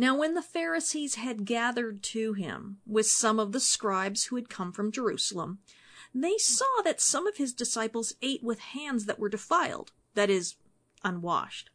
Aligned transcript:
Now, 0.00 0.16
when 0.16 0.34
the 0.34 0.42
Pharisees 0.42 1.16
had 1.16 1.44
gathered 1.44 2.04
to 2.04 2.32
him 2.32 2.78
with 2.86 3.08
some 3.08 3.40
of 3.40 3.50
the 3.50 3.58
scribes 3.58 4.26
who 4.26 4.36
had 4.36 4.48
come 4.48 4.70
from 4.70 4.92
Jerusalem, 4.92 5.58
they 6.14 6.38
saw 6.38 6.82
that 6.84 7.00
some 7.00 7.26
of 7.26 7.38
his 7.38 7.52
disciples 7.52 8.14
ate 8.22 8.40
with 8.40 8.60
hands 8.60 9.06
that 9.06 9.18
were 9.18 9.28
defiled, 9.28 9.90
that 10.14 10.30
is, 10.30 10.54
unwashed. 11.02 11.70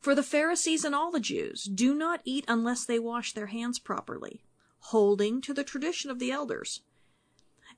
For 0.00 0.14
the 0.14 0.22
Pharisees 0.22 0.86
and 0.86 0.94
all 0.94 1.10
the 1.10 1.20
Jews 1.20 1.64
do 1.64 1.94
not 1.94 2.22
eat 2.24 2.46
unless 2.48 2.86
they 2.86 2.98
wash 2.98 3.34
their 3.34 3.48
hands 3.48 3.78
properly, 3.78 4.40
holding 4.78 5.42
to 5.42 5.52
the 5.52 5.64
tradition 5.64 6.10
of 6.10 6.20
the 6.20 6.30
elders. 6.30 6.80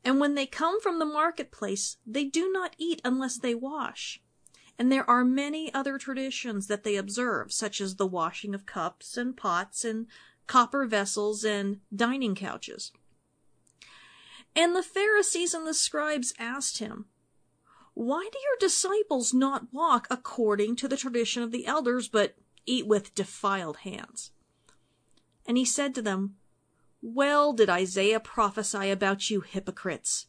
And 0.05 0.21
when 0.21 0.37
they 0.37 0.47
come 0.47 0.81
from 0.81 1.01
the 1.01 1.05
marketplace, 1.05 1.97
they 2.07 2.25
do 2.25 2.53
not 2.53 2.77
eat 2.79 3.01
unless 3.05 3.37
they 3.37 3.57
wash. 3.57 4.23
And 4.81 4.91
there 4.91 5.09
are 5.11 5.27
many 5.27 5.73
other 5.75 5.99
traditions 5.99 6.67
that 6.69 6.85
they 6.85 6.97
observe, 6.97 7.53
such 7.53 7.83
as 7.83 7.97
the 7.97 8.07
washing 8.07 8.55
of 8.55 8.65
cups 8.65 9.19
and 9.19 9.37
pots 9.37 9.85
and 9.85 10.07
copper 10.47 10.87
vessels 10.87 11.45
and 11.45 11.81
dining 11.95 12.35
couches. 12.35 12.91
And 14.57 14.75
the 14.75 14.83
Pharisees 14.83 15.53
and 15.53 15.67
the 15.67 15.75
scribes 15.75 16.33
asked 16.39 16.79
him, 16.79 17.05
Why 17.93 18.27
do 18.33 18.39
your 18.39 18.57
disciples 18.59 19.35
not 19.35 19.71
walk 19.71 20.07
according 20.11 20.77
to 20.77 20.89
the 20.89 20.97
tradition 20.97 21.43
of 21.43 21.53
the 21.53 21.67
elders, 21.67 22.09
but 22.09 22.37
eat 22.65 22.87
with 22.87 23.15
defiled 23.15 23.81
hands? 23.81 24.31
And 25.47 25.59
he 25.59 25.67
said 25.67 25.95
to 25.97 26.01
them, 26.01 26.37
Well 27.03 27.53
did 27.53 27.69
Isaiah 27.69 28.19
prophesy 28.19 28.89
about 28.89 29.29
you 29.29 29.43
hypocrites. 29.43 30.25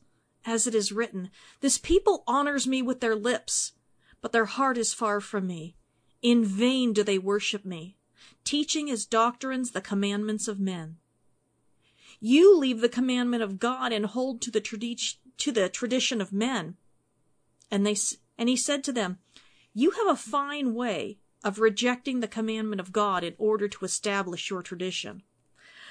As 0.46 0.68
it 0.68 0.76
is 0.76 0.92
written, 0.92 1.30
This 1.62 1.78
people 1.78 2.26
honors 2.28 2.68
me 2.68 2.82
with 2.82 3.00
their 3.00 3.16
lips 3.16 3.72
but 4.22 4.32
their 4.32 4.46
heart 4.46 4.78
is 4.78 4.94
far 4.94 5.20
from 5.20 5.48
me. 5.48 5.76
In 6.22 6.46
vain 6.46 6.94
do 6.94 7.04
they 7.04 7.18
worship 7.18 7.66
me, 7.66 7.98
teaching 8.44 8.90
as 8.90 9.06
doctrines 9.06 9.72
the 9.72 9.82
commandments 9.82 10.48
of 10.48 10.60
men. 10.60 10.98
You 12.20 12.56
leave 12.56 12.82
the 12.82 12.90
commandment 12.90 13.42
of 13.42 13.60
God 13.60 13.92
and 13.92 14.06
hold 14.06 14.42
to 14.42 14.52
the, 14.52 14.62
tradi- 14.62 15.16
to 15.38 15.52
the 15.52 15.70
tradition 15.70 16.22
of 16.22 16.32
men. 16.32 16.78
And 17.72 17.86
they, 17.86 17.96
and 18.38 18.48
he 18.48 18.56
said 18.56 18.84
to 18.84 18.92
them, 18.92 19.18
You 19.74 19.92
have 19.92 20.08
a 20.08 20.16
fine 20.16 20.76
way 20.76 21.18
of 21.44 21.60
rejecting 21.60 22.20
the 22.20 22.28
commandment 22.28 22.80
of 22.80 22.92
God 22.92 23.24
in 23.24 23.34
order 23.40 23.68
to 23.68 23.86
establish 23.86 24.52
your 24.52 24.62
tradition. 24.62 25.24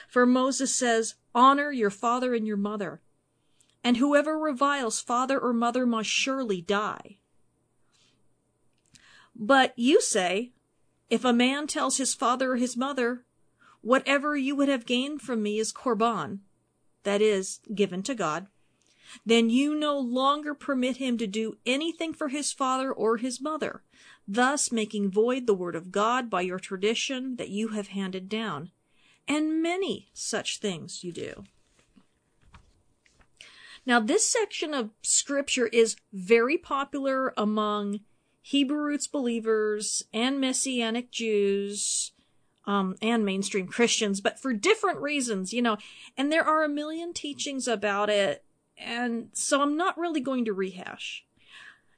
For 0.08 0.27
Moses 0.27 0.74
says, 0.74 1.14
Honor 1.34 1.72
your 1.72 1.90
father 1.90 2.34
and 2.34 2.46
your 2.46 2.56
mother, 2.56 3.00
and 3.83 3.96
whoever 3.96 4.38
reviles 4.38 5.00
father 5.00 5.38
or 5.38 5.52
mother 5.52 5.86
must 5.86 6.10
surely 6.10 6.60
die. 6.60 7.19
But 9.42 9.72
you 9.74 10.02
say, 10.02 10.52
if 11.08 11.24
a 11.24 11.33
man 11.33 11.66
tells 11.66 11.96
his 11.96 12.12
father 12.12 12.52
or 12.52 12.56
his 12.56 12.77
mother, 12.77 13.24
whatever 13.80 14.36
you 14.36 14.55
would 14.55 14.69
have 14.69 14.84
gained 14.84 15.22
from 15.22 15.42
me 15.42 15.58
is 15.58 15.72
korban, 15.72 16.41
that 17.05 17.22
is, 17.22 17.61
given 17.74 18.02
to 18.02 18.14
God, 18.14 18.48
then 19.24 19.48
you 19.48 19.74
no 19.74 19.98
longer 19.98 20.52
permit 20.52 20.98
him 20.98 21.16
to 21.16 21.27
do 21.27 21.56
anything 21.64 22.12
for 22.12 22.28
his 22.28 22.52
father 22.52 22.92
or 22.92 23.16
his 23.16 23.41
mother, 23.41 23.83
thus 24.28 24.70
making 24.70 25.11
void 25.11 25.46
the 25.46 25.55
word 25.55 25.74
of 25.74 25.91
God 25.91 26.28
by 26.28 26.42
your 26.42 26.58
tradition 26.58 27.36
that 27.36 27.48
you 27.48 27.68
have 27.68 27.88
handed 27.88 28.28
down. 28.28 28.70
And 29.27 29.62
many 29.62 30.11
such 30.12 30.58
things 30.58 31.02
you 31.02 31.12
do. 31.12 31.44
Now, 33.86 34.00
this 34.00 34.30
section 34.30 34.74
of 34.74 34.91
scripture 35.00 35.66
is 35.66 35.96
very 36.12 36.58
popular 36.58 37.33
among 37.38 38.00
Hebrew 38.42 38.78
roots 38.78 39.06
believers 39.06 40.02
and 40.12 40.41
Messianic 40.41 41.10
Jews 41.10 42.12
um, 42.66 42.96
and 43.02 43.24
mainstream 43.24 43.66
Christians, 43.66 44.20
but 44.20 44.38
for 44.38 44.52
different 44.52 44.98
reasons, 45.00 45.52
you 45.52 45.62
know. 45.62 45.77
And 46.16 46.30
there 46.30 46.44
are 46.44 46.64
a 46.64 46.68
million 46.68 47.12
teachings 47.12 47.66
about 47.68 48.11
it, 48.11 48.44
and 48.78 49.30
so 49.33 49.62
I'm 49.62 49.77
not 49.77 49.98
really 49.98 50.20
going 50.20 50.45
to 50.46 50.52
rehash. 50.52 51.24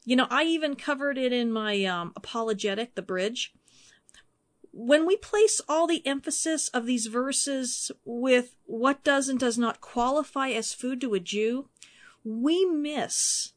You 0.04 0.16
know, 0.16 0.26
I 0.30 0.44
even 0.44 0.74
covered 0.74 1.16
it 1.16 1.32
in 1.32 1.52
my 1.52 1.84
um, 1.84 2.12
apologetic, 2.16 2.94
The 2.94 3.02
Bridge. 3.02 3.52
When 4.72 5.06
we 5.06 5.16
place 5.16 5.60
all 5.68 5.86
the 5.86 6.04
emphasis 6.06 6.68
of 6.68 6.86
these 6.86 7.06
verses 7.06 7.92
with 8.04 8.56
what 8.64 9.04
does 9.04 9.28
and 9.28 9.38
does 9.38 9.58
not 9.58 9.80
qualify 9.80 10.48
as 10.48 10.72
food 10.72 11.00
to 11.02 11.14
a 11.14 11.20
Jew, 11.20 11.68
we 12.24 12.64
miss 12.64 13.52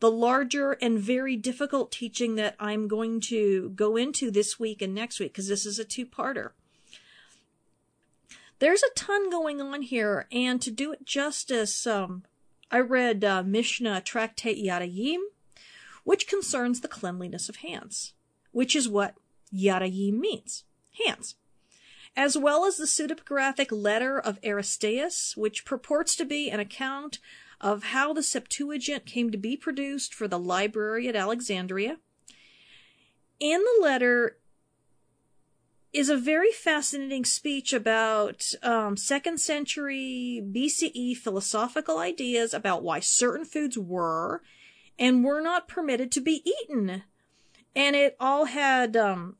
the 0.00 0.10
larger 0.10 0.72
and 0.72 0.98
very 0.98 1.36
difficult 1.36 1.90
teaching 1.90 2.36
that 2.36 2.54
I'm 2.60 2.86
going 2.86 3.20
to 3.22 3.70
go 3.70 3.96
into 3.96 4.30
this 4.30 4.58
week 4.58 4.80
and 4.80 4.94
next 4.94 5.18
week, 5.18 5.32
because 5.32 5.48
this 5.48 5.66
is 5.66 5.78
a 5.78 5.84
two 5.84 6.06
parter. 6.06 6.50
There's 8.60 8.82
a 8.82 8.94
ton 8.94 9.30
going 9.30 9.60
on 9.60 9.82
here, 9.82 10.26
and 10.32 10.60
to 10.62 10.70
do 10.70 10.92
it 10.92 11.04
justice, 11.04 11.86
um, 11.86 12.24
I 12.70 12.80
read 12.80 13.24
uh, 13.24 13.42
Mishnah 13.44 14.02
Tractate 14.02 14.64
Yadayim, 14.64 15.20
which 16.04 16.26
concerns 16.26 16.80
the 16.80 16.88
cleanliness 16.88 17.48
of 17.48 17.56
hands, 17.56 18.14
which 18.50 18.74
is 18.74 18.88
what 18.88 19.14
Yadayim 19.54 20.14
means 20.14 20.64
hands, 21.04 21.36
as 22.16 22.36
well 22.36 22.64
as 22.64 22.76
the 22.76 22.84
pseudepigraphic 22.84 23.68
letter 23.70 24.18
of 24.18 24.40
Aristeas, 24.42 25.36
which 25.36 25.64
purports 25.64 26.16
to 26.16 26.24
be 26.24 26.50
an 26.50 26.60
account 26.60 27.18
of 27.60 27.84
how 27.84 28.12
the 28.12 28.22
Septuagint 28.22 29.06
came 29.06 29.30
to 29.30 29.38
be 29.38 29.56
produced 29.56 30.14
for 30.14 30.28
the 30.28 30.38
library 30.38 31.08
at 31.08 31.16
Alexandria. 31.16 31.98
In 33.40 33.60
the 33.60 33.82
letter 33.82 34.38
is 35.92 36.08
a 36.08 36.16
very 36.16 36.52
fascinating 36.52 37.24
speech 37.24 37.72
about 37.72 38.52
um, 38.62 38.96
second 38.96 39.40
century 39.40 40.42
BCE 40.44 41.16
philosophical 41.16 41.98
ideas 41.98 42.52
about 42.52 42.82
why 42.82 43.00
certain 43.00 43.44
foods 43.44 43.78
were 43.78 44.42
and 44.98 45.24
were 45.24 45.40
not 45.40 45.68
permitted 45.68 46.12
to 46.12 46.20
be 46.20 46.42
eaten. 46.44 47.02
And 47.74 47.96
it 47.96 48.16
all 48.20 48.46
had 48.46 48.96
um, 48.96 49.36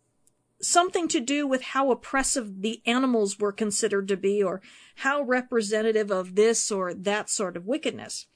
something 0.61 1.09
to 1.09 1.21
do 1.21 1.47
with 1.47 1.63
how 1.63 1.91
oppressive 1.91 2.63
the 2.63 2.83
animals 2.85 3.39
were 3.39 3.53
considered 3.53 4.09
to 4.09 4.17
be 4.17 4.43
or 4.43 4.61
how 4.97 5.23
representative 5.23 6.11
of 6.11 6.35
this 6.35 6.71
or 6.71 6.93
that 6.93 7.31
sort 7.31 7.57
of 7.57 7.67
wickedness. 7.67 8.27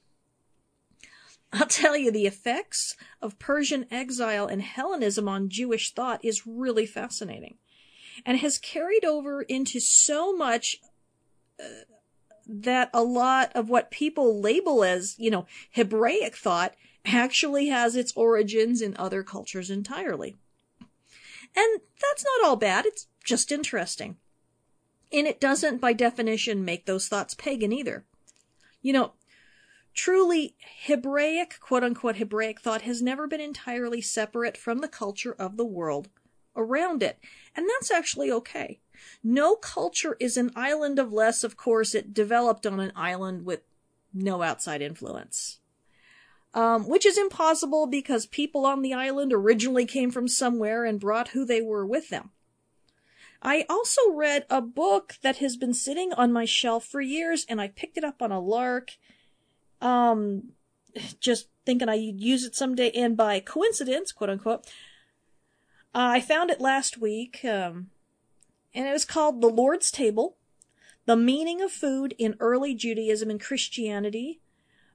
I'll 1.51 1.67
tell 1.67 1.95
you, 1.95 2.11
the 2.11 2.25
effects 2.25 2.95
of 3.21 3.37
Persian 3.37 3.85
exile 3.91 4.47
and 4.47 4.61
Hellenism 4.61 5.27
on 5.27 5.49
Jewish 5.49 5.93
thought 5.93 6.23
is 6.23 6.47
really 6.47 6.85
fascinating 6.85 7.57
and 8.25 8.37
has 8.39 8.57
carried 8.57 9.05
over 9.05 9.43
into 9.43 9.79
so 9.79 10.35
much 10.35 10.77
uh, 11.59 11.65
that 12.47 12.89
a 12.93 13.03
lot 13.03 13.51
of 13.53 13.69
what 13.69 13.91
people 13.91 14.41
label 14.41 14.83
as, 14.83 15.15
you 15.19 15.29
know, 15.29 15.45
Hebraic 15.71 16.35
thought 16.35 16.73
actually 17.05 17.67
has 17.67 17.95
its 17.95 18.13
origins 18.15 18.81
in 18.81 18.95
other 18.97 19.23
cultures 19.23 19.69
entirely. 19.69 20.35
And 21.55 21.81
that's 22.01 22.23
not 22.23 22.47
all 22.47 22.55
bad, 22.55 22.85
it's 22.85 23.07
just 23.23 23.51
interesting. 23.51 24.17
And 25.11 25.27
it 25.27 25.39
doesn't, 25.39 25.81
by 25.81 25.93
definition, 25.93 26.65
make 26.65 26.85
those 26.85 27.07
thoughts 27.07 27.35
pagan 27.35 27.71
either. 27.71 28.05
You 28.81 28.93
know, 28.93 29.13
truly 29.93 30.55
Hebraic, 30.85 31.59
quote 31.59 31.83
unquote 31.83 32.17
Hebraic 32.17 32.59
thought 32.59 32.81
has 32.81 33.01
never 33.01 33.27
been 33.27 33.41
entirely 33.41 34.01
separate 34.01 34.57
from 34.57 34.79
the 34.79 34.87
culture 34.87 35.35
of 35.37 35.57
the 35.57 35.65
world 35.65 36.09
around 36.55 37.03
it. 37.03 37.19
And 37.55 37.67
that's 37.69 37.91
actually 37.91 38.31
okay. 38.31 38.79
No 39.23 39.55
culture 39.55 40.17
is 40.19 40.37
an 40.37 40.51
island 40.55 40.97
of 40.97 41.13
less, 41.13 41.43
of 41.43 41.57
course, 41.57 41.93
it 41.93 42.13
developed 42.13 42.65
on 42.65 42.79
an 42.79 42.93
island 42.95 43.45
with 43.45 43.61
no 44.13 44.41
outside 44.41 44.81
influence 44.81 45.59
um, 46.53 46.87
which 46.87 47.05
is 47.05 47.17
impossible 47.17 47.87
because 47.87 48.25
people 48.25 48.65
on 48.65 48.81
the 48.81 48.93
island 48.93 49.33
originally 49.33 49.85
came 49.85 50.11
from 50.11 50.27
somewhere 50.27 50.85
and 50.85 50.99
brought 50.99 51.29
who 51.29 51.45
they 51.45 51.61
were 51.61 51.85
with 51.85 52.09
them. 52.09 52.31
I 53.41 53.65
also 53.69 54.01
read 54.11 54.45
a 54.49 54.61
book 54.61 55.15
that 55.21 55.37
has 55.37 55.57
been 55.57 55.73
sitting 55.73 56.13
on 56.13 56.31
my 56.31 56.45
shelf 56.45 56.85
for 56.85 57.01
years 57.01 57.45
and 57.49 57.59
I 57.59 57.67
picked 57.67 57.97
it 57.97 58.03
up 58.03 58.21
on 58.21 58.31
a 58.31 58.39
lark. 58.39 58.91
Um, 59.81 60.53
just 61.19 61.49
thinking 61.65 61.89
I'd 61.89 62.21
use 62.21 62.45
it 62.45 62.55
someday 62.55 62.89
and 62.91 63.17
by 63.17 63.39
coincidence, 63.39 64.11
quote 64.11 64.29
unquote, 64.29 64.65
I 65.93 66.21
found 66.21 66.51
it 66.51 66.61
last 66.61 66.97
week. 66.97 67.43
Um, 67.43 67.89
and 68.73 68.87
it 68.87 68.93
was 68.93 69.05
called 69.05 69.41
The 69.41 69.49
Lord's 69.49 69.91
Table, 69.91 70.37
The 71.05 71.17
Meaning 71.17 71.61
of 71.61 71.71
Food 71.71 72.15
in 72.17 72.35
Early 72.39 72.73
Judaism 72.73 73.29
and 73.29 73.41
Christianity 73.41 74.39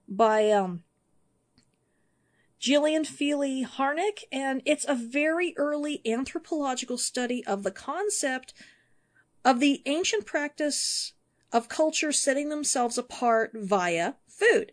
by, 0.09 0.50
um, 0.50 0.85
Gillian 2.59 3.05
Feeley-Harnik, 3.05 4.25
and 4.33 4.63
it's 4.65 4.85
a 4.89 4.95
very 4.95 5.55
early 5.57 6.01
anthropological 6.05 6.99
study 6.99 7.45
of 7.47 7.63
the 7.63 7.71
concept 7.71 8.53
of 9.45 9.61
the 9.61 9.83
ancient 9.87 10.27
practice 10.27 11.13
of 11.53 11.69
culture 11.69 12.13
setting 12.13 12.49
themselves 12.49 12.99
apart 12.99 13.53
via 13.55 14.15
food. 14.27 14.73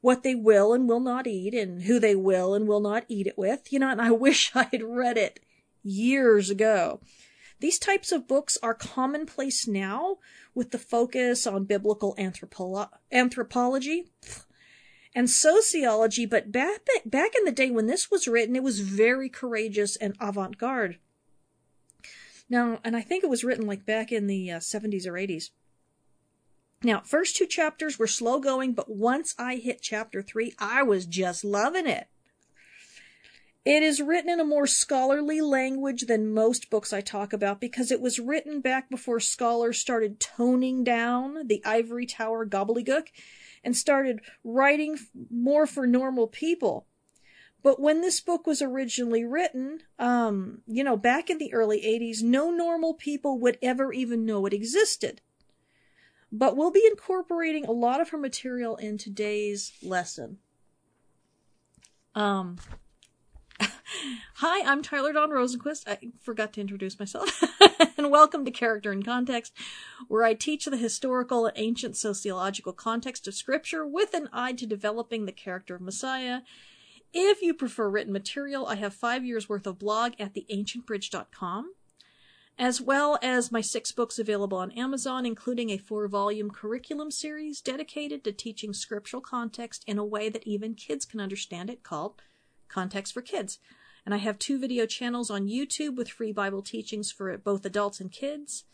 What 0.00 0.22
they 0.22 0.34
will 0.34 0.72
and 0.72 0.88
will 0.88 1.00
not 1.00 1.26
eat, 1.26 1.54
and 1.54 1.82
who 1.82 2.00
they 2.00 2.16
will 2.16 2.54
and 2.54 2.66
will 2.66 2.80
not 2.80 3.04
eat 3.06 3.26
it 3.26 3.38
with. 3.38 3.72
You 3.72 3.78
know, 3.78 3.90
and 3.90 4.00
I 4.00 4.10
wish 4.10 4.50
I 4.54 4.68
had 4.72 4.82
read 4.82 5.16
it 5.16 5.40
years 5.82 6.50
ago. 6.50 7.00
These 7.60 7.78
types 7.78 8.10
of 8.10 8.26
books 8.26 8.56
are 8.62 8.74
commonplace 8.74 9.68
now 9.68 10.16
with 10.54 10.70
the 10.70 10.78
focus 10.78 11.46
on 11.46 11.64
biblical 11.64 12.16
anthropolo- 12.18 12.88
anthropology 13.12 14.06
and 15.14 15.28
sociology, 15.28 16.26
but 16.26 16.52
back, 16.52 16.80
back 17.04 17.32
in 17.36 17.44
the 17.44 17.52
day 17.52 17.70
when 17.70 17.86
this 17.86 18.10
was 18.10 18.28
written, 18.28 18.56
it 18.56 18.62
was 18.62 18.80
very 18.80 19.28
courageous 19.28 19.96
and 19.96 20.16
avant 20.20 20.58
garde. 20.58 20.98
Now, 22.48 22.80
and 22.84 22.96
I 22.96 23.00
think 23.00 23.22
it 23.22 23.30
was 23.30 23.44
written 23.44 23.66
like 23.66 23.86
back 23.86 24.12
in 24.12 24.26
the 24.26 24.50
uh, 24.50 24.58
70s 24.58 25.06
or 25.06 25.12
80s. 25.12 25.50
Now, 26.82 27.02
first 27.04 27.36
two 27.36 27.46
chapters 27.46 27.98
were 27.98 28.06
slow 28.06 28.40
going, 28.40 28.72
but 28.72 28.90
once 28.90 29.34
I 29.38 29.56
hit 29.56 29.82
chapter 29.82 30.22
three, 30.22 30.54
I 30.58 30.82
was 30.82 31.06
just 31.06 31.44
loving 31.44 31.86
it. 31.86 32.08
It 33.66 33.82
is 33.82 34.00
written 34.00 34.30
in 34.30 34.40
a 34.40 34.44
more 34.44 34.66
scholarly 34.66 35.42
language 35.42 36.06
than 36.06 36.32
most 36.32 36.70
books 36.70 36.94
I 36.94 37.02
talk 37.02 37.34
about 37.34 37.60
because 37.60 37.90
it 37.90 38.00
was 38.00 38.18
written 38.18 38.62
back 38.62 38.88
before 38.88 39.20
scholars 39.20 39.78
started 39.78 40.18
toning 40.18 40.82
down 40.82 41.46
the 41.46 41.62
ivory 41.66 42.06
tower 42.06 42.46
gobbledygook 42.46 43.08
and 43.62 43.76
started 43.76 44.20
writing 44.44 44.98
more 45.30 45.66
for 45.66 45.86
normal 45.86 46.26
people. 46.26 46.86
But 47.62 47.80
when 47.80 48.00
this 48.00 48.20
book 48.20 48.46
was 48.46 48.62
originally 48.62 49.24
written, 49.24 49.80
um, 49.98 50.62
you 50.66 50.82
know, 50.82 50.96
back 50.96 51.28
in 51.28 51.38
the 51.38 51.52
early 51.52 51.82
80s, 51.82 52.22
no 52.22 52.50
normal 52.50 52.94
people 52.94 53.38
would 53.38 53.58
ever 53.60 53.92
even 53.92 54.24
know 54.24 54.46
it 54.46 54.54
existed. 54.54 55.20
But 56.32 56.56
we'll 56.56 56.70
be 56.70 56.86
incorporating 56.90 57.66
a 57.66 57.72
lot 57.72 58.00
of 58.00 58.10
her 58.10 58.18
material 58.18 58.76
in 58.76 58.96
today's 58.96 59.72
lesson. 59.82 60.38
Um, 62.14 62.56
Hi, 64.36 64.64
I'm 64.64 64.82
Tyler 64.82 65.12
Dawn 65.12 65.30
Rosenquist. 65.30 65.88
I 65.88 65.98
forgot 66.20 66.52
to 66.54 66.60
introduce 66.60 66.98
myself. 66.98 67.42
and 67.98 68.10
welcome 68.10 68.44
to 68.44 68.50
Character 68.50 68.92
in 68.92 69.02
Context, 69.02 69.52
where 70.08 70.24
I 70.24 70.34
teach 70.34 70.64
the 70.64 70.76
historical 70.76 71.46
and 71.46 71.56
ancient 71.58 71.96
sociological 71.96 72.72
context 72.72 73.26
of 73.26 73.34
Scripture 73.34 73.86
with 73.86 74.14
an 74.14 74.28
eye 74.32 74.52
to 74.52 74.66
developing 74.66 75.26
the 75.26 75.32
character 75.32 75.74
of 75.74 75.80
Messiah. 75.80 76.40
If 77.12 77.42
you 77.42 77.52
prefer 77.52 77.90
written 77.90 78.12
material, 78.12 78.66
I 78.66 78.76
have 78.76 78.94
five 78.94 79.24
years 79.24 79.48
worth 79.48 79.66
of 79.66 79.78
blog 79.78 80.12
at 80.18 80.34
theancientbridge.com, 80.34 81.74
as 82.58 82.80
well 82.80 83.18
as 83.20 83.50
my 83.50 83.60
six 83.60 83.90
books 83.90 84.18
available 84.18 84.58
on 84.58 84.70
Amazon, 84.72 85.26
including 85.26 85.70
a 85.70 85.78
four 85.78 86.06
volume 86.06 86.50
curriculum 86.50 87.10
series 87.10 87.60
dedicated 87.60 88.22
to 88.22 88.32
teaching 88.32 88.72
scriptural 88.72 89.20
context 89.20 89.82
in 89.86 89.98
a 89.98 90.04
way 90.04 90.28
that 90.28 90.46
even 90.46 90.74
kids 90.74 91.04
can 91.04 91.20
understand 91.20 91.68
it 91.68 91.82
called 91.82 92.22
Context 92.68 93.12
for 93.12 93.22
Kids. 93.22 93.58
And 94.04 94.14
I 94.14 94.18
have 94.18 94.38
two 94.38 94.58
video 94.58 94.84
channels 94.86 95.30
on 95.30 95.48
YouTube 95.48 95.96
with 95.96 96.10
free 96.10 96.32
Bible 96.32 96.62
teachings 96.62 97.12
for 97.12 97.36
both 97.38 97.64
adults 97.64 98.00
and 98.00 98.10
kids. 98.10 98.64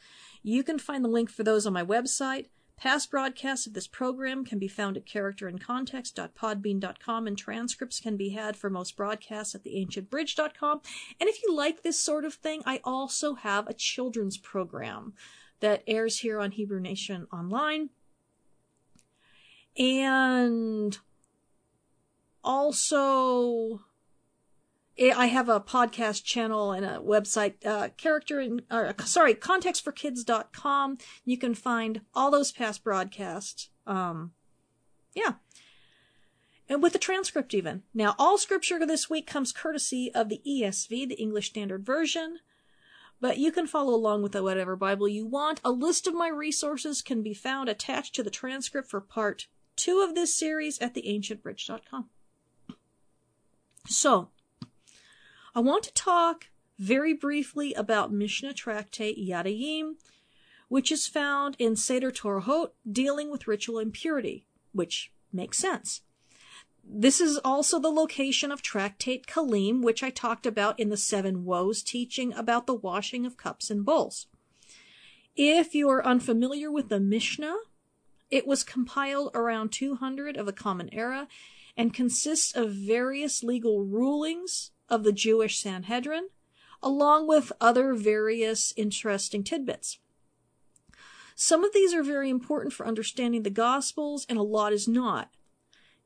You 0.43 0.63
can 0.63 0.79
find 0.79 1.05
the 1.05 1.09
link 1.09 1.31
for 1.31 1.43
those 1.43 1.67
on 1.67 1.73
my 1.73 1.85
website. 1.85 2.47
Past 2.77 3.11
broadcasts 3.11 3.67
of 3.67 3.73
this 3.73 3.87
program 3.87 4.45
can 4.45 4.59
be 4.59 4.69
found 4.69 4.99
at 4.99 5.07
characterincontext.podbean.com 5.07 7.27
and 7.27 7.39
transcripts 7.39 8.01
can 8.01 8.19
be 8.19 8.29
had 8.31 8.55
for 8.55 8.69
most 8.69 8.97
broadcasts 8.97 9.55
at 9.55 9.65
theancientbridge.com. 9.65 10.83
And 11.19 11.29
if 11.29 11.43
you 11.43 11.57
like 11.57 11.83
this 11.83 11.99
sort 11.99 12.27
of 12.27 12.35
thing, 12.35 12.63
I 12.67 12.83
also 12.85 13.35
have 13.35 13.67
a 13.67 13.73
children's 13.73 14.37
program 14.37 15.15
that 15.61 15.85
airs 15.87 16.19
here 16.19 16.39
on 16.39 16.51
Hebrew 16.51 16.81
Nation 16.81 17.27
Online. 17.33 17.89
And 19.79 20.99
also 22.45 23.81
I 24.99 25.27
have 25.27 25.49
a 25.49 25.61
podcast 25.61 26.25
channel 26.25 26.73
and 26.73 26.85
a 26.85 26.99
website, 27.01 27.65
uh, 27.67 27.91
character 27.97 28.41
and, 28.41 28.63
uh, 28.71 28.93
sorry, 29.05 29.35
contextforkids.com. 29.35 30.99
You 31.25 31.37
can 31.37 31.55
find 31.55 32.01
all 32.15 32.31
those 32.31 32.51
past 32.51 32.83
broadcasts. 32.83 33.69
Um, 33.87 34.33
yeah. 35.15 35.35
And 36.69 36.83
with 36.83 36.95
the 36.95 36.99
transcript 36.99 37.53
even. 37.55 37.83
Now, 37.95 38.15
all 38.19 38.39
scripture 38.39 38.85
this 38.87 39.09
week 39.11 39.27
comes 39.27 39.53
courtesy 39.53 40.11
of 40.15 40.29
the 40.29 40.41
ESV, 40.47 41.09
the 41.09 41.21
English 41.21 41.51
Standard 41.51 41.85
Version. 41.85 42.39
But 43.21 43.39
you 43.39 43.53
can 43.53 43.67
follow 43.67 43.95
along 43.95 44.23
with 44.23 44.35
whatever 44.35 44.77
Bible 44.77 45.09
you 45.09 45.27
want. 45.27 45.61
A 45.65 45.71
list 45.71 46.07
of 46.07 46.15
my 46.15 46.29
resources 46.29 47.03
can 47.03 47.23
be 47.23 47.35
found 47.35 47.69
attached 47.69 48.15
to 48.15 48.23
the 48.23 48.31
transcript 48.31 48.91
for 48.91 49.01
part 49.01 49.47
two 49.75 50.01
of 50.01 50.15
this 50.15 50.35
series 50.35 50.79
at 50.81 50.95
theancientbridge.com. 50.95 52.11
So, 53.89 54.31
I 55.57 55.61
want 55.61 55.85
to 55.85 55.93
talk 55.95 56.49
very 56.79 57.15
briefly 57.15 57.73
about 57.73 58.13
Mishnah 58.13 58.53
Tractate 58.53 59.17
Yadayim, 59.17 59.95
which 60.69 60.93
is 60.93 61.07
found 61.07 61.57
in 61.59 61.77
Seder 61.77 62.11
Tohorot, 62.11 62.73
dealing 62.93 63.31
with 63.31 63.49
ritual 63.49 63.79
impurity, 63.79 64.45
which 64.73 65.11
makes 65.33 65.57
sense. 65.57 66.03
This 66.85 67.23
is 67.23 67.39
also 67.39 67.79
the 67.79 67.89
location 67.89 68.53
of 68.53 68.61
Tractate 68.61 69.27
Kelim, 69.27 69.81
which 69.83 70.03
I 70.03 70.11
talked 70.11 70.45
about 70.45 70.79
in 70.79 70.91
the 70.91 70.97
Seven 70.99 71.47
Woes 71.47 71.83
teaching 71.83 72.35
about 72.35 72.67
the 72.67 72.75
washing 72.75 73.25
of 73.25 73.39
cups 73.39 73.71
and 73.71 73.83
bowls. 73.83 74.27
If 75.37 75.75
you 75.75 75.89
are 75.89 76.05
unfamiliar 76.05 76.71
with 76.71 76.91
the 76.91 77.01
Mishnah, 77.01 77.57
it 78.31 78.47
was 78.47 78.63
compiled 78.63 79.31
around 79.35 79.73
200 79.73 80.37
of 80.37 80.45
the 80.45 80.53
Common 80.53 80.93
Era 80.93 81.29
and 81.79 81.95
consists 81.95 82.55
of 82.55 82.73
various 82.73 83.43
legal 83.43 83.87
rulings 83.87 84.73
of 84.89 85.05
the 85.05 85.13
Jewish 85.13 85.59
Sanhedrin, 85.59 86.29
along 86.83 87.27
with 87.27 87.53
other 87.61 87.95
various 87.95 88.73
interesting 88.77 89.43
tidbits. 89.43 89.99
Some 91.35 91.65
of 91.65 91.73
these 91.75 91.93
are 91.93 92.03
very 92.03 92.31
important 92.31 92.73
for 92.73 92.87
understanding 92.87 93.43
the 93.43 93.51
Gospels, 93.51 94.25
and 94.29 94.39
a 94.39 94.43
lot 94.43 94.73
is 94.73 94.89
not. 94.89 95.31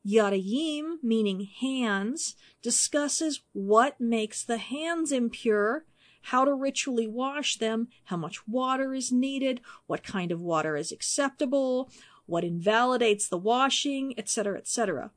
Yadayim, 0.05 0.95
meaning 1.01 1.47
hands, 1.59 2.35
discusses 2.61 3.41
what 3.53 3.99
makes 3.99 4.43
the 4.43 4.57
hands 4.57 5.11
impure, 5.11 5.85
how 6.23 6.43
to 6.45 6.53
ritually 6.53 7.07
wash 7.07 7.57
them, 7.57 7.87
how 8.05 8.17
much 8.17 8.47
water 8.47 8.93
is 8.93 9.11
needed, 9.11 9.61
what 9.87 10.03
kind 10.03 10.31
of 10.31 10.41
water 10.41 10.75
is 10.75 10.91
acceptable, 10.91 11.89
what 12.25 12.43
invalidates 12.43 13.27
the 13.27 13.37
washing, 13.37 14.13
etc., 14.17 14.57
etc. 14.57 15.11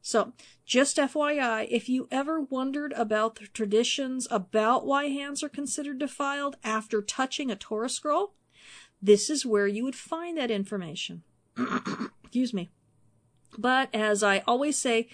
So, 0.00 0.32
just 0.64 0.96
FYI, 0.96 1.66
if 1.70 1.88
you 1.88 2.08
ever 2.10 2.40
wondered 2.40 2.92
about 2.92 3.36
the 3.36 3.46
traditions 3.48 4.28
about 4.30 4.86
why 4.86 5.06
hands 5.06 5.42
are 5.42 5.48
considered 5.48 5.98
defiled 5.98 6.56
after 6.62 7.02
touching 7.02 7.50
a 7.50 7.56
Torah 7.56 7.88
scroll, 7.88 8.34
this 9.00 9.28
is 9.28 9.44
where 9.44 9.66
you 9.66 9.84
would 9.84 9.96
find 9.96 10.38
that 10.38 10.50
information. 10.50 11.22
Excuse 12.22 12.54
me. 12.54 12.70
But 13.58 13.94
as 13.94 14.22
I 14.22 14.38
always 14.46 14.78
say, 14.78 15.08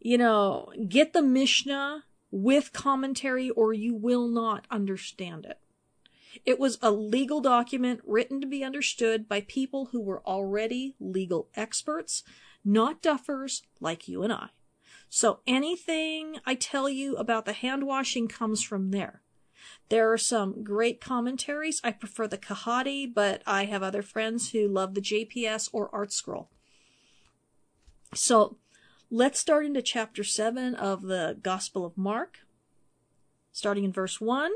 you 0.00 0.18
know, 0.18 0.72
get 0.88 1.12
the 1.12 1.22
Mishnah 1.22 2.04
with 2.30 2.72
commentary 2.72 3.50
or 3.50 3.72
you 3.72 3.94
will 3.94 4.28
not 4.28 4.66
understand 4.70 5.46
it. 5.46 5.58
It 6.44 6.58
was 6.58 6.78
a 6.80 6.90
legal 6.90 7.40
document 7.40 8.00
written 8.06 8.40
to 8.40 8.46
be 8.46 8.64
understood 8.64 9.28
by 9.28 9.42
people 9.42 9.86
who 9.86 10.00
were 10.00 10.24
already 10.26 10.94
legal 11.00 11.48
experts 11.54 12.22
not 12.64 13.02
duffers 13.02 13.62
like 13.80 14.08
you 14.08 14.22
and 14.22 14.32
I. 14.32 14.48
So 15.08 15.40
anything 15.46 16.36
I 16.46 16.54
tell 16.54 16.88
you 16.88 17.16
about 17.16 17.44
the 17.44 17.52
hand 17.52 17.84
washing 17.84 18.28
comes 18.28 18.62
from 18.62 18.90
there. 18.90 19.22
There 19.88 20.12
are 20.12 20.18
some 20.18 20.62
great 20.62 21.00
commentaries. 21.00 21.80
I 21.82 21.90
prefer 21.90 22.28
the 22.28 22.38
Kehati, 22.38 23.12
but 23.12 23.42
I 23.46 23.64
have 23.64 23.82
other 23.82 24.02
friends 24.02 24.50
who 24.50 24.68
love 24.68 24.94
the 24.94 25.00
JPS 25.00 25.68
or 25.72 25.94
Art 25.94 26.12
Scroll. 26.12 26.48
So 28.14 28.56
let's 29.10 29.40
start 29.40 29.66
into 29.66 29.82
chapter 29.82 30.24
7 30.24 30.74
of 30.74 31.02
the 31.02 31.38
Gospel 31.42 31.84
of 31.84 31.98
Mark, 31.98 32.38
starting 33.52 33.84
in 33.84 33.92
verse 33.92 34.20
1. 34.20 34.52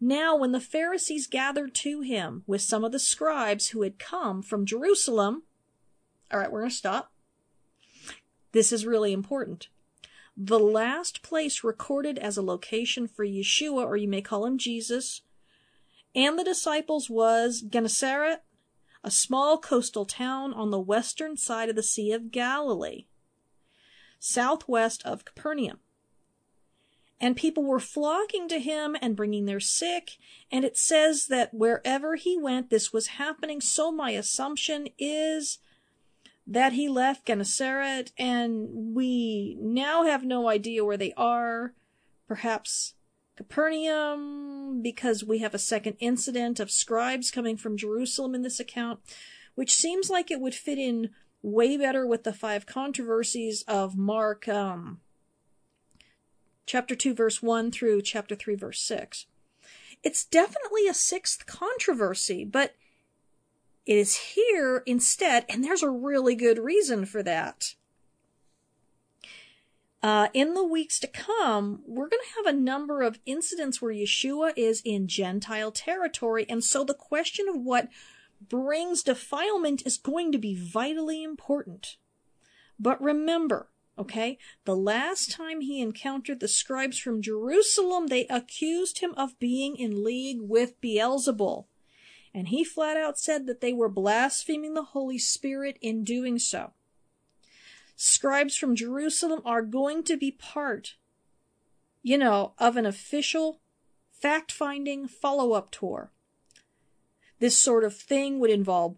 Now, 0.00 0.34
when 0.34 0.52
the 0.52 0.60
Pharisees 0.60 1.26
gathered 1.26 1.74
to 1.76 2.00
him 2.00 2.42
with 2.46 2.62
some 2.62 2.84
of 2.84 2.92
the 2.92 2.98
scribes 2.98 3.68
who 3.68 3.82
had 3.82 3.98
come 3.98 4.40
from 4.42 4.64
Jerusalem, 4.64 5.42
all 6.32 6.38
right, 6.38 6.50
we're 6.50 6.60
going 6.60 6.70
to 6.70 6.76
stop. 6.76 7.12
This 8.52 8.72
is 8.72 8.86
really 8.86 9.12
important. 9.12 9.68
The 10.36 10.58
last 10.58 11.22
place 11.22 11.62
recorded 11.62 12.18
as 12.18 12.36
a 12.36 12.42
location 12.42 13.06
for 13.06 13.24
Yeshua, 13.26 13.84
or 13.84 13.96
you 13.96 14.08
may 14.08 14.22
call 14.22 14.46
him 14.46 14.58
Jesus, 14.58 15.22
and 16.14 16.38
the 16.38 16.44
disciples 16.44 17.10
was 17.10 17.62
Gennesaret, 17.62 18.42
a 19.02 19.10
small 19.10 19.58
coastal 19.58 20.04
town 20.04 20.52
on 20.52 20.70
the 20.70 20.80
western 20.80 21.36
side 21.36 21.68
of 21.68 21.76
the 21.76 21.82
Sea 21.82 22.12
of 22.12 22.30
Galilee, 22.30 23.06
southwest 24.18 25.04
of 25.04 25.24
Capernaum. 25.24 25.78
And 27.20 27.36
people 27.36 27.64
were 27.64 27.80
flocking 27.80 28.48
to 28.48 28.58
him 28.58 28.96
and 29.02 29.14
bringing 29.14 29.44
their 29.44 29.60
sick. 29.60 30.16
And 30.50 30.64
it 30.64 30.78
says 30.78 31.26
that 31.26 31.52
wherever 31.52 32.16
he 32.16 32.38
went, 32.38 32.70
this 32.70 32.94
was 32.94 33.08
happening. 33.08 33.60
So 33.60 33.92
my 33.92 34.12
assumption 34.12 34.88
is 34.98 35.58
that 36.50 36.72
he 36.72 36.88
left 36.88 37.26
Gennesaret, 37.26 38.10
and 38.18 38.92
we 38.92 39.56
now 39.60 40.02
have 40.04 40.24
no 40.24 40.48
idea 40.48 40.84
where 40.84 40.96
they 40.96 41.12
are. 41.16 41.74
Perhaps 42.26 42.94
Capernaum, 43.36 44.82
because 44.82 45.24
we 45.24 45.38
have 45.38 45.54
a 45.54 45.58
second 45.58 45.96
incident 46.00 46.58
of 46.58 46.70
scribes 46.70 47.30
coming 47.30 47.56
from 47.56 47.76
Jerusalem 47.76 48.34
in 48.34 48.42
this 48.42 48.58
account, 48.58 48.98
which 49.54 49.72
seems 49.72 50.10
like 50.10 50.30
it 50.30 50.40
would 50.40 50.54
fit 50.54 50.76
in 50.76 51.10
way 51.40 51.76
better 51.76 52.04
with 52.04 52.24
the 52.24 52.32
five 52.32 52.66
controversies 52.66 53.62
of 53.68 53.96
Mark 53.96 54.48
um, 54.48 55.00
chapter 56.66 56.96
2, 56.96 57.14
verse 57.14 57.40
1 57.40 57.70
through 57.70 58.02
chapter 58.02 58.34
3, 58.34 58.56
verse 58.56 58.80
6. 58.80 59.26
It's 60.02 60.24
definitely 60.24 60.88
a 60.88 60.94
sixth 60.94 61.46
controversy, 61.46 62.44
but 62.44 62.74
it 63.86 63.96
is 63.96 64.16
here 64.34 64.82
instead, 64.86 65.44
and 65.48 65.64
there's 65.64 65.82
a 65.82 65.90
really 65.90 66.34
good 66.34 66.58
reason 66.58 67.06
for 67.06 67.22
that. 67.22 67.74
Uh, 70.02 70.28
in 70.32 70.54
the 70.54 70.64
weeks 70.64 70.98
to 70.98 71.06
come, 71.06 71.82
we're 71.86 72.08
going 72.08 72.22
to 72.22 72.42
have 72.42 72.54
a 72.54 72.58
number 72.58 73.02
of 73.02 73.18
incidents 73.26 73.82
where 73.82 73.92
Yeshua 73.92 74.52
is 74.56 74.80
in 74.84 75.06
Gentile 75.06 75.72
territory, 75.72 76.46
and 76.48 76.64
so 76.64 76.84
the 76.84 76.94
question 76.94 77.48
of 77.48 77.56
what 77.56 77.88
brings 78.40 79.02
defilement 79.02 79.82
is 79.84 79.98
going 79.98 80.32
to 80.32 80.38
be 80.38 80.54
vitally 80.54 81.22
important. 81.22 81.96
But 82.78 83.02
remember, 83.02 83.68
okay, 83.98 84.38
the 84.64 84.76
last 84.76 85.30
time 85.30 85.60
he 85.60 85.82
encountered 85.82 86.40
the 86.40 86.48
scribes 86.48 86.98
from 86.98 87.20
Jerusalem, 87.20 88.06
they 88.06 88.26
accused 88.28 89.00
him 89.00 89.12
of 89.18 89.38
being 89.38 89.76
in 89.76 90.02
league 90.02 90.38
with 90.40 90.80
Beelzebul. 90.80 91.66
And 92.32 92.48
he 92.48 92.64
flat 92.64 92.96
out 92.96 93.18
said 93.18 93.46
that 93.46 93.60
they 93.60 93.72
were 93.72 93.88
blaspheming 93.88 94.74
the 94.74 94.84
Holy 94.84 95.18
Spirit 95.18 95.78
in 95.80 96.04
doing 96.04 96.38
so 96.38 96.72
scribes 98.02 98.56
from 98.56 98.74
Jerusalem 98.74 99.42
are 99.44 99.60
going 99.60 100.02
to 100.04 100.16
be 100.16 100.30
part, 100.30 100.94
you 102.02 102.16
know, 102.16 102.54
of 102.56 102.78
an 102.78 102.86
official 102.86 103.60
fact 104.10 104.50
finding 104.50 105.06
follow 105.06 105.52
up 105.52 105.70
tour. 105.70 106.10
This 107.40 107.58
sort 107.58 107.84
of 107.84 107.94
thing 107.94 108.38
would 108.38 108.50
involve 108.50 108.96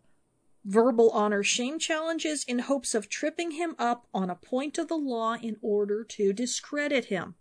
verbal 0.65 1.11
honor 1.11 1.43
shame 1.43 1.81
challenges 1.81 2.45
in 2.45 2.61
hopes 2.61 2.95
of 2.95 3.09
tripping 3.09 3.53
him 3.53 3.75
up 3.77 4.07
on 4.15 4.31
a 4.31 4.37
point 4.37 4.79
of 4.79 4.87
the 4.87 4.95
law 4.95 5.35
in 5.35 5.57
order 5.63 6.05
to 6.05 6.33
discredit 6.33 7.07
him. 7.07 7.35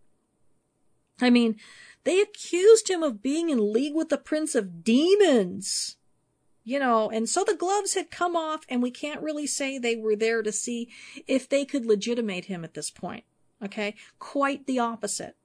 I 1.22 1.30
mean, 1.30 1.58
they 2.03 2.20
accused 2.20 2.89
him 2.89 3.03
of 3.03 3.22
being 3.22 3.50
in 3.50 3.74
league 3.74 3.96
with 3.96 4.10
the 4.10 4.17
prince 4.17 4.55
of 4.55 4.84
demons 4.84 5.98
you 6.63 6.79
know, 6.79 7.10
and 7.10 7.27
so 7.27 7.43
the 7.43 7.55
gloves 7.55 7.96
had 7.96 8.12
come 8.12 8.36
off, 8.36 8.65
and 8.70 8.84
we 8.84 8.91
can't 8.91 9.22
really 9.22 9.48
say 9.48 9.77
they 9.77 9.96
were 9.96 10.15
there 10.15 10.43
to 10.43 10.51
see 10.51 10.89
if 11.27 11.50
they 11.50 11.65
could 11.65 11.86
legitimate 11.86 12.46
him 12.46 12.63
at 12.63 12.75
this 12.75 12.91
point. 12.91 13.24
Okay? 13.63 13.96
Quite 14.20 14.67
the 14.67 14.79
opposite. 14.79 15.36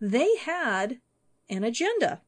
They 0.00 0.36
had 0.36 1.00
an 1.50 1.64
agenda. 1.64 2.22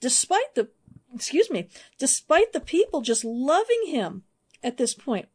Despite 0.00 0.54
the, 0.54 0.68
excuse 1.14 1.50
me, 1.50 1.68
despite 1.98 2.52
the 2.52 2.60
people 2.60 3.00
just 3.00 3.24
loving 3.24 3.86
him 3.86 4.24
at 4.62 4.76
this 4.76 4.94
point. 4.94 5.28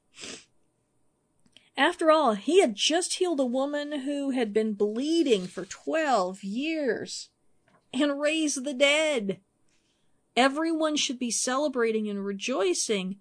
After 1.77 2.10
all, 2.10 2.34
he 2.34 2.60
had 2.60 2.74
just 2.74 3.15
healed 3.15 3.39
a 3.39 3.46
woman 3.46 4.00
who 4.00 4.31
had 4.31 4.51
been 4.51 4.74
bleeding 4.74 5.46
for 5.46 5.63
12 5.63 6.43
years 6.43 7.29
and 7.93 8.19
raised 8.19 8.63
the 8.63 8.74
dead. 8.74 9.39
Everyone 10.36 10.96
should 10.96 11.19
be 11.19 11.29
celebrating 11.29 12.10
and 12.10 12.25
rejoicing. 12.25 13.17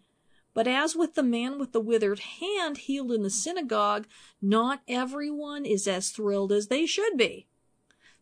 But 0.54 0.66
as 0.66 0.96
with 0.96 1.14
the 1.14 1.22
man 1.22 1.58
with 1.58 1.72
the 1.72 1.80
withered 1.80 2.20
hand 2.20 2.78
healed 2.78 3.12
in 3.12 3.22
the 3.22 3.28
synagogue, 3.28 4.06
not 4.40 4.80
everyone 4.88 5.66
is 5.66 5.86
as 5.86 6.08
thrilled 6.08 6.50
as 6.50 6.68
they 6.68 6.86
should 6.86 7.18
be. 7.18 7.46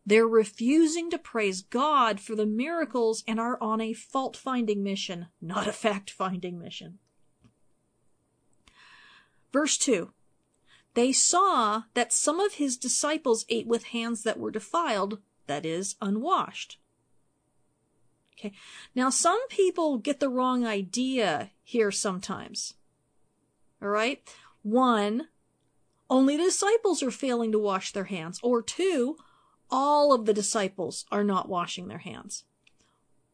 They're 0.05 0.27
refusing 0.27 1.11
to 1.11 1.19
praise 1.19 1.63
God 1.63 2.19
for 2.19 2.35
the 2.35 2.45
miracles 2.45 3.23
and 3.29 3.39
are 3.39 3.57
on 3.63 3.81
a 3.81 3.93
fault 3.93 4.37
finding 4.37 4.83
mission, 4.83 5.29
not 5.41 5.69
a 5.69 5.73
fact 5.73 6.11
finding 6.11 6.59
mission. 6.59 6.99
Verse 9.53 9.79
2 9.79 10.11
They 10.95 11.13
saw 11.13 11.83
that 11.95 12.13
some 12.13 12.41
of 12.41 12.55
his 12.55 12.77
disciples 12.77 13.45
ate 13.49 13.67
with 13.67 13.85
hands 13.85 14.23
that 14.23 14.39
were 14.39 14.51
defiled, 14.51 15.19
that 15.47 15.67
is, 15.67 15.97
unwashed. 16.01 16.79
Okay. 18.39 18.53
Now, 18.95 19.11
some 19.11 19.47
people 19.49 19.99
get 19.99 20.21
the 20.21 20.29
wrong 20.29 20.65
idea 20.67 21.51
here 21.63 21.91
sometimes. 21.91 22.75
All 23.83 23.89
right. 23.89 24.23
One, 24.63 25.29
only 26.09 26.37
the 26.37 26.45
disciples 26.45 27.03
are 27.03 27.11
failing 27.11 27.53
to 27.53 27.59
wash 27.59 27.93
their 27.93 28.05
hands. 28.05 28.41
Or 28.43 28.63
two, 28.63 29.17
all 29.71 30.13
of 30.13 30.27
the 30.27 30.35
disciples 30.35 31.05
are 31.11 31.25
not 31.25 31.49
washing 31.49 31.89
their 31.89 31.99
hands. 31.99 32.45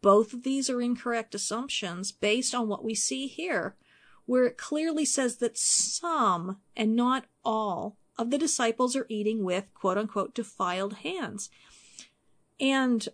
Both 0.03 0.33
of 0.33 0.45
these 0.45 0.71
are 0.71 0.81
incorrect 0.81 1.35
assumptions 1.35 2.11
based 2.13 2.55
on 2.55 2.69
what 2.69 2.85
we 2.85 2.95
see 2.95 3.27
here, 3.27 3.77
where 4.31 4.45
it 4.45 4.57
clearly 4.57 5.05
says 5.05 5.39
that 5.39 5.59
some 5.59 6.57
and 6.77 6.95
not 6.95 7.25
all 7.45 7.97
of 8.17 8.31
the 8.31 8.39
disciples 8.39 8.95
are 8.95 9.07
eating 9.09 9.43
with 9.43 9.75
quote 9.75 9.99
unquote 9.99 10.33
defiled 10.37 10.99
hands. 10.99 11.51
And 12.61 13.09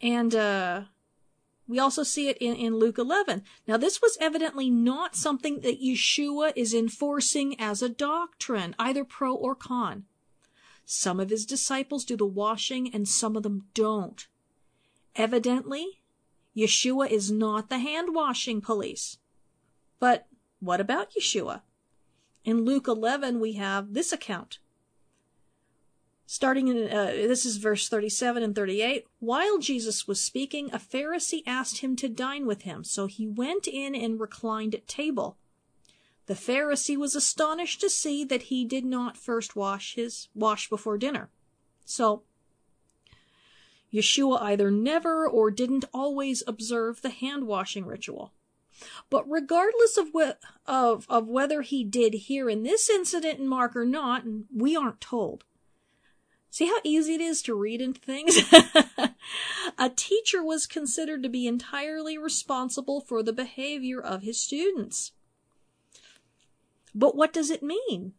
And 0.00 0.32
uh, 0.36 0.82
we 1.66 1.80
also 1.80 2.04
see 2.04 2.28
it 2.28 2.38
in, 2.38 2.54
in 2.54 2.76
Luke 2.76 2.98
11. 2.98 3.42
Now, 3.66 3.76
this 3.76 4.00
was 4.00 4.16
evidently 4.20 4.70
not 4.70 5.16
something 5.16 5.62
that 5.62 5.82
Yeshua 5.82 6.52
is 6.54 6.72
enforcing 6.72 7.60
as 7.60 7.82
a 7.82 7.88
doctrine, 7.88 8.76
either 8.78 9.02
pro 9.02 9.34
or 9.34 9.56
con. 9.56 10.04
Some 10.84 11.18
of 11.18 11.30
his 11.30 11.44
disciples 11.44 12.04
do 12.04 12.16
the 12.16 12.24
washing 12.24 12.94
and 12.94 13.08
some 13.08 13.36
of 13.36 13.42
them 13.42 13.64
don't. 13.74 14.28
Evidently, 15.16 15.99
Yeshua 16.56 17.10
is 17.10 17.30
not 17.30 17.68
the 17.68 17.78
hand 17.78 18.14
washing 18.14 18.60
police. 18.60 19.18
But 19.98 20.26
what 20.58 20.80
about 20.80 21.12
Yeshua? 21.12 21.62
In 22.44 22.64
Luke 22.64 22.88
11, 22.88 23.40
we 23.40 23.52
have 23.54 23.92
this 23.92 24.12
account. 24.12 24.58
Starting 26.26 26.68
in 26.68 26.88
uh, 26.90 27.06
this 27.06 27.44
is 27.44 27.56
verse 27.56 27.88
37 27.88 28.44
and 28.44 28.54
38 28.54 29.04
while 29.18 29.58
jesus 29.58 30.06
was 30.06 30.22
speaking 30.22 30.70
a 30.72 30.78
pharisee 30.78 31.42
asked 31.44 31.78
him 31.78 31.96
to 31.96 32.08
dine 32.08 32.46
with 32.46 32.62
him. 32.62 32.84
So 32.84 33.06
he 33.06 33.26
went 33.26 33.66
in 33.66 33.96
and 33.96 34.20
reclined 34.20 34.76
at 34.76 34.86
table. 34.86 35.38
The 36.26 36.34
pharisee 36.34 36.96
was 36.96 37.16
astonished 37.16 37.80
to 37.80 37.90
see 37.90 38.22
that 38.22 38.42
he 38.42 38.64
did 38.64 38.84
not 38.84 39.16
first 39.16 39.56
wash 39.56 39.96
his 39.96 40.28
wash 40.32 40.70
before 40.70 40.96
dinner. 40.96 41.30
So 41.84 42.22
yeshua 43.92 44.40
either 44.42 44.70
never 44.70 45.28
or 45.28 45.50
didn't 45.50 45.84
always 45.92 46.42
observe 46.46 47.02
the 47.02 47.10
hand 47.10 47.46
washing 47.46 47.84
ritual 47.86 48.32
but 49.08 49.28
regardless 49.28 49.96
of, 49.96 50.08
of, 50.66 51.06
of 51.08 51.28
whether 51.28 51.62
he 51.62 51.84
did 51.84 52.14
here 52.14 52.48
in 52.48 52.62
this 52.62 52.88
incident 52.88 53.38
in 53.38 53.48
Mark 53.48 53.76
or 53.76 53.84
not, 53.84 54.24
and 54.24 54.46
we 54.54 54.76
aren't 54.76 55.00
told, 55.00 55.44
See 56.52 56.66
how 56.66 56.78
easy 56.82 57.14
it 57.14 57.20
is 57.20 57.42
to 57.42 57.54
read 57.54 57.80
into 57.80 58.00
things? 58.00 58.36
a 59.78 59.88
teacher 59.88 60.42
was 60.42 60.66
considered 60.66 61.22
to 61.22 61.28
be 61.28 61.46
entirely 61.46 62.18
responsible 62.18 63.00
for 63.00 63.22
the 63.22 63.32
behavior 63.32 64.00
of 64.00 64.22
his 64.22 64.42
students. 64.42 65.12
But 66.92 67.14
what 67.14 67.32
does 67.32 67.50
it 67.50 67.62
mean 67.62 68.14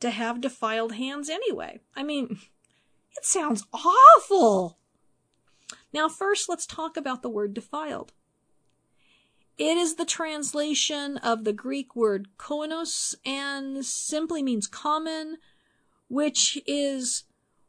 to 0.00 0.08
have 0.08 0.40
defiled 0.40 0.92
hands 0.92 1.28
anyway? 1.28 1.80
I 1.94 2.02
mean, 2.02 2.38
it 3.14 3.26
sounds 3.26 3.66
awful. 3.74 4.78
Now, 5.96 6.10
first, 6.10 6.46
let's 6.46 6.66
talk 6.66 6.98
about 6.98 7.22
the 7.22 7.30
word 7.30 7.54
defiled. 7.54 8.12
It 9.56 9.78
is 9.78 9.94
the 9.94 10.04
translation 10.04 11.16
of 11.16 11.44
the 11.44 11.54
Greek 11.54 11.96
word 11.96 12.28
koinos 12.36 13.14
and 13.24 13.82
simply 13.82 14.42
means 14.42 14.66
common, 14.66 15.38
which 16.08 16.60
is 16.66 17.24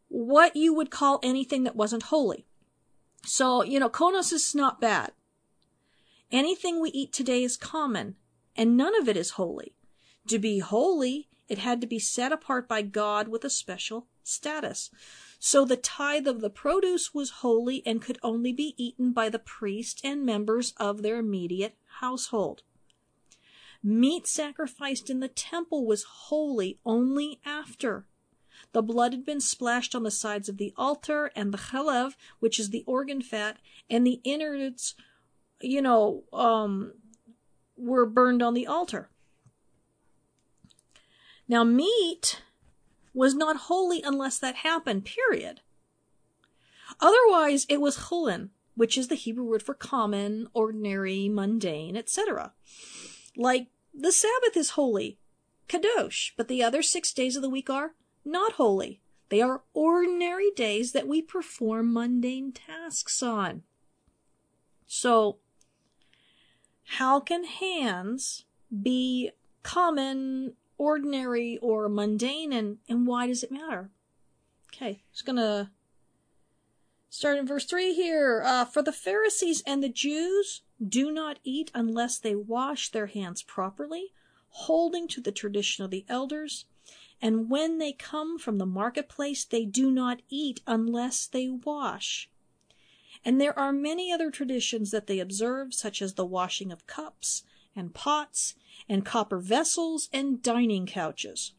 what 0.10 0.58
you 0.58 0.74
would 0.74 0.92
call 0.92 1.22
anything 1.24 1.64
that 1.64 1.78
wasn't 1.78 2.04
holy. 2.04 2.46
So, 3.24 3.64
you 3.64 3.80
know, 3.80 3.90
koinos 3.90 4.34
is 4.34 4.54
not 4.54 4.82
bad. 4.82 5.14
Anything 6.30 6.82
we 6.82 6.90
eat 6.90 7.14
today 7.14 7.44
is 7.44 7.56
common, 7.56 8.18
and 8.58 8.76
none 8.76 9.00
of 9.00 9.08
it 9.08 9.16
is 9.16 9.40
holy. 9.40 9.74
To 10.28 10.38
be 10.38 10.60
holy, 10.60 11.30
it 11.48 11.60
had 11.60 11.80
to 11.80 11.88
be 11.88 11.98
set 11.98 12.34
apart 12.34 12.68
by 12.68 12.82
God 12.82 13.30
with 13.30 13.46
a 13.46 13.50
special 13.50 14.08
status. 14.22 14.92
So 15.40 15.66
the 15.66 15.78
tithe 15.78 16.28
of 16.28 16.42
the 16.42 16.50
produce 16.50 17.14
was 17.14 17.42
holy 17.42 17.84
and 17.86 18.02
could 18.02 18.20
only 18.24 18.52
be 18.52 18.74
eaten 18.78 19.12
by 19.12 19.30
the 19.30 19.40
priest 19.40 20.02
and 20.04 20.26
members 20.26 20.74
of 20.78 21.02
their 21.02 21.20
immediate 21.20 21.76
household. 22.00 22.64
Meat 23.84 24.28
sacrificed 24.28 25.10
in 25.10 25.20
the 25.20 25.28
temple 25.28 25.86
was 25.86 26.04
holy 26.04 26.80
only 26.86 27.40
after 27.46 28.08
the 28.72 28.82
blood 28.82 29.14
had 29.14 29.26
been 29.26 29.42
splashed 29.42 29.96
on 29.96 30.04
the 30.04 30.12
sides 30.12 30.50
of 30.50 30.58
the 30.58 30.74
altar, 30.78 31.32
and 31.36 31.54
the 31.54 31.58
chalev, 31.58 32.16
which 32.40 32.60
is 32.60 32.70
the 32.70 32.84
organ 32.86 33.22
fat, 33.22 33.58
and 33.90 34.06
the 34.06 34.20
innards, 34.24 34.96
you 35.62 35.82
know, 35.82 36.24
um, 36.34 36.94
were 37.76 38.06
burned 38.06 38.42
on 38.42 38.54
the 38.54 38.68
altar. 38.68 39.10
Now, 41.48 41.64
meat 41.64 42.42
was 43.18 43.34
not 43.34 43.58
holy 43.58 44.02
unless 44.04 44.38
that 44.38 44.58
happened, 44.58 45.04
period. 45.04 45.62
Otherwise, 47.02 47.66
it 47.68 47.82
was 47.82 47.98
chulin, 47.98 48.50
which 48.76 48.96
is 48.96 49.08
the 49.08 49.16
Hebrew 49.16 49.44
word 49.44 49.64
for 49.64 49.74
common, 49.74 50.48
ordinary, 50.54 51.28
mundane, 51.28 51.98
etc. 51.98 52.54
Like 53.36 53.70
the 53.92 54.12
Sabbath 54.12 54.56
is 54.56 54.72
holy, 54.72 55.18
kadosh, 55.68 56.32
but 56.38 56.48
the 56.48 56.62
other 56.62 56.84
six 56.84 57.12
days 57.12 57.36
of 57.36 57.42
the 57.42 57.50
week 57.50 57.72
are 57.72 57.96
not 58.24 58.54
holy. 58.54 59.02
They 59.30 59.42
are 59.42 59.64
ordinary 59.74 60.52
days 60.56 60.92
that 60.92 61.08
we 61.08 61.22
perform 61.24 61.92
mundane 61.92 62.52
tasks 62.52 63.24
on. 63.24 63.64
So, 64.86 65.40
how 66.84 67.20
can 67.20 67.44
hands 67.46 68.46
be 68.72 69.32
common, 69.64 70.54
ordinary, 70.78 71.58
or 71.62 71.90
mundane, 71.90 72.54
and, 72.54 72.78
and 72.88 73.08
why 73.08 73.28
does 73.28 73.44
it 73.44 73.52
matter? 73.52 73.90
Okay, 74.74 75.04
just 75.12 75.26
gonna 75.26 75.72
start 77.10 77.38
in 77.38 77.48
verse 77.48 77.66
3 77.66 77.94
here. 77.94 78.44
Uh, 78.46 78.66
For 78.66 78.82
the 78.82 78.92
Pharisees 78.92 79.64
and 79.66 79.84
the 79.84 79.90
Jews 79.90 80.62
do 80.86 81.12
not 81.12 81.40
eat 81.44 81.72
unless 81.74 82.18
they 82.20 82.36
wash 82.36 82.90
their 82.90 83.08
hands 83.08 83.42
properly, 83.42 84.14
holding 84.50 85.08
to 85.10 85.22
the 85.22 85.32
tradition 85.32 85.84
of 85.84 85.92
the 85.92 86.06
elders. 86.08 86.66
And 87.22 87.50
when 87.50 87.80
they 87.80 87.94
come 87.94 88.38
from 88.38 88.60
the 88.60 88.66
marketplace, 88.66 89.44
they 89.44 89.66
do 89.66 89.90
not 89.90 90.22
eat 90.30 90.62
unless 90.68 91.26
they 91.26 91.50
wash. 91.50 92.30
And 93.26 93.42
there 93.42 93.58
are 93.58 93.74
many 93.74 94.12
other 94.12 94.30
traditions 94.30 94.92
that 94.92 95.08
they 95.08 95.20
observe, 95.20 95.74
such 95.74 96.02
as 96.02 96.14
the 96.14 96.26
washing 96.26 96.72
of 96.72 96.86
cups 96.86 97.44
and 97.76 97.94
pots 97.94 98.56
and 98.90 99.06
copper 99.06 99.40
vessels 99.40 100.10
and 100.14 100.42
dining 100.42 100.86
couches. 100.86 101.54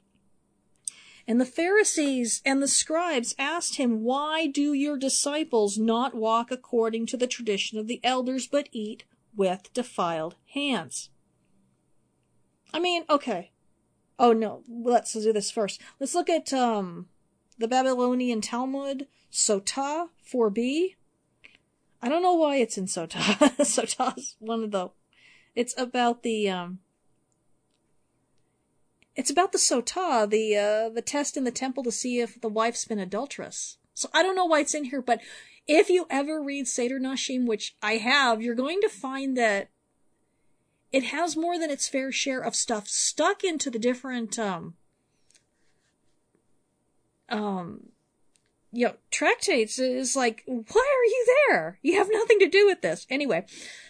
And 1.29 1.39
the 1.39 1.45
Pharisees 1.45 2.41
and 2.47 2.63
the 2.63 2.67
scribes 2.67 3.35
asked 3.39 3.77
him, 3.77 4.03
Why 4.03 4.47
do 4.47 4.73
your 4.73 4.97
disciples 4.97 5.77
not 5.77 6.15
walk 6.15 6.51
according 6.51 7.05
to 7.07 7.19
the 7.19 7.27
tradition 7.27 7.79
of 7.79 7.87
the 7.87 8.01
elders, 8.03 8.47
but 8.47 8.71
eat 8.73 9.05
with 9.37 9.71
defiled 9.75 10.37
hands? 10.55 11.11
I 12.73 12.81
mean, 12.81 13.05
okay. 13.11 13.53
Oh 14.19 14.33
no, 14.33 14.63
let's 14.69 15.13
do 15.13 15.33
this 15.33 15.51
first. 15.51 15.81
Let's 16.01 16.15
look 16.15 16.31
at 16.31 16.53
um, 16.53 17.09
the 17.59 17.69
Babylonian 17.69 18.41
Talmud, 18.41 19.07
Sotah 19.31 20.09
4b. 20.27 20.95
I 22.01 22.09
don't 22.09 22.23
know 22.23 22.35
why 22.35 22.57
it's 22.57 22.79
in 22.79 22.87
Sotah. 22.87 23.37
Sotah's 23.59 24.37
one 24.39 24.65
of 24.65 24.71
the. 24.71 24.89
It's 25.55 25.75
about 25.79 26.23
the 26.23 26.49
um. 26.49 26.79
It's 29.19 29.31
about 29.31 29.51
the 29.51 29.59
Sotah, 29.59 30.31
the 30.31 30.57
uh, 30.57 30.89
the 30.91 31.03
test 31.03 31.37
in 31.37 31.43
the 31.43 31.51
temple 31.51 31.83
to 31.83 31.91
see 31.91 32.21
if 32.21 32.41
the 32.41 32.49
wife's 32.49 32.85
been 32.85 33.01
adulterous. 33.01 33.77
So 33.93 34.09
I 34.15 34.23
don't 34.23 34.37
know 34.37 34.45
why 34.45 34.61
it's 34.61 34.75
in 34.75 34.85
here, 34.85 35.03
but 35.03 35.21
if 35.67 35.91
you 35.91 36.07
ever 36.09 36.41
read 36.41 36.69
Seder 36.69 37.01
Nashim, 37.01 37.45
which 37.45 37.75
I 37.83 37.95
have, 37.95 38.41
you're 38.41 38.55
going 38.55 38.81
to 38.81 38.89
find 38.89 39.37
that 39.37 39.71
it 40.93 41.03
has 41.03 41.37
more 41.37 41.59
than 41.59 41.69
its 41.69 41.89
fair 41.89 42.13
share 42.13 42.41
of 42.41 42.55
stuff 42.55 42.87
stuck 42.87 43.43
into 43.43 43.71
the 43.71 43.79
different 43.81 44.39
um 44.39 44.75
um 47.29 47.89
you 48.73 48.87
know, 48.87 48.95
tractates 49.11 49.79
is 49.79 50.15
like, 50.15 50.43
why 50.47 50.57
are 50.57 51.05
you 51.05 51.27
there? 51.49 51.79
You 51.83 51.97
have 51.97 52.09
nothing 52.11 52.39
to 52.41 52.49
do 52.49 52.67
with 52.67 52.83
this. 52.83 53.07
Anyway, 53.09 53.47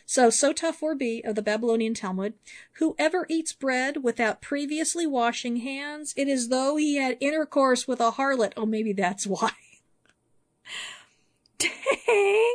so 0.06 0.28
Sotah 0.28 0.74
4b 0.74 1.28
of 1.28 1.34
the 1.34 1.42
Babylonian 1.42 1.94
Talmud, 1.94 2.34
whoever 2.74 3.26
eats 3.28 3.52
bread 3.52 4.04
without 4.04 4.40
previously 4.40 5.06
washing 5.06 5.58
hands, 5.58 6.14
it 6.16 6.28
is 6.28 6.48
though 6.48 6.76
he 6.76 6.96
had 6.96 7.16
intercourse 7.20 7.88
with 7.88 8.00
a 8.00 8.12
harlot. 8.12 8.52
Oh, 8.56 8.66
maybe 8.66 8.92
that's 8.92 9.26
why. 9.26 9.50
Dang! 11.58 12.54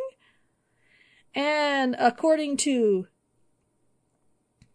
And 1.36 1.96
according 2.00 2.58
to 2.58 3.08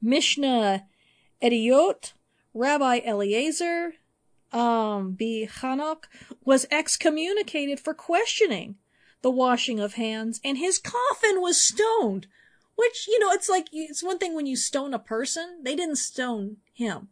Mishnah 0.03 0.85
Ediot, 1.43 2.13
Rabbi 2.53 3.01
Eliezer, 3.07 3.95
um, 4.53 5.13
B. 5.13 5.49
Hanok 5.61 6.05
was 6.45 6.67
excommunicated 6.71 7.81
for 7.81 7.95
questioning 7.95 8.77
the 9.23 9.31
washing 9.31 9.81
of 9.81 9.95
hands, 9.95 10.41
and 10.45 10.59
his 10.59 10.79
coffin 10.79 11.41
was 11.41 11.61
stoned. 11.61 12.27
Which, 12.77 13.09
you 13.09 13.19
know, 13.19 13.33
it's 13.33 13.49
like, 13.49 13.67
it's 13.73 14.05
one 14.05 14.19
thing 14.19 14.35
when 14.35 14.47
you 14.47 14.55
stone 14.55 14.95
a 14.95 15.01
person, 15.01 15.63
they 15.65 15.75
didn't 15.75 15.97
stone 15.97 16.59
him. 16.73 17.09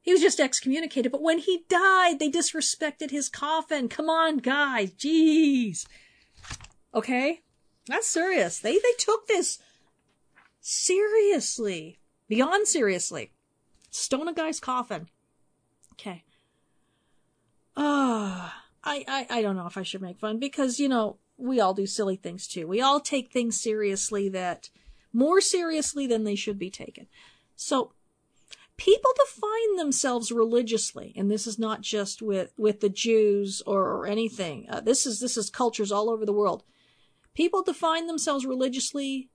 He 0.00 0.12
was 0.12 0.20
just 0.20 0.38
excommunicated, 0.38 1.10
but 1.10 1.22
when 1.22 1.38
he 1.38 1.64
died, 1.68 2.18
they 2.20 2.30
disrespected 2.30 3.10
his 3.10 3.28
coffin. 3.28 3.88
Come 3.88 4.08
on, 4.08 4.38
guys, 4.38 4.92
jeez. 4.92 5.86
Okay? 6.94 7.40
That's 7.88 8.06
serious. 8.06 8.60
They, 8.60 8.74
they 8.74 8.92
took 8.98 9.26
this 9.26 9.58
seriously. 10.60 11.98
Beyond 12.28 12.68
seriously. 12.68 13.32
Stone 13.90 14.28
a 14.28 14.32
guy's 14.32 14.60
coffin. 14.60 15.08
Okay. 15.98 16.24
Uh, 17.76 18.50
I, 18.84 19.04
I, 19.08 19.26
I 19.30 19.42
don't 19.42 19.56
know 19.56 19.66
if 19.66 19.76
I 19.76 19.82
should 19.82 20.02
make 20.02 20.18
fun 20.18 20.38
because, 20.38 20.78
you 20.78 20.88
know, 20.88 21.18
we 21.36 21.60
all 21.60 21.74
do 21.74 21.86
silly 21.86 22.16
things 22.16 22.46
too. 22.46 22.66
We 22.68 22.80
all 22.80 23.00
take 23.00 23.30
things 23.30 23.60
seriously 23.60 24.28
that 24.28 24.70
more 25.12 25.40
seriously 25.40 26.06
than 26.06 26.24
they 26.24 26.34
should 26.34 26.58
be 26.58 26.70
taken. 26.70 27.06
So 27.56 27.92
people 28.76 29.10
define 29.16 29.76
themselves 29.76 30.30
religiously, 30.30 31.12
and 31.16 31.30
this 31.30 31.46
is 31.46 31.58
not 31.58 31.80
just 31.80 32.22
with, 32.22 32.52
with 32.56 32.80
the 32.80 32.88
Jews 32.88 33.62
or, 33.66 33.82
or 33.84 34.06
anything. 34.06 34.66
Uh, 34.68 34.80
this 34.80 35.06
is, 35.06 35.20
this 35.20 35.36
is 35.36 35.50
cultures 35.50 35.92
all 35.92 36.10
over 36.10 36.26
the 36.26 36.32
world. 36.32 36.64
People 37.34 37.62
define 37.62 38.06
themselves 38.06 38.46
religiously 38.46 39.28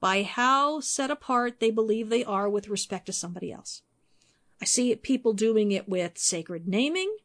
by 0.00 0.22
how 0.22 0.80
set 0.80 1.10
apart 1.10 1.60
they 1.60 1.70
believe 1.70 2.08
they 2.08 2.24
are 2.24 2.48
with 2.48 2.68
respect 2.68 3.06
to 3.06 3.12
somebody 3.12 3.50
else. 3.50 3.82
I 4.60 4.64
see 4.64 4.94
people 4.96 5.32
doing 5.32 5.72
it 5.72 5.88
with 5.88 6.18
sacred 6.18 6.66
naming, 6.66 7.16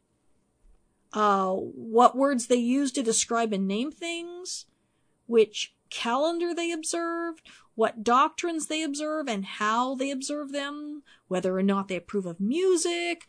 uh, 1.12 1.52
what 1.52 2.16
words 2.16 2.46
they 2.46 2.56
use 2.56 2.92
to 2.92 3.02
describe 3.02 3.52
and 3.52 3.66
name 3.66 3.90
things, 3.90 4.66
which 5.26 5.74
calendar 5.90 6.54
they 6.54 6.70
observed, 6.70 7.42
what 7.74 8.04
doctrines 8.04 8.66
they 8.66 8.82
observe 8.82 9.28
and 9.28 9.44
how 9.44 9.94
they 9.94 10.10
observe 10.10 10.52
them, 10.52 11.02
whether 11.28 11.56
or 11.56 11.62
not 11.62 11.88
they 11.88 11.96
approve 11.96 12.26
of 12.26 12.40
music, 12.40 13.26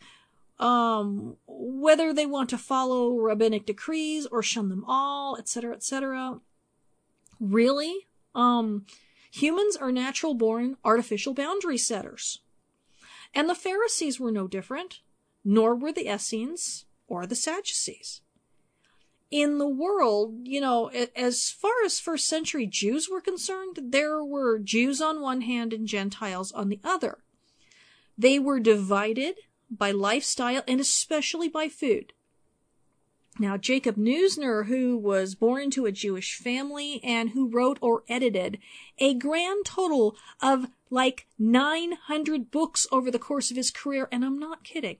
um, 0.58 1.36
whether 1.46 2.12
they 2.12 2.26
want 2.26 2.50
to 2.50 2.58
follow 2.58 3.16
rabbinic 3.16 3.66
decrees 3.66 4.26
or 4.26 4.42
shun 4.42 4.68
them 4.68 4.84
all, 4.86 5.36
etc., 5.36 5.74
etc. 5.74 6.40
Really? 7.40 8.06
Um, 8.34 8.86
humans 9.30 9.76
are 9.76 9.90
natural 9.90 10.34
born 10.34 10.76
artificial 10.84 11.34
boundary 11.34 11.78
setters. 11.78 12.41
And 13.34 13.48
the 13.48 13.54
Pharisees 13.54 14.20
were 14.20 14.32
no 14.32 14.46
different, 14.46 15.00
nor 15.44 15.74
were 15.74 15.92
the 15.92 16.12
Essenes 16.12 16.84
or 17.06 17.26
the 17.26 17.34
Sadducees. 17.34 18.20
In 19.30 19.56
the 19.56 19.68
world, 19.68 20.40
you 20.42 20.60
know, 20.60 20.88
as 21.16 21.50
far 21.50 21.72
as 21.84 21.98
first 21.98 22.26
century 22.26 22.66
Jews 22.66 23.08
were 23.08 23.22
concerned, 23.22 23.78
there 23.82 24.22
were 24.22 24.58
Jews 24.58 25.00
on 25.00 25.22
one 25.22 25.40
hand 25.40 25.72
and 25.72 25.86
Gentiles 25.86 26.52
on 26.52 26.68
the 26.68 26.80
other. 26.84 27.24
They 28.18 28.38
were 28.38 28.60
divided 28.60 29.36
by 29.70 29.90
lifestyle 29.90 30.62
and 30.68 30.80
especially 30.80 31.48
by 31.48 31.68
food. 31.68 32.12
Now, 33.38 33.56
Jacob 33.56 33.96
Neusner, 33.96 34.66
who 34.66 34.96
was 34.96 35.34
born 35.34 35.62
into 35.62 35.86
a 35.86 35.92
Jewish 35.92 36.36
family 36.36 37.00
and 37.02 37.30
who 37.30 37.48
wrote 37.48 37.78
or 37.80 38.04
edited 38.08 38.58
a 38.98 39.14
grand 39.14 39.64
total 39.64 40.16
of 40.42 40.66
like 40.90 41.26
900 41.38 42.50
books 42.50 42.86
over 42.92 43.10
the 43.10 43.18
course 43.18 43.50
of 43.50 43.56
his 43.56 43.70
career, 43.70 44.06
and 44.12 44.22
I'm 44.22 44.38
not 44.38 44.64
kidding, 44.64 44.98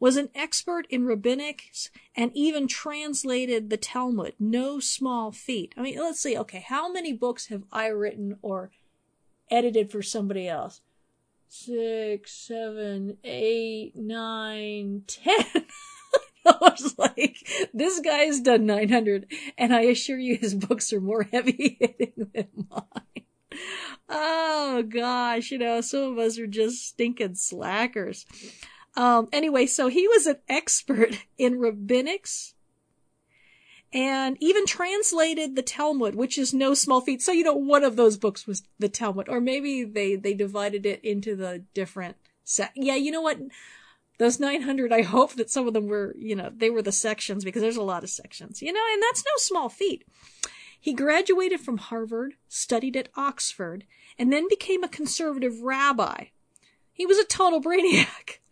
was 0.00 0.16
an 0.16 0.30
expert 0.34 0.86
in 0.90 1.04
rabbinics 1.04 1.90
and 2.16 2.32
even 2.34 2.66
translated 2.66 3.70
the 3.70 3.76
Talmud. 3.76 4.34
No 4.40 4.80
small 4.80 5.30
feat. 5.30 5.72
I 5.76 5.82
mean, 5.82 5.98
let's 5.98 6.20
see, 6.20 6.36
okay, 6.36 6.64
how 6.66 6.90
many 6.90 7.12
books 7.12 7.46
have 7.46 7.62
I 7.70 7.86
written 7.88 8.38
or 8.42 8.72
edited 9.50 9.92
for 9.92 10.02
somebody 10.02 10.48
else? 10.48 10.80
Six, 11.46 12.32
seven, 12.32 13.18
eight, 13.22 13.94
nine, 13.94 15.02
ten. 15.06 15.66
I 16.46 16.56
was 16.60 16.98
like, 16.98 17.36
this 17.74 18.00
guy's 18.00 18.40
done 18.40 18.66
900, 18.66 19.26
and 19.58 19.74
I 19.74 19.82
assure 19.82 20.18
you 20.18 20.36
his 20.36 20.54
books 20.54 20.92
are 20.92 21.00
more 21.00 21.22
heavy 21.32 21.76
hitting 21.80 22.30
than 22.34 22.48
mine. 22.70 23.24
Oh 24.08 24.82
gosh, 24.88 25.50
you 25.50 25.58
know, 25.58 25.80
some 25.80 26.12
of 26.12 26.18
us 26.18 26.38
are 26.38 26.46
just 26.46 26.88
stinking 26.88 27.34
slackers. 27.34 28.26
Um, 28.96 29.28
anyway, 29.32 29.66
so 29.66 29.88
he 29.88 30.08
was 30.08 30.26
an 30.26 30.38
expert 30.48 31.16
in 31.38 31.58
rabbinics 31.58 32.54
and 33.92 34.36
even 34.40 34.66
translated 34.66 35.56
the 35.56 35.62
Talmud, 35.62 36.14
which 36.14 36.38
is 36.38 36.54
no 36.54 36.74
small 36.74 37.00
feat. 37.00 37.22
So, 37.22 37.32
you 37.32 37.42
know, 37.42 37.54
one 37.54 37.82
of 37.82 37.96
those 37.96 38.16
books 38.16 38.46
was 38.46 38.62
the 38.78 38.88
Talmud, 38.88 39.28
or 39.28 39.40
maybe 39.40 39.84
they, 39.84 40.16
they 40.16 40.34
divided 40.34 40.86
it 40.86 41.04
into 41.04 41.34
the 41.34 41.64
different 41.74 42.16
set. 42.44 42.72
yeah, 42.76 42.94
you 42.94 43.10
know 43.10 43.22
what? 43.22 43.38
Those 44.20 44.38
900, 44.38 44.92
I 44.92 45.00
hope 45.00 45.32
that 45.36 45.48
some 45.48 45.66
of 45.66 45.72
them 45.72 45.86
were, 45.86 46.14
you 46.18 46.36
know, 46.36 46.52
they 46.54 46.68
were 46.68 46.82
the 46.82 46.92
sections 46.92 47.42
because 47.42 47.62
there's 47.62 47.78
a 47.78 47.82
lot 47.82 48.04
of 48.04 48.10
sections, 48.10 48.60
you 48.60 48.70
know, 48.70 48.82
and 48.92 49.02
that's 49.02 49.24
no 49.24 49.32
small 49.38 49.70
feat. 49.70 50.04
He 50.78 50.92
graduated 50.92 51.60
from 51.60 51.78
Harvard, 51.78 52.34
studied 52.46 52.98
at 52.98 53.08
Oxford, 53.16 53.84
and 54.18 54.30
then 54.30 54.46
became 54.46 54.84
a 54.84 54.90
conservative 54.90 55.62
rabbi. 55.62 56.24
He 56.92 57.06
was 57.06 57.16
a 57.16 57.24
total 57.24 57.62
brainiac. 57.62 58.06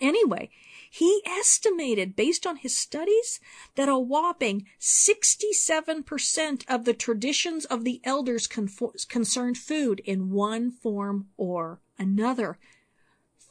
Anyway, 0.00 0.48
he 0.88 1.22
estimated, 1.26 2.14
based 2.14 2.46
on 2.46 2.58
his 2.58 2.74
studies, 2.74 3.40
that 3.74 3.88
a 3.88 3.98
whopping 3.98 4.64
67% 4.80 6.64
of 6.68 6.84
the 6.84 6.94
traditions 6.94 7.64
of 7.64 7.82
the 7.82 8.00
elders 8.04 8.46
concerned 8.46 9.58
food 9.58 10.00
in 10.04 10.30
one 10.30 10.70
form 10.70 11.26
or 11.36 11.80
another. 11.98 12.58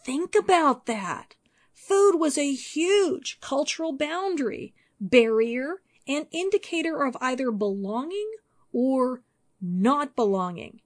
Think 0.07 0.35
about 0.35 0.85
that. 0.85 1.35
Food 1.73 2.15
was 2.15 2.37
a 2.37 2.53
huge 2.53 3.39
cultural 3.41 3.91
boundary, 3.91 4.73
barrier, 5.01 5.81
and 6.07 6.27
indicator 6.31 7.03
of 7.03 7.17
either 7.19 7.51
belonging 7.51 8.31
or 8.71 9.21
not 9.61 10.15
belonging. 10.15 10.79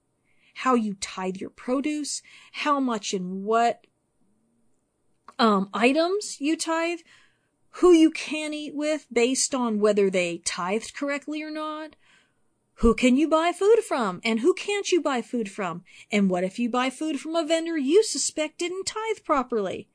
How 0.56 0.74
you 0.74 0.96
tithe 0.96 1.38
your 1.38 1.52
produce, 1.52 2.24
how 2.52 2.80
much 2.80 3.14
and 3.14 3.44
what 3.44 3.86
um, 5.38 5.70
items 5.72 6.42
you 6.42 6.58
tithe, 6.58 7.02
who 7.74 7.92
you 7.92 8.10
can 8.10 8.56
eat 8.56 8.74
with 8.74 9.06
based 9.14 9.54
on 9.54 9.80
whether 9.80 10.10
they 10.10 10.40
tithed 10.40 10.96
correctly 10.96 11.44
or 11.44 11.52
not, 11.52 11.96
who 12.82 12.96
can 12.96 13.16
you 13.16 13.28
buy 13.28 13.52
food 13.52 13.78
from 13.88 14.20
and 14.24 14.40
who 14.40 14.56
can't 14.56 14.92
you 14.92 15.00
buy 15.00 15.22
food 15.22 15.52
from, 15.52 15.84
and 16.12 16.32
what 16.32 16.44
if 16.44 16.58
you 16.58 16.68
buy 16.68 16.90
food 16.90 17.20
from 17.20 17.36
a 17.36 17.46
vendor 17.46 17.78
you 17.78 18.04
suspect 18.04 18.58
didn't 18.58 18.86
tithe 18.86 19.24
properly? 19.24 19.88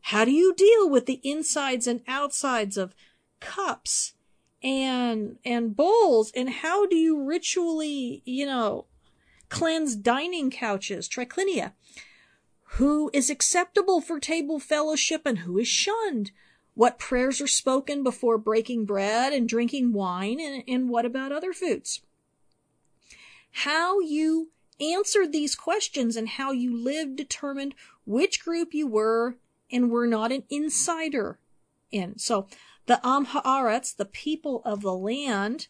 How 0.00 0.24
do 0.24 0.30
you 0.30 0.54
deal 0.54 0.88
with 0.88 1.04
the 1.04 1.20
insides 1.22 1.86
and 1.86 2.00
outsides 2.08 2.78
of 2.78 2.94
cups 3.38 4.14
and 4.62 5.36
and 5.44 5.76
bowls 5.76 6.32
and 6.34 6.48
how 6.48 6.86
do 6.86 6.96
you 6.96 7.22
ritually, 7.22 8.22
you 8.24 8.46
know, 8.46 8.86
cleanse 9.50 9.94
dining 9.94 10.50
couches, 10.50 11.10
triclinia? 11.10 11.72
Who 12.78 13.10
is 13.12 13.28
acceptable 13.28 14.00
for 14.00 14.18
table 14.20 14.58
fellowship 14.58 15.26
and 15.26 15.40
who 15.40 15.58
is 15.58 15.68
shunned? 15.68 16.30
What 16.72 16.98
prayers 16.98 17.42
are 17.42 17.46
spoken 17.46 18.02
before 18.02 18.38
breaking 18.38 18.86
bread 18.86 19.34
and 19.34 19.48
drinking 19.48 19.92
wine, 19.92 20.40
and, 20.40 20.62
and 20.68 20.88
what 20.90 21.06
about 21.06 21.32
other 21.32 21.54
foods? 21.54 22.02
How 23.60 24.00
you 24.00 24.50
answered 24.78 25.32
these 25.32 25.54
questions 25.54 26.14
and 26.14 26.28
how 26.28 26.52
you 26.52 26.76
lived 26.76 27.16
determined 27.16 27.74
which 28.04 28.44
group 28.44 28.74
you 28.74 28.86
were 28.86 29.36
and 29.72 29.90
were 29.90 30.06
not 30.06 30.30
an 30.30 30.42
insider 30.50 31.38
in. 31.90 32.18
So 32.18 32.48
the 32.84 33.00
Am 33.02 33.26
Haaretz, 33.26 33.96
the 33.96 34.04
people 34.04 34.60
of 34.66 34.82
the 34.82 34.94
land, 34.94 35.68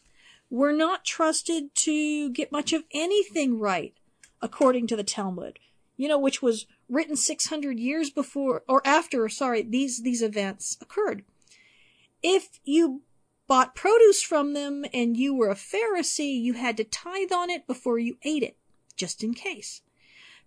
were 0.49 0.73
not 0.73 1.05
trusted 1.05 1.73
to 1.75 2.29
get 2.29 2.51
much 2.51 2.73
of 2.73 2.83
anything 2.93 3.57
right, 3.57 3.93
according 4.41 4.87
to 4.87 4.97
the 4.97 5.03
Talmud, 5.03 5.57
you 5.95 6.09
know, 6.09 6.19
which 6.19 6.41
was 6.41 6.65
written 6.89 7.15
600 7.15 7.79
years 7.79 8.09
before 8.09 8.63
or 8.67 8.85
after, 8.85 9.29
sorry, 9.29 9.61
these, 9.61 10.03
these 10.03 10.21
events 10.21 10.77
occurred. 10.81 11.23
If 12.21 12.59
you 12.65 13.03
bought 13.47 13.75
produce 13.75 14.21
from 14.21 14.53
them 14.53 14.85
and 14.93 15.17
you 15.17 15.33
were 15.33 15.49
a 15.49 15.55
Pharisee, 15.55 16.41
you 16.41 16.53
had 16.53 16.77
to 16.77 16.83
tithe 16.83 17.31
on 17.31 17.49
it 17.49 17.65
before 17.65 17.97
you 17.97 18.17
ate 18.23 18.43
it, 18.43 18.57
just 18.95 19.23
in 19.23 19.33
case. 19.33 19.81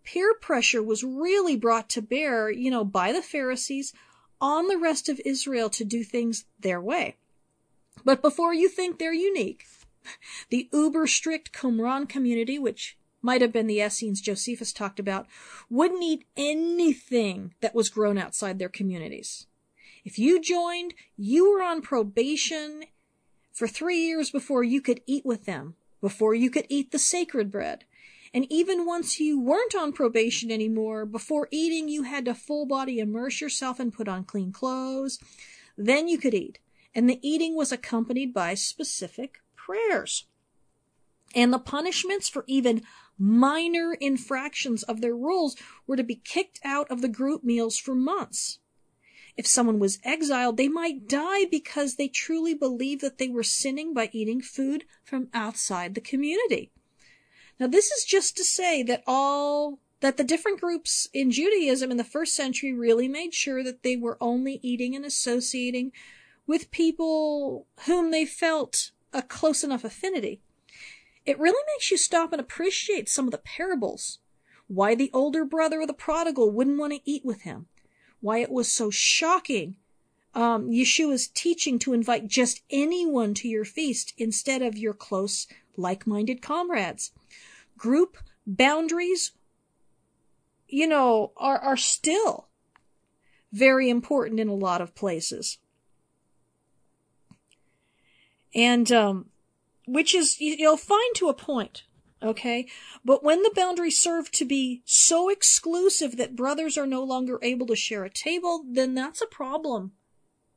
Peer 0.04 0.34
pressure 0.34 0.82
was 0.82 1.04
really 1.04 1.56
brought 1.56 1.88
to 1.90 2.02
bear, 2.02 2.50
you 2.50 2.70
know, 2.70 2.84
by 2.84 3.12
the 3.12 3.22
Pharisees 3.22 3.92
on 4.40 4.68
the 4.68 4.78
rest 4.78 5.08
of 5.08 5.20
Israel 5.24 5.68
to 5.70 5.84
do 5.84 6.02
things 6.02 6.44
their 6.58 6.80
way. 6.80 7.16
But 8.04 8.22
before 8.22 8.54
you 8.54 8.68
think 8.68 8.98
they're 8.98 9.12
unique, 9.12 9.66
the 10.50 10.68
uber 10.72 11.06
strict 11.06 11.52
Qumran 11.52 12.08
community, 12.08 12.58
which 12.58 12.96
might 13.22 13.42
have 13.42 13.52
been 13.52 13.66
the 13.66 13.80
Essenes 13.80 14.20
Josephus 14.20 14.72
talked 14.72 14.98
about, 14.98 15.26
wouldn't 15.68 16.02
eat 16.02 16.24
anything 16.36 17.54
that 17.60 17.74
was 17.74 17.90
grown 17.90 18.16
outside 18.16 18.58
their 18.58 18.70
communities. 18.70 19.46
If 20.04 20.18
you 20.18 20.40
joined, 20.40 20.94
you 21.16 21.50
were 21.50 21.62
on 21.62 21.82
probation 21.82 22.84
for 23.52 23.66
three 23.68 23.98
years 23.98 24.30
before 24.30 24.62
you 24.64 24.80
could 24.80 25.00
eat 25.06 25.26
with 25.26 25.44
them, 25.44 25.74
before 26.00 26.34
you 26.34 26.50
could 26.50 26.66
eat 26.68 26.92
the 26.92 26.98
sacred 26.98 27.50
bread. 27.50 27.84
And 28.32 28.46
even 28.50 28.86
once 28.86 29.18
you 29.18 29.40
weren't 29.40 29.74
on 29.74 29.92
probation 29.92 30.50
anymore, 30.50 31.04
before 31.04 31.48
eating, 31.50 31.88
you 31.88 32.04
had 32.04 32.24
to 32.26 32.34
full 32.34 32.64
body 32.64 33.00
immerse 33.00 33.40
yourself 33.40 33.80
and 33.80 33.92
put 33.92 34.08
on 34.08 34.24
clean 34.24 34.52
clothes. 34.52 35.18
Then 35.76 36.06
you 36.06 36.16
could 36.16 36.34
eat. 36.34 36.58
And 36.94 37.08
the 37.08 37.18
eating 37.22 37.56
was 37.56 37.72
accompanied 37.72 38.32
by 38.32 38.54
specific 38.54 39.40
prayers. 39.56 40.26
And 41.34 41.52
the 41.52 41.58
punishments 41.58 42.28
for 42.28 42.44
even 42.46 42.82
minor 43.18 43.94
infractions 44.00 44.82
of 44.84 45.00
their 45.00 45.14
rules 45.14 45.56
were 45.86 45.96
to 45.96 46.02
be 46.02 46.16
kicked 46.16 46.60
out 46.64 46.90
of 46.90 47.02
the 47.02 47.08
group 47.08 47.44
meals 47.44 47.78
for 47.78 47.94
months. 47.94 48.59
If 49.36 49.46
someone 49.46 49.78
was 49.78 49.98
exiled, 50.04 50.56
they 50.56 50.68
might 50.68 51.08
die 51.08 51.44
because 51.44 51.96
they 51.96 52.08
truly 52.08 52.54
believed 52.54 53.00
that 53.02 53.18
they 53.18 53.28
were 53.28 53.42
sinning 53.42 53.94
by 53.94 54.10
eating 54.12 54.40
food 54.40 54.84
from 55.04 55.28
outside 55.32 55.94
the 55.94 56.00
community. 56.00 56.70
Now, 57.58 57.66
this 57.66 57.90
is 57.90 58.04
just 58.04 58.36
to 58.36 58.44
say 58.44 58.82
that 58.84 59.02
all 59.06 59.78
that 60.00 60.16
the 60.16 60.24
different 60.24 60.60
groups 60.60 61.08
in 61.12 61.30
Judaism 61.30 61.90
in 61.90 61.98
the 61.98 62.04
first 62.04 62.34
century 62.34 62.72
really 62.72 63.06
made 63.06 63.34
sure 63.34 63.62
that 63.62 63.82
they 63.82 63.96
were 63.96 64.16
only 64.20 64.58
eating 64.62 64.96
and 64.96 65.04
associating 65.04 65.92
with 66.46 66.70
people 66.70 67.66
whom 67.86 68.10
they 68.10 68.24
felt 68.24 68.92
a 69.12 69.22
close 69.22 69.62
enough 69.62 69.84
affinity. 69.84 70.40
It 71.26 71.38
really 71.38 71.62
makes 71.74 71.90
you 71.90 71.98
stop 71.98 72.32
and 72.32 72.40
appreciate 72.40 73.08
some 73.08 73.26
of 73.26 73.30
the 73.30 73.38
parables. 73.38 74.20
Why 74.66 74.94
the 74.94 75.10
older 75.12 75.44
brother 75.44 75.82
of 75.82 75.86
the 75.86 75.92
prodigal 75.92 76.50
wouldn't 76.50 76.78
want 76.78 76.94
to 76.94 77.00
eat 77.04 77.24
with 77.24 77.42
him. 77.42 77.66
Why 78.20 78.38
it 78.38 78.50
was 78.50 78.70
so 78.70 78.90
shocking 78.90 79.76
um, 80.34 80.70
Yeshua's 80.70 81.28
teaching 81.28 81.78
to 81.80 81.92
invite 81.92 82.28
just 82.28 82.62
anyone 82.70 83.34
to 83.34 83.48
your 83.48 83.64
feast 83.64 84.14
instead 84.16 84.62
of 84.62 84.78
your 84.78 84.94
close, 84.94 85.46
like-minded 85.76 86.40
comrades. 86.40 87.10
Group 87.76 88.16
boundaries, 88.46 89.32
you 90.68 90.86
know, 90.86 91.32
are, 91.36 91.58
are 91.58 91.76
still 91.76 92.48
very 93.52 93.90
important 93.90 94.38
in 94.38 94.48
a 94.48 94.54
lot 94.54 94.80
of 94.80 94.94
places. 94.94 95.58
And, 98.54 98.90
um, 98.92 99.26
which 99.86 100.14
is, 100.14 100.40
you 100.40 100.56
know, 100.58 100.76
fine 100.76 101.14
to 101.16 101.28
a 101.28 101.34
point. 101.34 101.84
Okay. 102.22 102.66
But 103.04 103.24
when 103.24 103.42
the 103.42 103.52
boundaries 103.54 103.98
serve 103.98 104.30
to 104.32 104.44
be 104.44 104.82
so 104.84 105.28
exclusive 105.28 106.16
that 106.16 106.36
brothers 106.36 106.76
are 106.76 106.86
no 106.86 107.02
longer 107.02 107.38
able 107.42 107.66
to 107.66 107.76
share 107.76 108.04
a 108.04 108.10
table, 108.10 108.64
then 108.68 108.94
that's 108.94 109.22
a 109.22 109.26
problem 109.26 109.92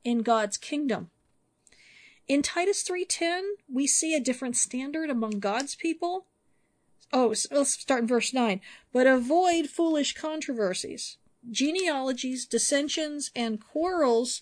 in 0.03 0.19
God's 0.19 0.57
kingdom. 0.57 1.09
In 2.27 2.41
Titus 2.41 2.83
3:10, 2.83 3.55
we 3.71 3.87
see 3.87 4.13
a 4.13 4.19
different 4.19 4.57
standard 4.57 5.09
among 5.09 5.39
God's 5.39 5.75
people. 5.75 6.27
Oh, 7.11 7.33
let's 7.51 7.73
start 7.73 8.01
in 8.01 8.07
verse 8.07 8.33
9. 8.33 8.59
But 8.91 9.07
avoid 9.07 9.69
foolish 9.69 10.13
controversies, 10.13 11.17
genealogies, 11.49 12.45
dissensions, 12.45 13.29
and 13.35 13.61
quarrels 13.61 14.41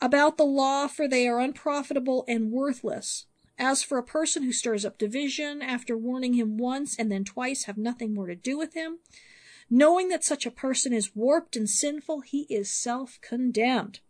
about 0.00 0.38
the 0.38 0.44
law, 0.44 0.86
for 0.86 1.06
they 1.06 1.26
are 1.28 1.40
unprofitable 1.40 2.24
and 2.26 2.50
worthless. 2.50 3.26
As 3.58 3.82
for 3.82 3.96
a 3.96 4.02
person 4.02 4.42
who 4.42 4.52
stirs 4.52 4.84
up 4.84 4.98
division 4.98 5.62
after 5.62 5.96
warning 5.96 6.34
him 6.34 6.58
once 6.58 6.98
and 6.98 7.10
then 7.10 7.24
twice, 7.24 7.64
have 7.64 7.78
nothing 7.78 8.12
more 8.12 8.26
to 8.26 8.34
do 8.34 8.58
with 8.58 8.74
him. 8.74 8.98
Knowing 9.70 10.08
that 10.08 10.24
such 10.24 10.46
a 10.46 10.50
person 10.50 10.92
is 10.92 11.16
warped 11.16 11.56
and 11.56 11.68
sinful, 11.68 12.20
he 12.20 12.42
is 12.50 12.70
self 12.70 13.18
condemned. 13.22 14.00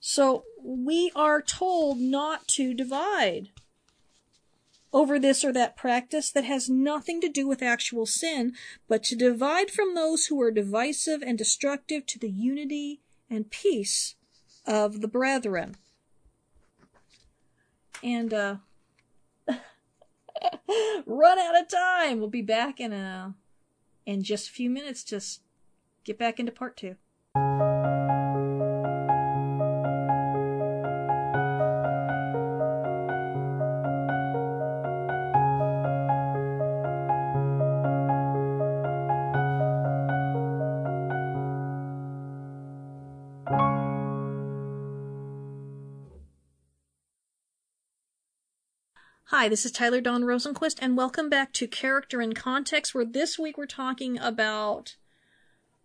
So 0.00 0.44
we 0.60 1.12
are 1.14 1.40
told 1.42 2.00
not 2.00 2.48
to 2.48 2.74
divide 2.74 3.50
over 4.92 5.18
this 5.18 5.44
or 5.44 5.52
that 5.52 5.76
practice 5.76 6.30
that 6.30 6.44
has 6.44 6.68
nothing 6.68 7.20
to 7.20 7.28
do 7.28 7.46
with 7.46 7.62
actual 7.62 8.04
sin, 8.04 8.54
but 8.88 9.02
to 9.04 9.16
divide 9.16 9.70
from 9.70 9.94
those 9.94 10.26
who 10.26 10.40
are 10.42 10.50
divisive 10.50 11.22
and 11.22 11.38
destructive 11.38 12.04
to 12.06 12.18
the 12.18 12.30
unity 12.30 13.00
and 13.30 13.50
peace 13.50 14.16
of 14.66 15.00
the 15.00 15.08
brethren 15.08 15.76
and 18.02 18.32
uh, 18.32 18.56
run 21.06 21.38
out 21.38 21.60
of 21.60 21.68
time. 21.68 22.18
We'll 22.18 22.28
be 22.28 22.42
back 22.42 22.80
in 22.80 22.92
a 22.92 23.34
in 24.06 24.22
just 24.22 24.48
a 24.48 24.52
few 24.52 24.70
minutes. 24.70 25.04
Just 25.04 25.42
get 26.04 26.18
back 26.18 26.40
into 26.40 26.52
part 26.52 26.76
two. 26.76 26.96
Hi, 49.34 49.48
this 49.48 49.64
is 49.64 49.72
Tyler 49.72 50.02
Dawn 50.02 50.24
Rosenquist, 50.24 50.76
and 50.82 50.94
welcome 50.94 51.30
back 51.30 51.54
to 51.54 51.66
Character 51.66 52.20
and 52.20 52.36
Context, 52.36 52.94
where 52.94 53.06
this 53.06 53.38
week 53.38 53.56
we're 53.56 53.64
talking 53.64 54.18
about, 54.18 54.96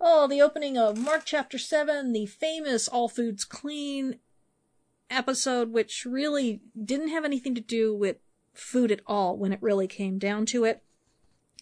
oh, 0.02 0.28
the 0.28 0.42
opening 0.42 0.78
of 0.78 0.98
Mark 0.98 1.22
chapter 1.24 1.58
7, 1.58 2.12
the 2.12 2.26
famous 2.26 2.90
All 2.90 3.08
Foods 3.08 3.46
Clean 3.46 4.20
episode, 5.10 5.72
which 5.72 6.04
really 6.06 6.60
didn't 6.84 7.08
have 7.08 7.24
anything 7.24 7.56
to 7.56 7.62
do 7.62 7.96
with 7.96 8.18
food 8.54 8.92
at 8.92 9.00
all 9.08 9.38
when 9.38 9.54
it 9.54 9.62
really 9.62 9.88
came 9.88 10.20
down 10.20 10.46
to 10.48 10.66
it. 10.66 10.84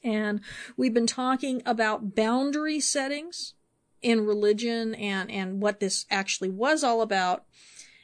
And 0.04 0.42
we've 0.76 0.92
been 0.92 1.06
talking 1.06 1.62
about 1.68 2.16
boundary 2.16 2.80
settings 2.80 3.54
in 4.02 4.26
religion 4.26 4.96
and, 4.96 5.30
and 5.30 5.62
what 5.62 5.80
this 5.80 6.08
actually 6.10 6.50
was 6.50 6.84
all 6.84 7.04
about. 7.04 7.46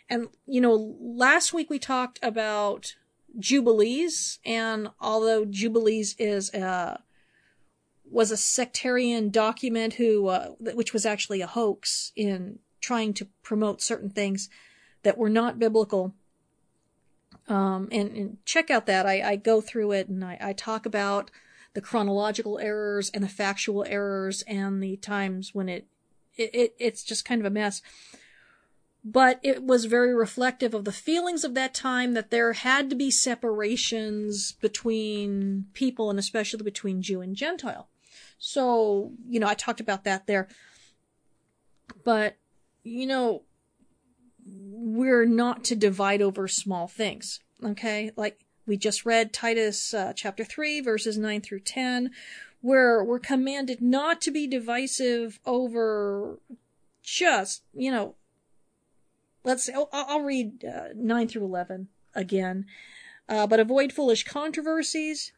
And, 0.08 0.28
you 0.46 0.62
know, 0.62 0.96
last 1.02 1.52
week 1.52 1.72
we 1.72 1.80
talked 1.80 2.20
about 2.22 2.94
Jubilees, 3.40 4.40
and 4.46 4.90
although 5.00 5.46
Jubilees 5.46 6.16
is 6.20 6.54
a 6.54 7.02
was 8.10 8.30
a 8.30 8.38
sectarian 8.38 9.30
document 9.30 9.94
who 9.94 10.28
uh, 10.28 10.50
which 10.60 10.94
was 10.94 11.06
actually 11.06 11.42
a 11.42 11.48
hoax 11.48 12.12
in 12.16 12.60
trying 12.82 13.14
to 13.14 13.28
promote 13.42 13.82
certain 13.82 14.10
things 14.10 14.50
that 15.04 15.18
were 15.18 15.30
not 15.30 15.60
biblical. 15.60 16.14
Um, 17.48 17.90
and, 17.92 18.12
and, 18.12 18.38
check 18.46 18.70
out 18.70 18.86
that 18.86 19.06
I, 19.06 19.22
I, 19.32 19.36
go 19.36 19.62
through 19.62 19.94
it 19.94 20.08
and 20.08 20.24
I, 20.24 20.38
I 20.40 20.54
talk 20.54 20.86
about 20.86 21.32
the 21.74 21.82
chronological 21.82 22.60
errors 22.60 23.10
and 23.14 23.24
the 23.24 23.30
factual 23.30 23.84
errors 23.88 24.44
and 24.44 24.82
the 24.82 24.98
times 24.98 25.54
when 25.54 25.68
it, 25.68 25.88
it, 26.38 26.54
it 26.54 26.76
it's 26.78 27.04
just 27.04 27.26
kind 27.26 27.42
of 27.42 27.46
a 27.46 27.50
mess 27.50 27.82
but 29.04 29.40
it 29.42 29.64
was 29.64 29.86
very 29.86 30.14
reflective 30.14 30.74
of 30.74 30.86
the 30.86 30.92
feelings 30.92 31.44
of 31.44 31.56
that 31.56 31.74
time 31.74 32.14
that 32.14 32.30
there 32.30 32.54
had 32.54 32.90
to 32.90 32.96
be 32.96 33.10
separations 33.10 34.52
between 34.54 35.66
people 35.74 36.10
and 36.10 36.20
especially 36.20 36.64
between 36.64 37.02
Jew 37.02 37.22
and 37.22 37.36
Gentile. 37.36 37.90
So, 38.38 39.12
you 39.28 39.40
know, 39.40 39.48
I 39.48 39.56
talked 39.56 39.80
about 39.80 40.04
that 40.04 40.28
there. 40.28 40.48
But, 42.04 42.38
you 42.84 43.08
know, 43.08 43.44
we're 44.46 45.26
not 45.26 45.64
to 45.66 45.76
divide 45.76 46.22
over 46.22 46.48
small 46.48 46.88
things. 46.88 47.40
Okay? 47.64 48.12
Like 48.16 48.46
we 48.68 48.78
just 48.78 49.06
read 49.06 49.34
Titus 49.34 49.94
uh, 49.94 50.14
chapter 50.16 50.44
3 50.44 50.82
verses 50.82 51.18
9 51.18 51.42
through 51.42 51.62
10 51.62 52.12
where 52.62 53.04
we're 53.04 53.20
commanded 53.20 53.82
not 53.82 54.22
to 54.22 54.32
be 54.32 54.46
divisive 54.46 55.40
over 55.46 56.40
just, 57.02 57.64
you 57.74 57.92
know, 57.92 58.16
let's 59.44 59.70
I'll, 59.70 59.90
I'll 59.92 60.22
read 60.22 60.66
uh, 60.66 60.90
9 60.96 61.28
through 61.28 61.46
11 61.46 61.88
again. 62.14 62.66
Uh, 63.30 63.48
but 63.48 63.60
avoid 63.60 63.94
foolish 63.94 64.24
controversies, 64.24 65.32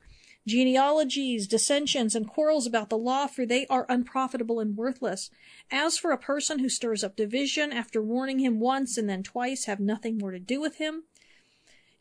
genealogies, 0.47 1.47
dissensions, 1.47 2.15
and 2.15 2.27
quarrels 2.27 2.65
about 2.65 2.89
the 2.89 2.97
law, 2.97 3.27
for 3.27 3.45
they 3.45 3.67
are 3.67 3.85
unprofitable 3.87 4.59
and 4.59 4.75
worthless. 4.75 5.29
As 5.71 5.97
for 5.97 6.11
a 6.11 6.17
person 6.17 6.59
who 6.59 6.69
stirs 6.69 7.03
up 7.03 7.15
division 7.15 7.71
after 7.71 8.01
warning 8.01 8.39
him 8.39 8.59
once 8.59 8.97
and 8.97 9.07
then 9.07 9.23
twice, 9.23 9.65
have 9.65 9.79
nothing 9.79 10.17
more 10.17 10.31
to 10.31 10.39
do 10.39 10.59
with 10.59 10.77
him. 10.77 11.03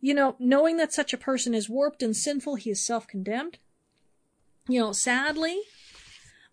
You 0.00 0.14
know, 0.14 0.36
knowing 0.38 0.78
that 0.78 0.92
such 0.92 1.12
a 1.12 1.18
person 1.18 1.54
is 1.54 1.68
warped 1.68 2.02
and 2.02 2.16
sinful, 2.16 2.56
he 2.56 2.70
is 2.70 2.84
self 2.84 3.06
condemned. 3.06 3.58
You 4.68 4.80
know, 4.80 4.92
sadly, 4.92 5.60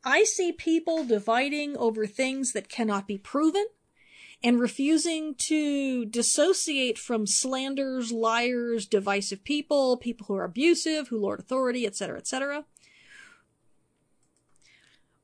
I 0.03 0.23
see 0.23 0.51
people 0.51 1.05
dividing 1.05 1.77
over 1.77 2.05
things 2.05 2.53
that 2.53 2.69
cannot 2.69 3.07
be 3.07 3.17
proven 3.17 3.65
and 4.43 4.60
refusing 4.60 5.36
to 5.36 6.06
dissociate 6.06 6.97
from 6.97 7.28
slanders, 7.28 8.12
liars, 8.12 8.86
divisive 8.86 9.43
people, 9.43 9.97
people 9.97 10.25
who 10.28 10.36
are 10.36 10.45
abusive, 10.45 11.10
who 11.10 11.19
lord 11.19 11.39
authority, 11.39 11.86
etc., 11.86 12.17
etc. 12.17 12.65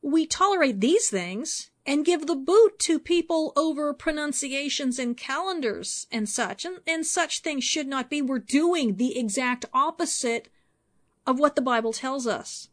We 0.02 0.26
tolerate 0.26 0.82
these 0.82 1.10
things 1.10 1.72
and 1.86 2.06
give 2.06 2.28
the 2.28 2.36
boot 2.36 2.78
to 2.80 3.00
people 3.00 3.54
over 3.56 3.94
pronunciations 3.94 5.00
and 5.00 5.16
calendars 5.16 6.08
and 6.12 6.28
such. 6.28 6.66
And, 6.66 6.80
and 6.86 7.06
such 7.06 7.40
things 7.40 7.64
should 7.64 7.88
not 7.88 8.10
be. 8.10 8.22
We're 8.22 8.40
doing 8.40 8.96
the 8.96 9.18
exact 9.18 9.66
opposite 9.74 10.50
of 11.26 11.40
what 11.40 11.56
the 11.56 11.62
Bible 11.62 11.94
tells 11.94 12.28
us 12.28 12.70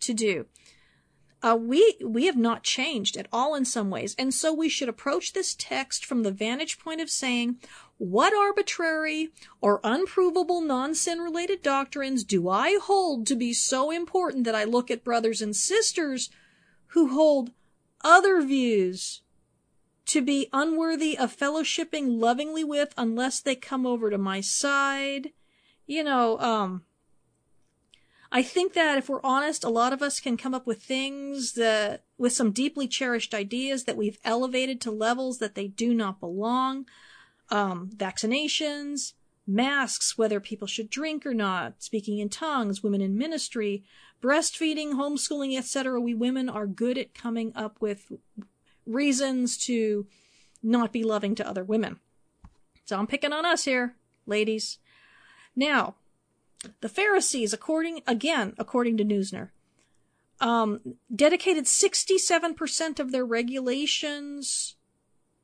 to 0.00 0.12
do 0.12 0.46
uh, 1.44 1.54
we 1.54 1.96
we 2.02 2.24
have 2.24 2.38
not 2.38 2.62
changed 2.62 3.18
at 3.18 3.28
all 3.30 3.54
in 3.54 3.66
some 3.66 3.90
ways, 3.90 4.14
and 4.18 4.32
so 4.32 4.50
we 4.50 4.66
should 4.66 4.88
approach 4.88 5.34
this 5.34 5.54
text 5.54 6.02
from 6.02 6.22
the 6.22 6.32
vantage 6.32 6.78
point 6.78 7.02
of 7.02 7.10
saying, 7.10 7.58
what 7.98 8.32
arbitrary 8.32 9.28
or 9.60 9.78
unprovable 9.84 10.62
non-sin 10.62 11.18
related 11.18 11.60
doctrines 11.60 12.24
do 12.24 12.48
I 12.48 12.78
hold 12.80 13.26
to 13.26 13.36
be 13.36 13.52
so 13.52 13.90
important 13.90 14.44
that 14.44 14.54
I 14.54 14.64
look 14.64 14.90
at 14.90 15.04
brothers 15.04 15.42
and 15.42 15.54
sisters 15.54 16.30
who 16.88 17.08
hold 17.08 17.50
other 18.02 18.40
views 18.40 19.20
to 20.06 20.22
be 20.22 20.48
unworthy 20.50 21.16
of 21.18 21.36
fellowshipping 21.36 22.18
lovingly 22.18 22.64
with 22.64 22.94
unless 22.96 23.40
they 23.40 23.54
come 23.54 23.86
over 23.86 24.08
to 24.08 24.16
my 24.16 24.40
side? 24.40 25.32
You 25.86 26.04
know, 26.04 26.38
um, 26.40 26.84
I 28.34 28.42
think 28.42 28.72
that 28.72 28.98
if 28.98 29.08
we're 29.08 29.22
honest, 29.22 29.62
a 29.62 29.68
lot 29.68 29.92
of 29.92 30.02
us 30.02 30.18
can 30.18 30.36
come 30.36 30.54
up 30.54 30.66
with 30.66 30.82
things 30.82 31.52
that, 31.52 32.02
with 32.18 32.32
some 32.32 32.50
deeply 32.50 32.88
cherished 32.88 33.32
ideas 33.32 33.84
that 33.84 33.96
we've 33.96 34.18
elevated 34.24 34.80
to 34.80 34.90
levels 34.90 35.38
that 35.38 35.54
they 35.54 35.68
do 35.68 35.94
not 35.94 36.18
belong. 36.18 36.86
Um, 37.50 37.90
vaccinations, 37.94 39.12
masks, 39.46 40.18
whether 40.18 40.40
people 40.40 40.66
should 40.66 40.90
drink 40.90 41.24
or 41.24 41.32
not, 41.32 41.80
speaking 41.80 42.18
in 42.18 42.28
tongues, 42.28 42.82
women 42.82 43.00
in 43.00 43.16
ministry, 43.16 43.84
breastfeeding, 44.20 44.94
homeschooling, 44.94 45.56
etc. 45.56 46.00
We 46.00 46.12
women 46.12 46.48
are 46.48 46.66
good 46.66 46.98
at 46.98 47.14
coming 47.14 47.52
up 47.54 47.80
with 47.80 48.10
reasons 48.84 49.56
to 49.66 50.08
not 50.60 50.92
be 50.92 51.04
loving 51.04 51.36
to 51.36 51.48
other 51.48 51.62
women. 51.62 52.00
So 52.84 52.98
I'm 52.98 53.06
picking 53.06 53.32
on 53.32 53.46
us 53.46 53.64
here, 53.64 53.94
ladies. 54.26 54.78
Now, 55.54 55.94
the 56.80 56.88
Pharisees, 56.88 57.52
according, 57.52 58.02
again, 58.06 58.54
according 58.58 58.96
to 58.98 59.04
Neusner, 59.04 59.50
um, 60.40 60.96
dedicated 61.14 61.64
67% 61.64 62.98
of 62.98 63.12
their 63.12 63.24
regulations 63.24 64.76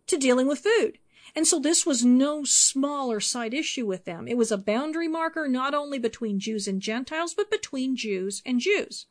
to 0.06 0.16
dealing 0.16 0.46
with 0.46 0.60
food. 0.60 0.98
And 1.34 1.46
so 1.46 1.60
this 1.60 1.86
was 1.86 2.04
no 2.04 2.44
smaller 2.44 3.20
side 3.20 3.54
issue 3.54 3.86
with 3.86 4.04
them. 4.04 4.26
It 4.26 4.36
was 4.36 4.50
a 4.50 4.58
boundary 4.58 5.08
marker 5.08 5.46
not 5.46 5.74
only 5.74 5.98
between 5.98 6.40
Jews 6.40 6.66
and 6.66 6.82
Gentiles, 6.82 7.34
but 7.34 7.50
between 7.50 7.96
Jews 7.96 8.42
and 8.44 8.58
Jews. 8.58 9.06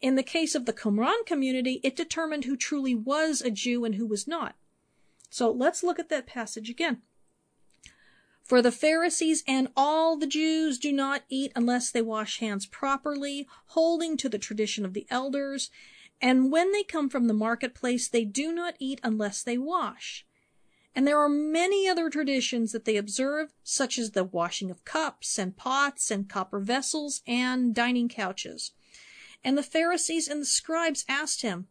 In 0.00 0.14
the 0.14 0.22
case 0.22 0.54
of 0.54 0.64
the 0.64 0.72
Qumran 0.72 1.26
community, 1.26 1.80
it 1.82 1.96
determined 1.96 2.44
who 2.44 2.56
truly 2.56 2.94
was 2.94 3.42
a 3.42 3.50
Jew 3.50 3.84
and 3.84 3.96
who 3.96 4.06
was 4.06 4.26
not. 4.26 4.54
So 5.28 5.50
let's 5.50 5.82
look 5.82 5.98
at 5.98 6.08
that 6.08 6.26
passage 6.26 6.70
again. 6.70 7.02
For 8.50 8.60
the 8.60 8.72
Pharisees 8.72 9.44
and 9.46 9.68
all 9.76 10.16
the 10.16 10.26
Jews 10.26 10.80
do 10.80 10.92
not 10.92 11.22
eat 11.28 11.52
unless 11.54 11.92
they 11.92 12.02
wash 12.02 12.40
hands 12.40 12.66
properly, 12.66 13.46
holding 13.66 14.16
to 14.16 14.28
the 14.28 14.40
tradition 14.40 14.84
of 14.84 14.92
the 14.92 15.06
elders. 15.08 15.70
And 16.20 16.50
when 16.50 16.72
they 16.72 16.82
come 16.82 17.08
from 17.08 17.28
the 17.28 17.32
marketplace, 17.32 18.08
they 18.08 18.24
do 18.24 18.52
not 18.52 18.74
eat 18.80 19.00
unless 19.04 19.44
they 19.44 19.56
wash. 19.56 20.26
And 20.96 21.06
there 21.06 21.20
are 21.20 21.28
many 21.28 21.86
other 21.86 22.10
traditions 22.10 22.72
that 22.72 22.86
they 22.86 22.96
observe, 22.96 23.52
such 23.62 24.00
as 24.00 24.10
the 24.10 24.24
washing 24.24 24.68
of 24.68 24.84
cups 24.84 25.38
and 25.38 25.56
pots 25.56 26.10
and 26.10 26.28
copper 26.28 26.58
vessels 26.58 27.22
and 27.28 27.72
dining 27.72 28.08
couches. 28.08 28.72
And 29.44 29.56
the 29.56 29.62
Pharisees 29.62 30.26
and 30.26 30.40
the 30.40 30.46
scribes 30.46 31.04
asked 31.08 31.42
him, 31.42 31.68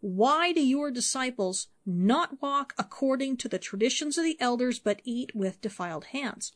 why 0.00 0.52
do 0.52 0.64
your 0.64 0.90
disciples 0.90 1.68
not 1.84 2.40
walk 2.40 2.72
according 2.78 3.36
to 3.38 3.48
the 3.48 3.58
traditions 3.58 4.16
of 4.16 4.24
the 4.24 4.40
elders, 4.40 4.78
but 4.78 5.00
eat 5.04 5.34
with 5.34 5.60
defiled 5.60 6.06
hands? 6.06 6.52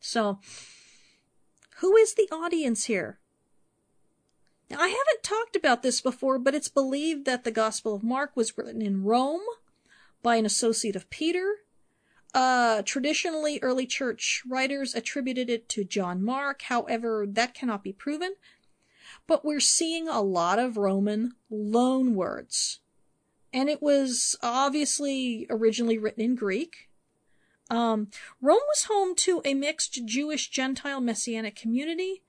So, 0.00 0.38
who 1.78 1.96
is 1.96 2.14
the 2.14 2.28
audience 2.30 2.84
here? 2.84 3.18
Now, 4.70 4.80
I 4.80 4.88
haven't 4.88 5.22
talked 5.22 5.56
about 5.56 5.82
this 5.82 6.00
before, 6.00 6.38
but 6.38 6.54
it's 6.54 6.68
believed 6.68 7.24
that 7.24 7.44
the 7.44 7.50
Gospel 7.50 7.94
of 7.94 8.02
Mark 8.02 8.36
was 8.36 8.56
written 8.56 8.82
in 8.82 9.02
Rome 9.02 9.40
by 10.22 10.36
an 10.36 10.46
associate 10.46 10.96
of 10.96 11.08
Peter. 11.10 11.56
Uh, 12.34 12.82
traditionally, 12.82 13.58
early 13.62 13.86
church 13.86 14.42
writers 14.46 14.94
attributed 14.94 15.48
it 15.48 15.68
to 15.70 15.84
John 15.84 16.22
Mark. 16.22 16.62
However, 16.62 17.26
that 17.26 17.54
cannot 17.54 17.82
be 17.82 17.92
proven 17.92 18.34
but 19.28 19.44
we're 19.44 19.60
seeing 19.60 20.08
a 20.08 20.20
lot 20.20 20.58
of 20.58 20.76
Roman 20.76 21.34
loan 21.48 22.16
words. 22.16 22.80
And 23.52 23.68
it 23.68 23.80
was 23.80 24.34
obviously 24.42 25.46
originally 25.48 25.98
written 25.98 26.24
in 26.24 26.34
Greek. 26.34 26.88
Um, 27.70 28.08
Rome 28.40 28.58
was 28.66 28.84
home 28.84 29.14
to 29.16 29.42
a 29.44 29.54
mixed 29.54 30.04
Jewish 30.06 30.48
Gentile 30.48 31.00
Messianic 31.00 31.54
community. 31.54 32.22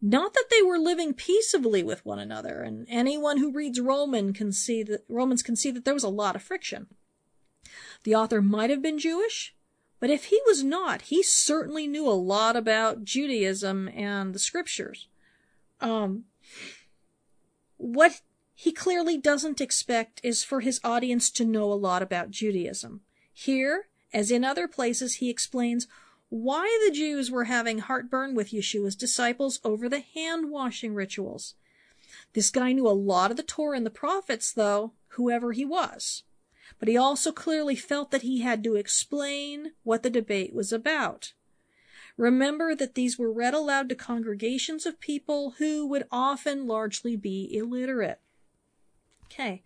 Not 0.00 0.32
that 0.34 0.46
they 0.50 0.62
were 0.62 0.78
living 0.78 1.12
peaceably 1.12 1.82
with 1.82 2.06
one 2.06 2.20
another, 2.20 2.62
and 2.62 2.86
anyone 2.88 3.38
who 3.38 3.52
reads 3.52 3.80
Roman 3.80 4.32
can 4.32 4.52
see 4.52 4.84
that 4.84 5.04
Romans 5.08 5.42
can 5.42 5.56
see 5.56 5.72
that 5.72 5.84
there 5.84 5.94
was 5.94 6.04
a 6.04 6.08
lot 6.08 6.36
of 6.36 6.42
friction. 6.42 6.86
The 8.04 8.14
author 8.14 8.40
might 8.40 8.70
have 8.70 8.80
been 8.80 9.00
Jewish, 9.00 9.56
But 10.00 10.10
if 10.10 10.26
he 10.26 10.40
was 10.46 10.62
not, 10.62 11.02
he 11.02 11.22
certainly 11.24 11.88
knew 11.88 12.08
a 12.08 12.12
lot 12.12 12.54
about 12.54 13.02
Judaism 13.02 13.88
and 13.88 14.32
the 14.32 14.38
scriptures. 14.38 15.08
Um, 15.80 16.24
what 17.76 18.20
he 18.54 18.72
clearly 18.72 19.16
doesn't 19.16 19.60
expect 19.60 20.20
is 20.24 20.42
for 20.42 20.60
his 20.60 20.80
audience 20.82 21.30
to 21.30 21.44
know 21.44 21.72
a 21.72 21.74
lot 21.74 22.02
about 22.02 22.30
Judaism. 22.30 23.02
Here, 23.32 23.88
as 24.12 24.30
in 24.30 24.44
other 24.44 24.66
places, 24.66 25.16
he 25.16 25.30
explains 25.30 25.86
why 26.28 26.66
the 26.84 26.94
Jews 26.94 27.30
were 27.30 27.44
having 27.44 27.78
heartburn 27.78 28.34
with 28.34 28.52
Yeshua's 28.52 28.96
disciples 28.96 29.60
over 29.64 29.88
the 29.88 30.00
hand 30.00 30.50
washing 30.50 30.94
rituals. 30.94 31.54
This 32.32 32.50
guy 32.50 32.72
knew 32.72 32.88
a 32.88 32.90
lot 32.90 33.30
of 33.30 33.36
the 33.36 33.42
Torah 33.42 33.76
and 33.76 33.86
the 33.86 33.90
prophets, 33.90 34.52
though, 34.52 34.92
whoever 35.10 35.52
he 35.52 35.64
was. 35.64 36.24
But 36.78 36.88
he 36.88 36.96
also 36.96 37.32
clearly 37.32 37.76
felt 37.76 38.10
that 38.10 38.22
he 38.22 38.40
had 38.40 38.62
to 38.64 38.76
explain 38.76 39.72
what 39.84 40.02
the 40.02 40.10
debate 40.10 40.52
was 40.52 40.72
about. 40.72 41.32
Remember 42.18 42.74
that 42.74 42.96
these 42.96 43.16
were 43.16 43.32
read 43.32 43.54
aloud 43.54 43.88
to 43.88 43.94
congregations 43.94 44.84
of 44.84 45.00
people 45.00 45.54
who 45.58 45.86
would 45.86 46.04
often 46.10 46.66
largely 46.66 47.16
be 47.16 47.48
illiterate. 47.50 48.20
Okay, 49.26 49.62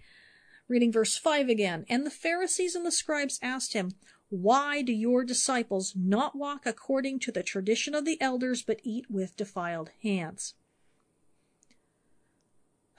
reading 0.69 0.93
verse 0.93 1.17
5 1.17 1.49
again. 1.49 1.87
And 1.89 2.05
the 2.05 2.11
Pharisees 2.11 2.75
and 2.75 2.85
the 2.85 2.93
scribes 2.93 3.39
asked 3.43 3.73
him, 3.73 3.93
Why 4.29 4.83
do 4.83 4.93
your 4.93 5.25
disciples 5.25 5.95
not 5.97 6.37
walk 6.37 6.67
according 6.67 7.21
to 7.21 7.33
the 7.33 7.43
tradition 7.43 7.95
of 7.95 8.05
the 8.05 8.21
elders, 8.21 8.63
but 8.63 8.81
eat 8.85 9.07
with 9.11 9.37
defiled 9.37 9.91
hands? 10.03 10.55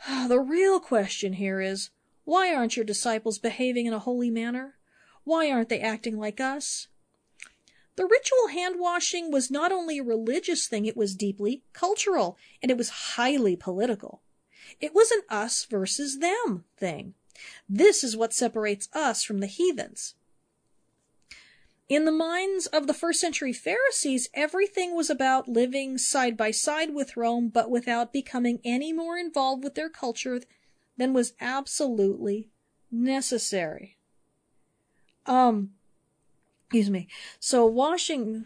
The 0.27 0.39
real 0.39 0.79
question 0.79 1.33
here 1.33 1.61
is, 1.61 1.91
why 2.25 2.53
aren't 2.53 2.75
your 2.75 2.85
disciples 2.85 3.37
behaving 3.37 3.85
in 3.85 3.93
a 3.93 3.99
holy 3.99 4.31
manner? 4.31 4.75
Why 5.23 5.51
aren't 5.51 5.69
they 5.69 5.79
acting 5.79 6.17
like 6.17 6.39
us? 6.39 6.87
The 7.95 8.05
ritual 8.05 8.47
hand 8.47 8.79
washing 8.79 9.31
was 9.31 9.51
not 9.51 9.71
only 9.71 9.99
a 9.99 10.03
religious 10.03 10.67
thing, 10.67 10.85
it 10.85 10.97
was 10.97 11.15
deeply 11.15 11.63
cultural, 11.73 12.37
and 12.61 12.71
it 12.71 12.77
was 12.77 12.89
highly 12.89 13.55
political. 13.55 14.23
It 14.79 14.95
was 14.95 15.11
an 15.11 15.21
us 15.29 15.65
versus 15.65 16.19
them 16.19 16.65
thing. 16.77 17.13
This 17.69 18.03
is 18.03 18.17
what 18.17 18.33
separates 18.33 18.89
us 18.93 19.23
from 19.23 19.39
the 19.39 19.47
heathens. 19.47 20.15
In 21.89 22.05
the 22.05 22.11
minds 22.11 22.65
of 22.67 22.87
the 22.87 22.93
first 22.93 23.19
century 23.19 23.53
Pharisees, 23.53 24.29
everything 24.33 24.95
was 24.95 25.09
about 25.09 25.49
living 25.49 25.97
side 25.97 26.37
by 26.37 26.49
side 26.49 26.93
with 26.93 27.17
Rome, 27.17 27.49
but 27.49 27.69
without 27.69 28.13
becoming 28.13 28.59
any 28.63 28.93
more 28.93 29.17
involved 29.17 29.63
with 29.63 29.75
their 29.75 29.89
culture 29.89 30.41
than 30.97 31.13
was 31.13 31.33
absolutely 31.41 32.49
necessary. 32.89 33.97
Um, 35.25 35.71
excuse 36.73 36.89
me. 36.89 37.07
So 37.39 37.67
washing 37.67 38.45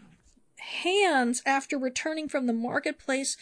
hands 0.58 1.42
after 1.46 1.78
returning 1.78 2.28
from 2.28 2.46
the 2.46 2.52
marketplace 2.52 3.38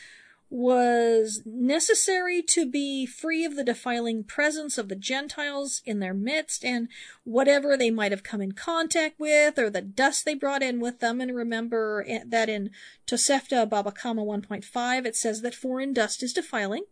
was 0.48 1.42
necessary 1.44 2.40
to 2.40 2.70
be 2.70 3.04
free 3.04 3.44
of 3.44 3.56
the 3.56 3.64
defiling 3.64 4.22
presence 4.22 4.78
of 4.78 4.88
the 4.88 4.94
Gentiles 4.94 5.82
in 5.84 5.98
their 5.98 6.14
midst 6.14 6.64
and 6.64 6.86
whatever 7.24 7.76
they 7.76 7.90
might 7.90 8.12
have 8.12 8.22
come 8.22 8.40
in 8.40 8.52
contact 8.52 9.18
with 9.18 9.58
or 9.58 9.68
the 9.68 9.82
dust 9.82 10.24
they 10.24 10.34
brought 10.34 10.62
in 10.62 10.78
with 10.78 11.00
them. 11.00 11.20
And 11.20 11.34
remember 11.34 12.06
that 12.24 12.48
in 12.48 12.70
Tosefta 13.08 13.68
Baba 13.68 13.90
Kama 13.90 14.22
1.5 14.22 15.04
it 15.04 15.16
says 15.16 15.42
that 15.42 15.56
foreign 15.56 15.92
dust 15.94 16.22
is 16.22 16.32
defiling. 16.32 16.84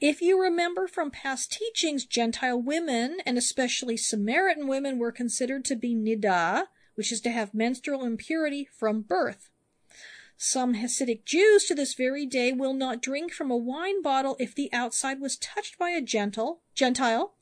If 0.00 0.22
you 0.22 0.40
remember 0.40 0.86
from 0.86 1.10
past 1.10 1.50
teachings, 1.50 2.04
Gentile 2.04 2.60
women, 2.60 3.18
and 3.26 3.36
especially 3.36 3.96
Samaritan 3.96 4.68
women, 4.68 4.98
were 4.98 5.10
considered 5.10 5.64
to 5.64 5.74
be 5.74 5.92
nidah, 5.92 6.66
which 6.94 7.10
is 7.10 7.20
to 7.22 7.30
have 7.30 7.52
menstrual 7.52 8.04
impurity 8.04 8.68
from 8.72 9.02
birth. 9.02 9.50
Some 10.36 10.74
Hasidic 10.74 11.24
Jews 11.24 11.64
to 11.64 11.74
this 11.74 11.94
very 11.94 12.26
day 12.26 12.52
will 12.52 12.74
not 12.74 13.02
drink 13.02 13.32
from 13.32 13.50
a 13.50 13.56
wine 13.56 14.00
bottle 14.00 14.36
if 14.38 14.54
the 14.54 14.72
outside 14.72 15.20
was 15.20 15.36
touched 15.36 15.76
by 15.78 15.90
a 15.90 16.00
gentle, 16.00 16.60
Gentile, 16.76 17.34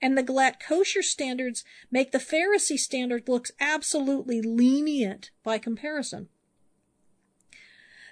and 0.00 0.16
the 0.16 0.22
Glatt 0.22 0.60
kosher 0.66 1.02
standards 1.02 1.62
make 1.90 2.12
the 2.12 2.18
Pharisee 2.18 2.78
standard 2.78 3.28
look 3.28 3.48
absolutely 3.60 4.40
lenient 4.40 5.30
by 5.44 5.58
comparison. 5.58 6.30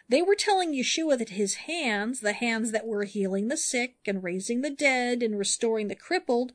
They 0.08 0.22
were 0.22 0.36
telling 0.36 0.72
Yeshua 0.72 1.18
that 1.18 1.30
his 1.30 1.54
hands, 1.54 2.20
the 2.20 2.32
hands 2.32 2.70
that 2.70 2.86
were 2.86 3.04
healing 3.04 3.48
the 3.48 3.56
sick 3.56 3.96
and 4.06 4.22
raising 4.22 4.60
the 4.60 4.70
dead 4.70 5.22
and 5.22 5.38
restoring 5.38 5.88
the 5.88 5.96
crippled, 5.96 6.52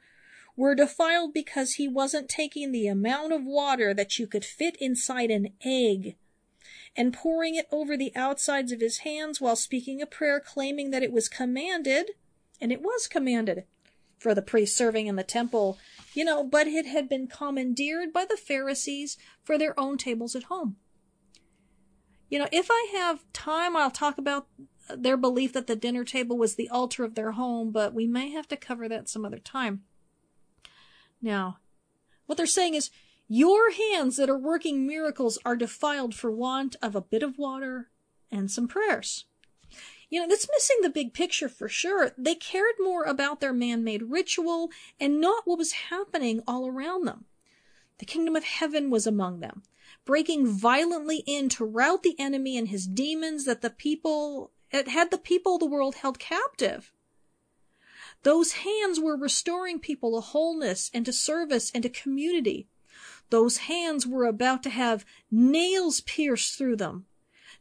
were 0.55 0.75
defiled 0.75 1.33
because 1.33 1.73
he 1.73 1.87
wasn't 1.87 2.29
taking 2.29 2.71
the 2.71 2.87
amount 2.87 3.33
of 3.33 3.43
water 3.43 3.93
that 3.93 4.17
you 4.19 4.27
could 4.27 4.45
fit 4.45 4.75
inside 4.77 5.31
an 5.31 5.49
egg 5.65 6.15
and 6.95 7.13
pouring 7.13 7.55
it 7.55 7.67
over 7.71 7.95
the 7.95 8.11
outsides 8.15 8.71
of 8.71 8.81
his 8.81 8.99
hands 8.99 9.39
while 9.39 9.55
speaking 9.55 10.01
a 10.01 10.05
prayer 10.05 10.39
claiming 10.39 10.91
that 10.91 11.03
it 11.03 11.11
was 11.11 11.29
commanded, 11.29 12.11
and 12.59 12.71
it 12.71 12.81
was 12.81 13.07
commanded 13.07 13.63
for 14.17 14.35
the 14.35 14.41
priests 14.41 14.77
serving 14.77 15.07
in 15.07 15.15
the 15.15 15.23
temple, 15.23 15.79
you 16.13 16.23
know, 16.23 16.43
but 16.43 16.67
it 16.67 16.85
had 16.85 17.09
been 17.09 17.27
commandeered 17.27 18.13
by 18.13 18.25
the 18.25 18.37
Pharisees 18.37 19.17
for 19.41 19.57
their 19.57 19.77
own 19.79 19.97
tables 19.97 20.35
at 20.35 20.43
home. 20.43 20.75
You 22.31 22.39
know, 22.39 22.47
if 22.51 22.69
I 22.71 22.87
have 22.93 23.25
time, 23.33 23.75
I'll 23.75 23.91
talk 23.91 24.17
about 24.17 24.47
their 24.89 25.17
belief 25.17 25.51
that 25.51 25.67
the 25.67 25.75
dinner 25.75 26.05
table 26.05 26.37
was 26.37 26.55
the 26.55 26.69
altar 26.69 27.03
of 27.03 27.15
their 27.15 27.33
home, 27.33 27.71
but 27.71 27.93
we 27.93 28.07
may 28.07 28.31
have 28.31 28.47
to 28.47 28.57
cover 28.57 28.87
that 28.87 29.09
some 29.09 29.25
other 29.25 29.37
time. 29.37 29.83
Now, 31.21 31.57
what 32.25 32.37
they're 32.37 32.47
saying 32.47 32.75
is, 32.75 32.89
your 33.27 33.71
hands 33.71 34.15
that 34.15 34.29
are 34.29 34.37
working 34.37 34.87
miracles 34.87 35.37
are 35.43 35.57
defiled 35.57 36.15
for 36.15 36.31
want 36.31 36.77
of 36.81 36.95
a 36.95 37.01
bit 37.01 37.21
of 37.21 37.37
water 37.37 37.89
and 38.31 38.49
some 38.49 38.67
prayers. 38.67 39.25
You 40.09 40.21
know, 40.21 40.27
that's 40.27 40.47
missing 40.53 40.77
the 40.81 40.89
big 40.89 41.13
picture 41.13 41.49
for 41.49 41.67
sure. 41.67 42.11
They 42.17 42.35
cared 42.35 42.75
more 42.79 43.03
about 43.03 43.41
their 43.41 43.53
man-made 43.53 44.03
ritual 44.03 44.69
and 45.01 45.19
not 45.19 45.43
what 45.45 45.57
was 45.57 45.73
happening 45.89 46.41
all 46.47 46.65
around 46.65 47.05
them. 47.05 47.25
The 47.99 48.05
kingdom 48.05 48.37
of 48.37 48.45
heaven 48.45 48.89
was 48.89 49.05
among 49.05 49.41
them 49.41 49.63
breaking 50.05 50.47
violently 50.47 51.23
in 51.27 51.49
to 51.49 51.65
rout 51.65 52.03
the 52.03 52.19
enemy 52.19 52.57
and 52.57 52.67
his 52.67 52.87
demons 52.87 53.45
that 53.45 53.61
the 53.61 53.69
people 53.69 54.51
it 54.71 54.87
had 54.87 55.11
the 55.11 55.17
people 55.17 55.55
of 55.55 55.59
the 55.59 55.65
world 55.65 55.95
held 55.95 56.17
captive. 56.17 56.93
Those 58.23 58.53
hands 58.53 58.99
were 58.99 59.17
restoring 59.17 59.79
people 59.79 60.13
to 60.13 60.21
wholeness 60.21 60.89
and 60.93 61.05
to 61.05 61.13
service 61.13 61.71
and 61.73 61.83
to 61.83 61.89
community. 61.89 62.67
Those 63.29 63.57
hands 63.57 64.05
were 64.05 64.25
about 64.25 64.63
to 64.63 64.69
have 64.69 65.05
nails 65.29 66.01
pierced 66.01 66.57
through 66.57 66.77
them, 66.77 67.05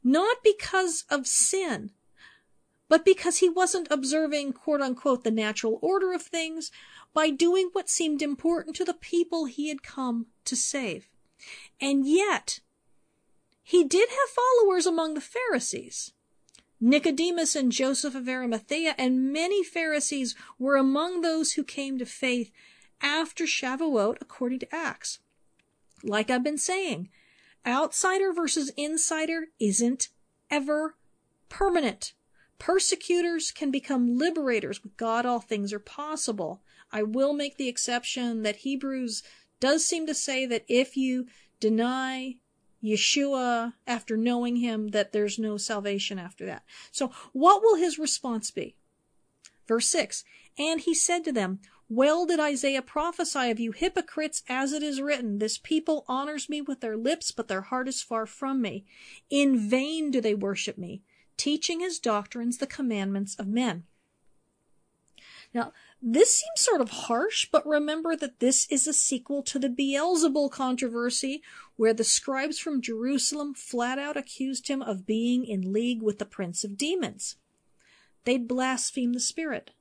not 0.04 0.42
because 0.44 1.04
of 1.10 1.26
sin, 1.26 1.90
but 2.88 3.04
because 3.04 3.38
he 3.38 3.48
wasn't 3.48 3.90
observing 3.90 4.52
quote 4.52 4.80
unquote 4.80 5.24
the 5.24 5.30
natural 5.30 5.78
order 5.80 6.12
of 6.12 6.22
things 6.22 6.70
by 7.12 7.30
doing 7.30 7.70
what 7.72 7.88
seemed 7.88 8.20
important 8.20 8.76
to 8.76 8.84
the 8.84 8.94
people 8.94 9.46
he 9.46 9.68
had 9.68 9.82
come 9.82 10.26
to 10.44 10.54
save. 10.54 11.08
And 11.80 12.06
yet, 12.06 12.60
he 13.62 13.84
did 13.84 14.08
have 14.08 14.28
followers 14.30 14.86
among 14.86 15.14
the 15.14 15.20
Pharisees. 15.20 16.12
Nicodemus 16.80 17.54
and 17.54 17.70
Joseph 17.70 18.14
of 18.14 18.28
Arimathea 18.28 18.94
and 18.96 19.32
many 19.32 19.62
Pharisees 19.62 20.34
were 20.58 20.76
among 20.76 21.20
those 21.20 21.52
who 21.52 21.62
came 21.62 21.98
to 21.98 22.06
faith 22.06 22.50
after 23.02 23.44
Shavuot 23.44 24.16
according 24.20 24.60
to 24.60 24.74
Acts. 24.74 25.20
Like 26.02 26.30
I've 26.30 26.42
been 26.42 26.58
saying, 26.58 27.10
outsider 27.66 28.32
versus 28.32 28.72
insider 28.76 29.48
isn't 29.58 30.08
ever 30.50 30.96
permanent. 31.50 32.14
Persecutors 32.58 33.50
can 33.52 33.70
become 33.70 34.16
liberators. 34.16 34.82
With 34.82 34.96
God, 34.96 35.26
all 35.26 35.40
things 35.40 35.72
are 35.72 35.78
possible. 35.78 36.62
I 36.92 37.02
will 37.02 37.32
make 37.32 37.56
the 37.56 37.68
exception 37.68 38.42
that 38.42 38.56
Hebrews 38.56 39.22
does 39.60 39.86
seem 39.86 40.06
to 40.06 40.14
say 40.14 40.46
that 40.46 40.64
if 40.68 40.96
you 40.96 41.26
deny 41.60 42.36
Yeshua 42.82 43.74
after 43.86 44.16
knowing 44.16 44.56
him, 44.56 44.88
that 44.88 45.12
there's 45.12 45.38
no 45.38 45.56
salvation 45.56 46.18
after 46.18 46.46
that. 46.46 46.64
So 46.90 47.12
what 47.32 47.62
will 47.62 47.76
his 47.76 47.98
response 47.98 48.50
be? 48.50 48.76
Verse 49.68 49.88
6 49.88 50.24
And 50.58 50.80
he 50.80 50.94
said 50.94 51.24
to 51.24 51.32
them, 51.32 51.60
Well 51.88 52.26
did 52.26 52.40
Isaiah 52.40 52.82
prophesy 52.82 53.50
of 53.50 53.60
you 53.60 53.72
hypocrites, 53.72 54.42
as 54.48 54.72
it 54.72 54.82
is 54.82 55.00
written, 55.00 55.38
This 55.38 55.58
people 55.58 56.04
honors 56.08 56.48
me 56.48 56.60
with 56.60 56.80
their 56.80 56.96
lips, 56.96 57.30
but 57.30 57.48
their 57.48 57.62
heart 57.62 57.86
is 57.86 58.02
far 58.02 58.26
from 58.26 58.62
me. 58.62 58.84
In 59.28 59.58
vain 59.68 60.10
do 60.10 60.20
they 60.20 60.34
worship 60.34 60.78
me, 60.78 61.02
teaching 61.36 61.82
as 61.82 61.98
doctrines 61.98 62.58
the 62.58 62.66
commandments 62.66 63.34
of 63.36 63.46
men. 63.46 63.84
Now, 65.52 65.72
this 66.02 66.36
seems 66.36 66.66
sort 66.66 66.80
of 66.80 66.90
harsh, 66.90 67.46
but 67.50 67.66
remember 67.66 68.16
that 68.16 68.40
this 68.40 68.66
is 68.70 68.86
a 68.86 68.92
sequel 68.92 69.42
to 69.42 69.58
the 69.58 69.68
Beelzebul 69.68 70.50
controversy, 70.50 71.42
where 71.76 71.92
the 71.92 72.04
scribes 72.04 72.58
from 72.58 72.80
Jerusalem 72.80 73.54
flat 73.54 73.98
out 73.98 74.16
accused 74.16 74.68
him 74.68 74.80
of 74.80 75.06
being 75.06 75.44
in 75.44 75.72
league 75.72 76.00
with 76.00 76.18
the 76.18 76.24
prince 76.24 76.64
of 76.64 76.78
demons. 76.78 77.36
They'd 78.24 78.48
blaspheme 78.48 79.12
the 79.12 79.20
Spirit. 79.20 79.72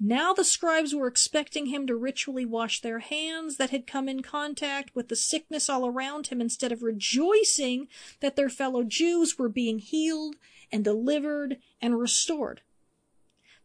Now 0.00 0.32
the 0.32 0.42
scribes 0.42 0.94
were 0.94 1.06
expecting 1.06 1.66
him 1.66 1.86
to 1.86 1.94
ritually 1.94 2.44
wash 2.44 2.80
their 2.80 2.98
hands 2.98 3.56
that 3.58 3.70
had 3.70 3.86
come 3.86 4.08
in 4.08 4.22
contact 4.22 4.94
with 4.96 5.08
the 5.08 5.16
sickness 5.16 5.68
all 5.68 5.86
around 5.86 6.28
him 6.28 6.40
instead 6.40 6.72
of 6.72 6.82
rejoicing 6.82 7.88
that 8.20 8.34
their 8.34 8.48
fellow 8.48 8.82
Jews 8.82 9.38
were 9.38 9.48
being 9.48 9.78
healed 9.78 10.34
and 10.72 10.82
delivered 10.82 11.58
and 11.80 12.00
restored. 12.00 12.62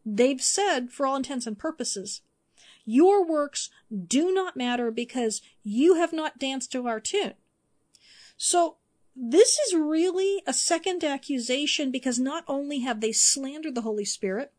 They've 0.10 0.42
said, 0.42 0.90
for 0.90 1.06
all 1.06 1.18
intents 1.18 1.46
and 1.48 1.60
purposes, 1.60 2.22
your 2.86 3.26
works 3.26 3.70
do 3.92 4.34
not 4.34 4.56
matter 4.56 4.90
because 4.90 5.42
you 5.64 5.96
have 5.96 6.14
not 6.14 6.40
danced 6.40 6.72
to 6.72 6.88
our 6.88 7.02
tune. 7.02 7.34
So 8.38 8.78
this 9.14 9.60
is 9.68 9.74
really 9.74 10.42
a 10.48 10.54
second 10.54 11.04
accusation 11.04 11.92
because 11.92 12.20
not 12.20 12.46
only 12.48 12.80
have 12.80 13.02
they 13.02 13.12
slandered 13.12 13.76
the 13.76 13.82
Holy 13.82 14.06
Spirit, 14.06 14.54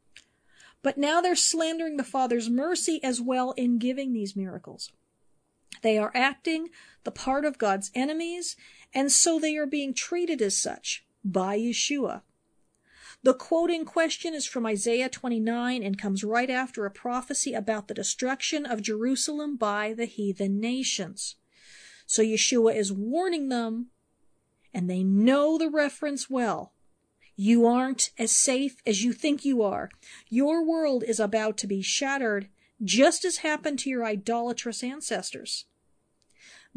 but 0.83 0.99
now 0.99 1.23
they're 1.23 1.35
slandering 1.35 1.97
the 1.97 2.05
Father's 2.05 2.51
mercy 2.51 3.03
as 3.03 3.19
well 3.19 3.53
in 3.53 3.79
giving 3.79 4.13
these 4.13 4.37
miracles. 4.37 4.93
They 5.81 5.97
are 5.97 6.13
acting 6.15 6.69
the 7.05 7.11
part 7.11 7.47
of 7.47 7.57
God's 7.57 7.91
enemies, 7.95 8.55
and 8.93 9.11
so 9.11 9.39
they 9.39 9.57
are 9.57 9.67
being 9.67 9.95
treated 9.95 10.43
as 10.43 10.59
such 10.59 11.07
by 11.25 11.59
Yeshua. 11.59 12.21
The 13.23 13.35
quote 13.35 13.71
in 13.71 13.85
question 13.85 14.33
is 14.33 14.47
from 14.47 14.65
Isaiah 14.65 15.09
29 15.09 15.83
and 15.83 15.99
comes 15.99 16.23
right 16.23 16.49
after 16.49 16.87
a 16.87 16.91
prophecy 16.91 17.53
about 17.53 17.89
the 17.89 17.95
destruction 17.95 18.65
of 18.65 18.81
Jerusalem 18.81 19.57
by 19.57 19.93
the 19.93 20.05
heathen 20.05 20.61
nations. 20.61 21.35
So 22.07 22.23
Yeshua 22.23 22.77
is 22.77 22.93
warning 22.93 23.49
them, 23.49 23.89
and 24.73 24.89
they 24.89 25.03
know 25.03 25.59
the 25.59 25.69
reference 25.69 26.31
well. 26.31 26.73
You 27.35 27.67
aren't 27.67 28.11
as 28.19 28.37
safe 28.37 28.77
as 28.87 29.05
you 29.05 29.13
think 29.13 29.45
you 29.45 29.63
are. 29.63 29.91
Your 30.29 30.65
world 30.65 31.05
is 31.05 31.21
about 31.21 31.57
to 31.59 31.67
be 31.67 31.83
shattered, 31.83 32.49
just 32.83 33.25
as 33.25 33.39
happened 33.39 33.79
to 33.81 33.91
your 33.91 34.05
idolatrous 34.05 34.83
ancestors. 34.83 35.67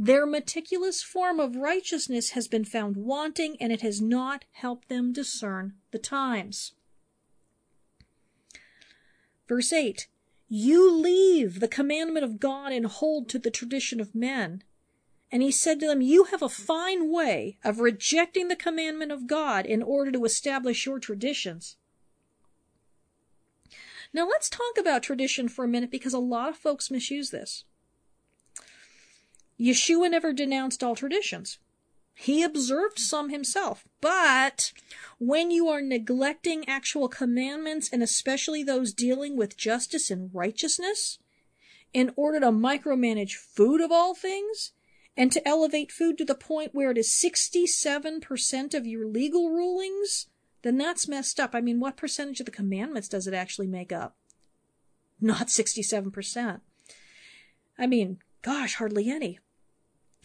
Their 0.04 0.26
meticulous 0.26 1.04
form 1.04 1.40
of 1.40 1.56
righteousness 1.56 2.32
has 2.32 2.48
been 2.48 2.66
found 2.66 2.98
wanting, 2.98 3.56
and 3.62 3.72
it 3.72 3.82
has 3.82 4.02
not 4.02 4.46
helped 4.52 4.90
them 4.90 5.14
discern 5.14 5.76
the 5.92 6.00
times. 6.00 6.74
Verse 9.48 9.72
8 9.72 10.08
You 10.50 10.92
leave 10.92 11.60
the 11.60 11.68
commandment 11.68 12.26
of 12.26 12.40
God 12.40 12.72
and 12.72 12.88
hold 12.88 13.30
to 13.30 13.38
the 13.38 13.52
tradition 13.52 14.00
of 14.00 14.16
men. 14.16 14.64
And 15.32 15.44
he 15.44 15.52
said 15.52 15.80
to 15.82 15.86
them, 15.86 16.02
You 16.02 16.24
have 16.24 16.42
a 16.42 16.50
fine 16.50 17.12
way 17.12 17.60
of 17.64 17.80
rejecting 17.80 18.48
the 18.48 18.56
commandment 18.56 19.12
of 19.12 19.28
God 19.28 19.68
in 19.68 19.84
order 19.84 20.12
to 20.14 20.26
establish 20.26 20.88
your 20.88 20.98
traditions. 20.98 21.78
Now 24.12 24.28
let's 24.28 24.50
talk 24.50 24.80
about 24.80 25.04
tradition 25.04 25.48
for 25.48 25.64
a 25.64 25.68
minute 25.68 25.92
because 25.92 26.16
a 26.16 26.18
lot 26.18 26.50
of 26.50 26.58
folks 26.58 26.90
misuse 26.90 27.30
this. 27.30 27.66
Yeshua 29.62 30.10
never 30.10 30.34
denounced 30.34 30.84
all 30.84 30.96
traditions. 30.96 31.60
He 32.16 32.44
observed 32.44 32.98
some 32.98 33.30
himself. 33.30 33.86
But 34.02 34.74
when 35.20 35.52
you 35.52 35.70
are 35.70 35.82
neglecting 35.82 36.68
actual 36.68 37.08
commandments, 37.08 37.90
and 37.92 38.02
especially 38.02 38.64
those 38.64 38.94
dealing 38.94 39.38
with 39.38 39.58
justice 39.58 40.10
and 40.10 40.34
righteousness, 40.34 41.20
in 41.94 42.12
order 42.16 42.40
to 42.40 42.48
micromanage 42.48 43.34
food 43.34 43.82
of 43.82 43.92
all 43.92 44.16
things, 44.16 44.72
and 45.16 45.32
to 45.32 45.48
elevate 45.48 45.92
food 45.92 46.18
to 46.18 46.26
the 46.26 46.36
point 46.36 46.74
where 46.74 46.92
it 46.92 46.98
is 46.98 47.10
67% 47.10 48.74
of 48.74 48.88
your 48.88 49.06
legal 49.06 49.50
rulings, 49.50 50.28
then 50.62 50.78
that's 50.78 51.08
messed 51.08 51.40
up. 51.40 51.52
I 51.54 51.62
mean, 51.62 51.80
what 51.80 51.98
percentage 51.98 52.40
of 52.40 52.46
the 52.46 52.52
commandments 52.52 53.10
does 53.10 53.28
it 53.28 53.34
actually 53.34 53.68
make 53.68 53.92
up? 53.92 54.16
Not 55.20 55.48
67%. 55.48 56.62
I 57.78 57.88
mean, 57.88 58.20
gosh, 58.42 58.76
hardly 58.76 59.10
any. 59.10 59.40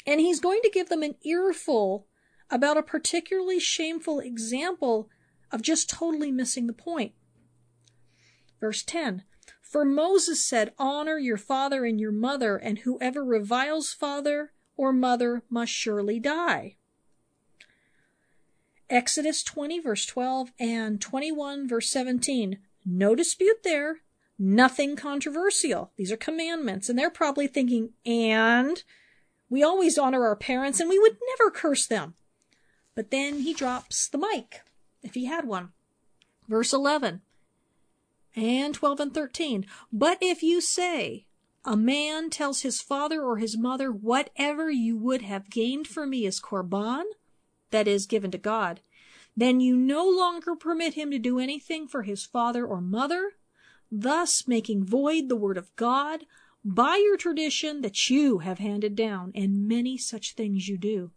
And 0.06 0.20
he's 0.20 0.40
going 0.40 0.60
to 0.62 0.70
give 0.70 0.88
them 0.88 1.02
an 1.02 1.16
earful 1.24 2.06
about 2.48 2.76
a 2.76 2.82
particularly 2.82 3.58
shameful 3.58 4.20
example 4.20 5.08
of 5.50 5.62
just 5.62 5.90
totally 5.90 6.30
missing 6.30 6.66
the 6.66 6.72
point. 6.72 7.12
Verse 8.60 8.82
10 8.82 9.24
For 9.60 9.84
Moses 9.84 10.44
said, 10.44 10.72
Honor 10.78 11.18
your 11.18 11.36
father 11.36 11.84
and 11.84 12.00
your 12.00 12.12
mother, 12.12 12.56
and 12.56 12.80
whoever 12.80 13.24
reviles 13.24 13.92
father 13.92 14.52
or 14.76 14.92
mother 14.92 15.42
must 15.50 15.72
surely 15.72 16.20
die. 16.20 16.76
Exodus 18.88 19.42
20, 19.42 19.80
verse 19.80 20.06
12, 20.06 20.52
and 20.60 21.00
21, 21.00 21.68
verse 21.68 21.90
17. 21.90 22.58
No 22.84 23.16
dispute 23.16 23.64
there. 23.64 24.02
Nothing 24.38 24.94
controversial. 24.94 25.90
These 25.96 26.12
are 26.12 26.16
commandments. 26.16 26.88
And 26.88 26.96
they're 26.96 27.10
probably 27.10 27.48
thinking, 27.48 27.94
and 28.04 28.84
we 29.48 29.62
always 29.62 29.98
honor 29.98 30.24
our 30.24 30.36
parents 30.36 30.80
and 30.80 30.88
we 30.88 30.98
would 30.98 31.16
never 31.38 31.50
curse 31.50 31.86
them. 31.86 32.14
But 32.94 33.10
then 33.10 33.40
he 33.40 33.54
drops 33.54 34.08
the 34.08 34.18
mic, 34.18 34.62
if 35.02 35.14
he 35.14 35.26
had 35.26 35.46
one. 35.46 35.70
Verse 36.48 36.72
11 36.72 37.22
and 38.34 38.74
12 38.74 39.00
and 39.00 39.14
13. 39.14 39.66
But 39.92 40.18
if 40.20 40.42
you 40.42 40.60
say, 40.60 41.26
a 41.64 41.76
man 41.76 42.30
tells 42.30 42.62
his 42.62 42.80
father 42.80 43.22
or 43.22 43.38
his 43.38 43.58
mother, 43.58 43.90
whatever 43.90 44.70
you 44.70 44.96
would 44.96 45.22
have 45.22 45.50
gained 45.50 45.88
for 45.88 46.06
me 46.06 46.24
is 46.24 46.40
korban, 46.40 47.04
that 47.70 47.88
is, 47.88 48.06
given 48.06 48.30
to 48.30 48.38
God, 48.38 48.80
then 49.36 49.60
you 49.60 49.76
no 49.76 50.08
longer 50.08 50.54
permit 50.54 50.94
him 50.94 51.10
to 51.10 51.18
do 51.18 51.38
anything 51.38 51.88
for 51.88 52.02
his 52.02 52.24
father 52.24 52.64
or 52.64 52.80
mother, 52.80 53.32
thus 53.90 54.46
making 54.46 54.86
void 54.86 55.28
the 55.28 55.36
word 55.36 55.58
of 55.58 55.74
God, 55.76 56.24
by 56.66 56.96
your 56.96 57.16
tradition 57.16 57.80
that 57.82 58.10
you 58.10 58.38
have 58.38 58.58
handed 58.58 58.96
down, 58.96 59.30
and 59.36 59.68
many 59.68 59.96
such 59.96 60.34
things 60.34 60.66
you 60.66 60.76
do. 60.76 61.12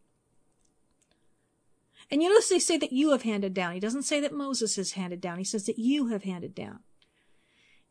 And 2.12 2.22
you 2.22 2.30
notice 2.30 2.50
they 2.50 2.60
say 2.60 2.78
that 2.78 2.94
you 2.94 3.12
have 3.12 3.24
handed 3.24 3.56
down. 3.56 3.74
He 3.74 3.80
doesn't 3.80 4.04
say 4.04 4.20
that 4.20 4.34
Moses 4.34 4.76
has 4.76 4.92
handed 4.92 5.20
down. 5.20 5.40
He 5.40 5.44
says 5.44 5.66
that 5.66 5.80
you 5.80 6.08
have 6.08 6.24
handed 6.24 6.54
down. 6.54 6.80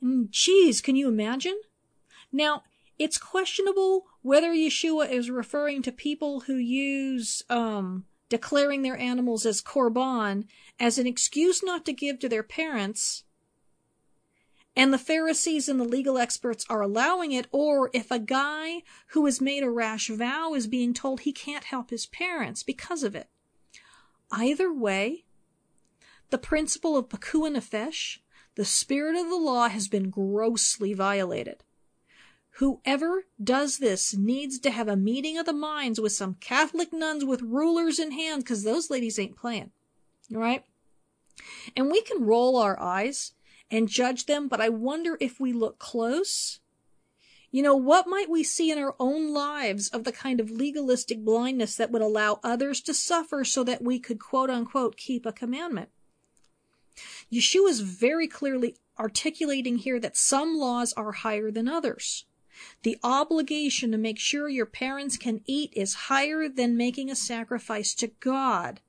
And 0.00 0.30
geez, 0.30 0.80
can 0.80 0.94
you 0.94 1.08
imagine? 1.08 1.60
Now, 2.30 2.62
it's 2.96 3.18
questionable 3.18 4.06
whether 4.22 4.52
Yeshua 4.52 5.10
is 5.10 5.28
referring 5.28 5.82
to 5.82 5.92
people 5.92 6.40
who 6.40 6.54
use 6.54 7.42
um, 7.50 8.04
declaring 8.28 8.82
their 8.82 8.96
animals 8.96 9.44
as 9.44 9.62
korban 9.62 10.44
as 10.78 10.98
an 10.98 11.08
excuse 11.08 11.62
not 11.62 11.84
to 11.86 11.92
give 11.92 12.20
to 12.20 12.28
their 12.28 12.44
parents 12.44 13.24
and 14.78 14.94
the 14.94 14.98
Pharisees 14.98 15.68
and 15.68 15.80
the 15.80 15.84
legal 15.84 16.18
experts 16.18 16.64
are 16.70 16.80
allowing 16.80 17.32
it, 17.32 17.48
or 17.50 17.90
if 17.92 18.12
a 18.12 18.20
guy 18.20 18.82
who 19.08 19.26
has 19.26 19.40
made 19.40 19.64
a 19.64 19.70
rash 19.70 20.08
vow 20.08 20.54
is 20.54 20.68
being 20.68 20.94
told 20.94 21.20
he 21.20 21.32
can't 21.32 21.64
help 21.64 21.90
his 21.90 22.06
parents 22.06 22.62
because 22.62 23.02
of 23.02 23.16
it. 23.16 23.28
Either 24.30 24.72
way, 24.72 25.24
the 26.30 26.38
principle 26.38 26.96
of 26.96 27.08
Pekuah 27.08 27.50
Nefesh, 27.50 28.18
the 28.54 28.64
spirit 28.64 29.16
of 29.16 29.28
the 29.28 29.36
law, 29.36 29.68
has 29.68 29.88
been 29.88 30.10
grossly 30.10 30.94
violated. 30.94 31.64
Whoever 32.58 33.24
does 33.42 33.78
this 33.78 34.16
needs 34.16 34.60
to 34.60 34.70
have 34.70 34.86
a 34.86 34.96
meeting 34.96 35.38
of 35.38 35.46
the 35.46 35.52
minds 35.52 36.00
with 36.00 36.12
some 36.12 36.34
Catholic 36.34 36.92
nuns 36.92 37.24
with 37.24 37.42
rulers 37.42 37.98
in 37.98 38.12
hand, 38.12 38.44
because 38.44 38.62
those 38.62 38.90
ladies 38.90 39.18
ain't 39.18 39.36
playing. 39.36 39.72
All 40.32 40.40
right? 40.40 40.64
And 41.76 41.90
we 41.90 42.00
can 42.02 42.24
roll 42.24 42.56
our 42.56 42.78
eyes 42.78 43.32
and 43.70 43.88
judge 43.88 44.26
them, 44.26 44.48
but 44.48 44.60
I 44.60 44.68
wonder 44.68 45.16
if 45.20 45.40
we 45.40 45.52
look 45.52 45.78
close. 45.78 46.60
You 47.50 47.62
know, 47.62 47.76
what 47.76 48.06
might 48.06 48.28
we 48.28 48.44
see 48.44 48.70
in 48.70 48.78
our 48.78 48.94
own 48.98 49.32
lives 49.32 49.88
of 49.88 50.04
the 50.04 50.12
kind 50.12 50.40
of 50.40 50.50
legalistic 50.50 51.24
blindness 51.24 51.76
that 51.76 51.90
would 51.90 52.02
allow 52.02 52.40
others 52.42 52.80
to 52.82 52.94
suffer 52.94 53.44
so 53.44 53.64
that 53.64 53.82
we 53.82 53.98
could 53.98 54.20
quote 54.20 54.50
unquote 54.50 54.96
keep 54.96 55.24
a 55.24 55.32
commandment? 55.32 55.88
Yeshua 57.32 57.68
is 57.68 57.80
very 57.80 58.26
clearly 58.26 58.76
articulating 58.98 59.78
here 59.78 60.00
that 60.00 60.16
some 60.16 60.56
laws 60.56 60.92
are 60.94 61.12
higher 61.12 61.50
than 61.50 61.68
others. 61.68 62.24
The 62.82 62.98
obligation 63.04 63.92
to 63.92 63.98
make 63.98 64.18
sure 64.18 64.48
your 64.48 64.66
parents 64.66 65.16
can 65.16 65.42
eat 65.46 65.72
is 65.74 65.94
higher 65.94 66.48
than 66.48 66.76
making 66.76 67.10
a 67.10 67.16
sacrifice 67.16 67.94
to 67.94 68.08
God. 68.08 68.80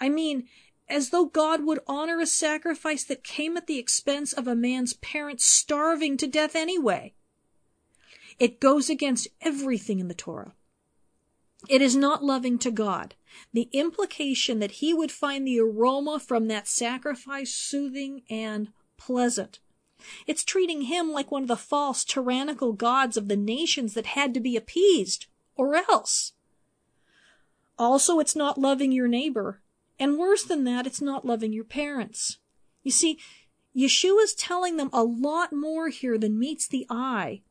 I 0.00 0.08
mean, 0.08 0.48
as 0.88 1.10
though 1.10 1.26
God 1.26 1.64
would 1.64 1.80
honor 1.86 2.20
a 2.20 2.26
sacrifice 2.26 3.04
that 3.04 3.24
came 3.24 3.56
at 3.56 3.66
the 3.66 3.78
expense 3.78 4.32
of 4.32 4.46
a 4.46 4.54
man's 4.54 4.94
parents 4.94 5.44
starving 5.44 6.16
to 6.16 6.26
death 6.26 6.56
anyway. 6.56 7.14
It 8.38 8.60
goes 8.60 8.88
against 8.88 9.28
everything 9.40 9.98
in 9.98 10.08
the 10.08 10.14
Torah. 10.14 10.54
It 11.68 11.82
is 11.82 11.96
not 11.96 12.24
loving 12.24 12.58
to 12.60 12.70
God. 12.70 13.14
The 13.52 13.68
implication 13.72 14.60
that 14.60 14.72
he 14.72 14.94
would 14.94 15.10
find 15.10 15.46
the 15.46 15.60
aroma 15.60 16.20
from 16.20 16.48
that 16.48 16.68
sacrifice 16.68 17.52
soothing 17.52 18.22
and 18.30 18.68
pleasant. 18.96 19.58
It's 20.26 20.44
treating 20.44 20.82
him 20.82 21.10
like 21.10 21.32
one 21.32 21.42
of 21.42 21.48
the 21.48 21.56
false 21.56 22.04
tyrannical 22.04 22.72
gods 22.72 23.16
of 23.16 23.28
the 23.28 23.36
nations 23.36 23.94
that 23.94 24.06
had 24.06 24.32
to 24.34 24.40
be 24.40 24.56
appeased, 24.56 25.26
or 25.56 25.74
else. 25.74 26.32
Also, 27.76 28.20
it's 28.20 28.36
not 28.36 28.58
loving 28.58 28.92
your 28.92 29.08
neighbor 29.08 29.60
and 29.98 30.18
worse 30.18 30.44
than 30.44 30.64
that, 30.64 30.86
it's 30.86 31.00
not 31.00 31.24
loving 31.24 31.52
your 31.52 31.64
parents. 31.64 32.38
You 32.82 32.90
see, 32.90 33.18
Yeshua 33.76 34.22
is 34.22 34.34
telling 34.34 34.76
them 34.76 34.90
a 34.92 35.02
lot 35.02 35.52
more 35.52 35.88
here 35.88 36.18
than 36.18 36.38
meets 36.38 36.66
the 36.66 36.86
eye. 36.88 37.42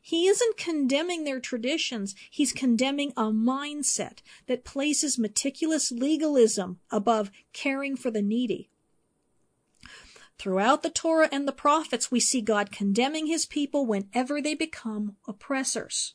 He 0.00 0.26
isn't 0.26 0.56
condemning 0.56 1.24
their 1.24 1.40
traditions. 1.40 2.14
He's 2.30 2.52
condemning 2.52 3.12
a 3.16 3.24
mindset 3.24 4.18
that 4.46 4.64
places 4.64 5.18
meticulous 5.18 5.90
legalism 5.90 6.78
above 6.90 7.30
caring 7.52 7.96
for 7.96 8.10
the 8.10 8.22
needy. 8.22 8.70
Throughout 10.38 10.82
the 10.82 10.90
Torah 10.90 11.28
and 11.32 11.48
the 11.48 11.52
prophets, 11.52 12.10
we 12.10 12.20
see 12.20 12.40
God 12.40 12.70
condemning 12.70 13.26
his 13.26 13.46
people 13.46 13.86
whenever 13.86 14.40
they 14.40 14.54
become 14.54 15.16
oppressors. 15.26 16.14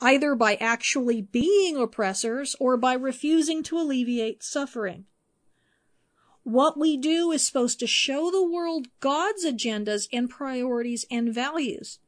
Either 0.00 0.34
by 0.34 0.56
actually 0.56 1.22
being 1.22 1.76
oppressors 1.76 2.54
or 2.60 2.76
by 2.76 2.92
refusing 2.92 3.62
to 3.62 3.78
alleviate 3.78 4.42
suffering. 4.42 5.06
What 6.42 6.78
we 6.78 6.96
do 6.96 7.32
is 7.32 7.46
supposed 7.46 7.80
to 7.80 7.86
show 7.86 8.30
the 8.30 8.44
world 8.48 8.86
God's 9.00 9.44
agendas 9.44 10.06
and 10.12 10.30
priorities 10.30 11.04
and 11.10 11.34
values, 11.34 11.98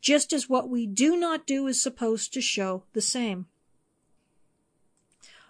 just 0.00 0.32
as 0.32 0.48
what 0.48 0.68
we 0.68 0.86
do 0.86 1.16
not 1.16 1.46
do 1.46 1.66
is 1.66 1.82
supposed 1.82 2.32
to 2.34 2.40
show 2.40 2.84
the 2.92 3.00
same. 3.00 3.46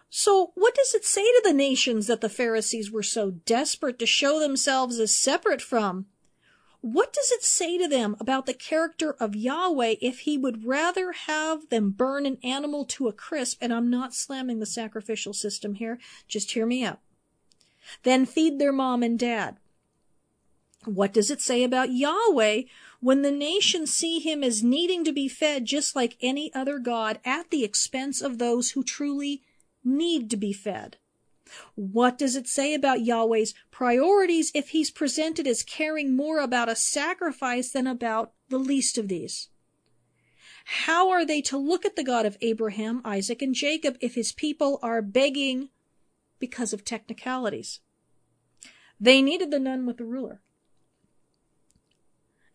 So, 0.08 0.50
what 0.54 0.74
does 0.74 0.92
it 0.92 1.04
say 1.04 1.22
to 1.22 1.42
the 1.44 1.52
nations 1.52 2.08
that 2.08 2.20
the 2.20 2.28
Pharisees 2.28 2.90
were 2.90 3.02
so 3.02 3.30
desperate 3.30 3.98
to 4.00 4.06
show 4.06 4.40
themselves 4.40 4.98
as 4.98 5.14
separate 5.14 5.62
from? 5.62 6.06
What 6.82 7.12
does 7.12 7.30
it 7.30 7.42
say 7.42 7.76
to 7.78 7.86
them 7.86 8.16
about 8.18 8.46
the 8.46 8.54
character 8.54 9.12
of 9.20 9.36
Yahweh 9.36 9.96
if 10.00 10.20
he 10.20 10.38
would 10.38 10.64
rather 10.66 11.12
have 11.12 11.68
them 11.68 11.90
burn 11.90 12.24
an 12.24 12.38
animal 12.42 12.84
to 12.86 13.08
a 13.08 13.12
crisp? 13.12 13.58
And 13.60 13.72
I'm 13.72 13.90
not 13.90 14.14
slamming 14.14 14.60
the 14.60 14.66
sacrificial 14.66 15.34
system 15.34 15.74
here, 15.74 15.98
just 16.26 16.52
hear 16.52 16.64
me 16.64 16.84
out. 16.84 17.00
Then 18.02 18.24
feed 18.24 18.58
their 18.58 18.72
mom 18.72 19.02
and 19.02 19.18
dad. 19.18 19.58
What 20.86 21.12
does 21.12 21.30
it 21.30 21.42
say 21.42 21.62
about 21.62 21.92
Yahweh 21.92 22.62
when 23.00 23.22
the 23.22 23.30
nations 23.30 23.92
see 23.92 24.18
him 24.18 24.42
as 24.42 24.62
needing 24.62 25.04
to 25.04 25.12
be 25.12 25.28
fed 25.28 25.66
just 25.66 25.94
like 25.94 26.16
any 26.22 26.52
other 26.54 26.78
God 26.78 27.18
at 27.24 27.50
the 27.50 27.64
expense 27.64 28.22
of 28.22 28.38
those 28.38 28.70
who 28.70 28.82
truly 28.82 29.42
need 29.84 30.30
to 30.30 30.36
be 30.36 30.52
fed. 30.52 30.96
What 31.74 32.18
does 32.18 32.36
it 32.36 32.46
say 32.46 32.74
about 32.74 33.04
Yahweh's 33.04 33.54
priorities 33.70 34.50
if 34.54 34.70
he's 34.70 34.90
presented 34.90 35.46
as 35.46 35.62
caring 35.62 36.14
more 36.14 36.40
about 36.40 36.68
a 36.68 36.76
sacrifice 36.76 37.70
than 37.70 37.86
about 37.86 38.32
the 38.48 38.58
least 38.58 38.98
of 38.98 39.08
these? 39.08 39.48
How 40.64 41.10
are 41.10 41.24
they 41.24 41.40
to 41.42 41.58
look 41.58 41.84
at 41.84 41.96
the 41.96 42.04
God 42.04 42.26
of 42.26 42.36
Abraham, 42.40 43.00
Isaac, 43.04 43.42
and 43.42 43.54
Jacob 43.54 43.96
if 44.00 44.14
his 44.14 44.32
people 44.32 44.78
are 44.82 45.02
begging 45.02 45.70
because 46.38 46.72
of 46.72 46.84
technicalities? 46.84 47.80
They 49.00 49.22
needed 49.22 49.50
the 49.50 49.58
nun 49.58 49.86
with 49.86 49.96
the 49.96 50.04
ruler. 50.04 50.42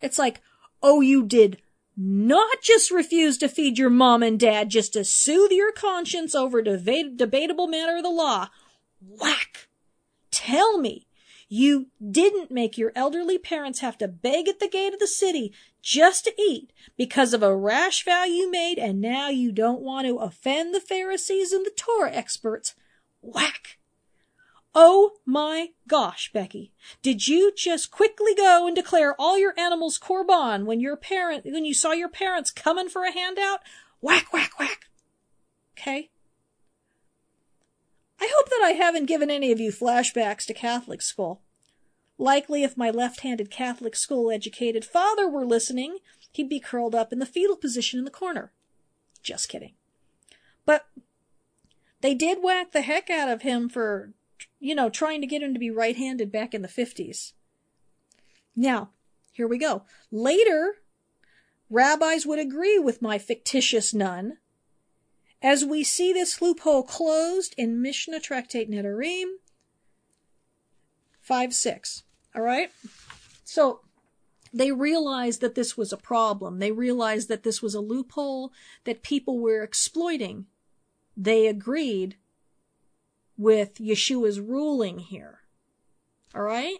It's 0.00 0.18
like, 0.18 0.40
oh, 0.82 1.00
you 1.00 1.24
did 1.24 1.60
not 1.96 2.62
just 2.62 2.90
refuse 2.90 3.38
to 3.38 3.48
feed 3.48 3.78
your 3.78 3.90
mom 3.90 4.22
and 4.22 4.38
dad 4.38 4.68
just 4.68 4.92
to 4.92 5.04
soothe 5.04 5.50
your 5.50 5.72
conscience 5.72 6.34
over 6.34 6.60
debate- 6.62 7.16
debatable 7.16 7.66
matter 7.66 7.96
of 7.96 8.02
the 8.02 8.10
law. 8.10 8.48
Whack! 9.00 9.68
Tell 10.30 10.78
me 10.78 11.06
you 11.48 11.88
didn't 12.10 12.50
make 12.50 12.76
your 12.76 12.92
elderly 12.96 13.38
parents 13.38 13.80
have 13.80 13.96
to 13.98 14.08
beg 14.08 14.48
at 14.48 14.58
the 14.58 14.68
gate 14.68 14.92
of 14.92 14.98
the 14.98 15.06
city 15.06 15.52
just 15.80 16.24
to 16.24 16.34
eat 16.40 16.72
because 16.96 17.32
of 17.32 17.42
a 17.42 17.56
rash 17.56 18.04
vow 18.04 18.24
you 18.24 18.50
made 18.50 18.78
and 18.78 19.00
now 19.00 19.28
you 19.28 19.52
don't 19.52 19.80
want 19.80 20.06
to 20.06 20.16
offend 20.16 20.74
the 20.74 20.80
Pharisees 20.80 21.52
and 21.52 21.64
the 21.64 21.70
Torah 21.76 22.12
experts. 22.12 22.74
Whack! 23.20 23.78
Oh 24.74 25.12
my 25.24 25.70
gosh, 25.88 26.30
Becky. 26.34 26.72
Did 27.00 27.26
you 27.26 27.50
just 27.56 27.90
quickly 27.90 28.34
go 28.34 28.66
and 28.66 28.76
declare 28.76 29.14
all 29.18 29.38
your 29.38 29.58
animals 29.58 29.98
korban 29.98 30.66
when 30.66 30.80
your 30.80 30.96
parent, 30.96 31.46
when 31.46 31.64
you 31.64 31.72
saw 31.72 31.92
your 31.92 32.10
parents 32.10 32.50
coming 32.50 32.90
for 32.90 33.04
a 33.04 33.12
handout? 33.12 33.60
Whack, 34.00 34.32
whack, 34.34 34.58
whack. 34.58 34.90
Okay. 35.78 36.10
I 38.20 38.30
hope 38.34 38.48
that 38.48 38.62
I 38.64 38.70
haven't 38.70 39.06
given 39.06 39.30
any 39.30 39.52
of 39.52 39.60
you 39.60 39.70
flashbacks 39.70 40.46
to 40.46 40.54
Catholic 40.54 41.02
school. 41.02 41.42
Likely 42.18 42.62
if 42.62 42.76
my 42.76 42.90
left-handed 42.90 43.50
Catholic 43.50 43.94
school 43.94 44.30
educated 44.30 44.84
father 44.84 45.28
were 45.28 45.44
listening, 45.44 45.98
he'd 46.32 46.48
be 46.48 46.60
curled 46.60 46.94
up 46.94 47.12
in 47.12 47.18
the 47.18 47.26
fetal 47.26 47.56
position 47.56 47.98
in 47.98 48.04
the 48.04 48.10
corner. 48.10 48.52
Just 49.22 49.48
kidding. 49.48 49.74
But 50.64 50.86
they 52.00 52.14
did 52.14 52.38
whack 52.42 52.72
the 52.72 52.82
heck 52.82 53.10
out 53.10 53.28
of 53.28 53.42
him 53.42 53.68
for 53.68 54.12
you 54.60 54.74
know, 54.74 54.88
trying 54.88 55.20
to 55.20 55.26
get 55.26 55.42
him 55.42 55.52
to 55.54 55.60
be 55.60 55.70
right 55.70 55.96
handed 55.96 56.32
back 56.32 56.54
in 56.54 56.62
the 56.62 56.68
50s. 56.68 57.32
Now, 58.54 58.90
here 59.32 59.46
we 59.46 59.58
go. 59.58 59.84
Later, 60.10 60.76
rabbis 61.68 62.26
would 62.26 62.38
agree 62.38 62.78
with 62.78 63.02
my 63.02 63.18
fictitious 63.18 63.92
nun. 63.92 64.38
As 65.46 65.64
we 65.64 65.84
see 65.84 66.12
this 66.12 66.42
loophole 66.42 66.82
closed 66.82 67.54
in 67.56 67.80
Mishnah 67.80 68.18
Tractate 68.18 68.68
Nedarim 68.68 69.34
5 71.20 71.54
6. 71.54 72.02
All 72.34 72.42
right? 72.42 72.72
So, 73.44 73.82
they 74.52 74.72
realized 74.72 75.40
that 75.42 75.54
this 75.54 75.76
was 75.76 75.92
a 75.92 75.96
problem. 75.96 76.58
They 76.58 76.72
realized 76.72 77.28
that 77.28 77.44
this 77.44 77.62
was 77.62 77.76
a 77.76 77.80
loophole 77.80 78.50
that 78.82 79.04
people 79.04 79.38
were 79.38 79.62
exploiting. 79.62 80.46
They 81.16 81.46
agreed 81.46 82.16
with 83.38 83.74
Yeshua's 83.76 84.40
ruling 84.40 84.98
here. 84.98 85.42
All 86.34 86.42
right? 86.42 86.78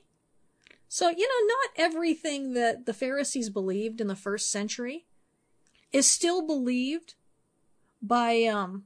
So, 0.89 1.09
you 1.09 1.29
know, 1.29 1.55
not 1.55 1.87
everything 1.87 2.55
that 2.55 2.85
the 2.85 2.95
Pharisees 2.95 3.49
believed 3.49 4.01
in 4.01 4.09
the 4.09 4.17
first 4.17 4.51
century 4.51 5.07
is 5.93 6.11
still 6.11 6.45
believed 6.45 7.15
by 8.03 8.45
um 8.45 8.85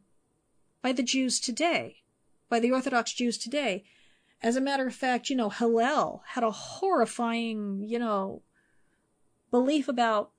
by 0.83 0.93
the 0.93 1.03
Jews 1.03 1.41
today, 1.41 1.97
by 2.49 2.61
the 2.61 2.73
Orthodox 2.73 3.13
Jews 3.13 3.39
today. 3.39 3.85
As 4.43 4.57
a 4.57 4.61
matter 4.61 4.87
of 4.87 4.95
fact, 4.95 5.29
you 5.29 5.37
know, 5.37 5.51
Hillel 5.51 6.23
had 6.29 6.43
a 6.43 6.51
horrifying, 6.51 7.85
you 7.87 7.99
know, 7.99 8.43
belief 9.51 9.87
about 9.89 10.31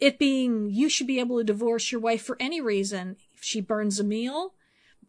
it 0.00 0.18
being 0.18 0.70
you 0.70 0.88
should 0.88 1.06
be 1.06 1.20
able 1.20 1.36
to 1.38 1.44
divorce 1.44 1.92
your 1.92 2.00
wife 2.00 2.22
for 2.22 2.36
any 2.40 2.60
reason. 2.60 3.16
If 3.34 3.42
she 3.42 3.60
burns 3.60 4.00
a 4.00 4.04
meal, 4.04 4.54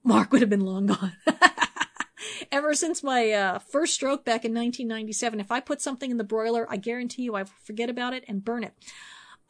Mark 0.04 0.32
would 0.32 0.42
have 0.42 0.50
been 0.50 0.66
long 0.66 0.88
gone. 0.88 1.14
Ever 2.52 2.74
since 2.74 3.02
my 3.02 3.32
uh, 3.32 3.60
first 3.60 3.94
stroke 3.94 4.26
back 4.26 4.44
in 4.44 4.52
1997, 4.52 5.40
if 5.40 5.52
I 5.52 5.62
put 5.62 5.82
something 5.82 6.12
in 6.12 6.18
the 6.18 6.24
broiler, 6.26 6.68
I 6.70 6.76
guarantee 6.76 7.24
you 7.24 7.36
I 7.36 7.46
forget 7.46 7.90
about 7.90 8.14
it 8.14 8.26
and 8.28 8.44
burn 8.44 8.66
it. 8.66 8.74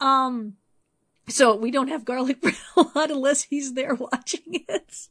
Um, 0.00 0.54
so 1.28 1.54
we 1.54 1.70
don't 1.70 1.88
have 1.88 2.04
garlic 2.04 2.40
bread 2.42 2.56
a 2.76 2.84
lot 2.94 3.10
unless 3.10 3.44
he's 3.44 3.74
there 3.74 3.94
watching 3.94 4.64
it. 4.68 5.08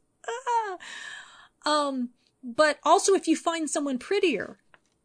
um, 1.66 2.09
but 2.43 2.80
also 2.84 3.14
if 3.14 3.28
you 3.28 3.36
find 3.36 3.70
someone 3.70 3.97
prettier, 3.97 4.57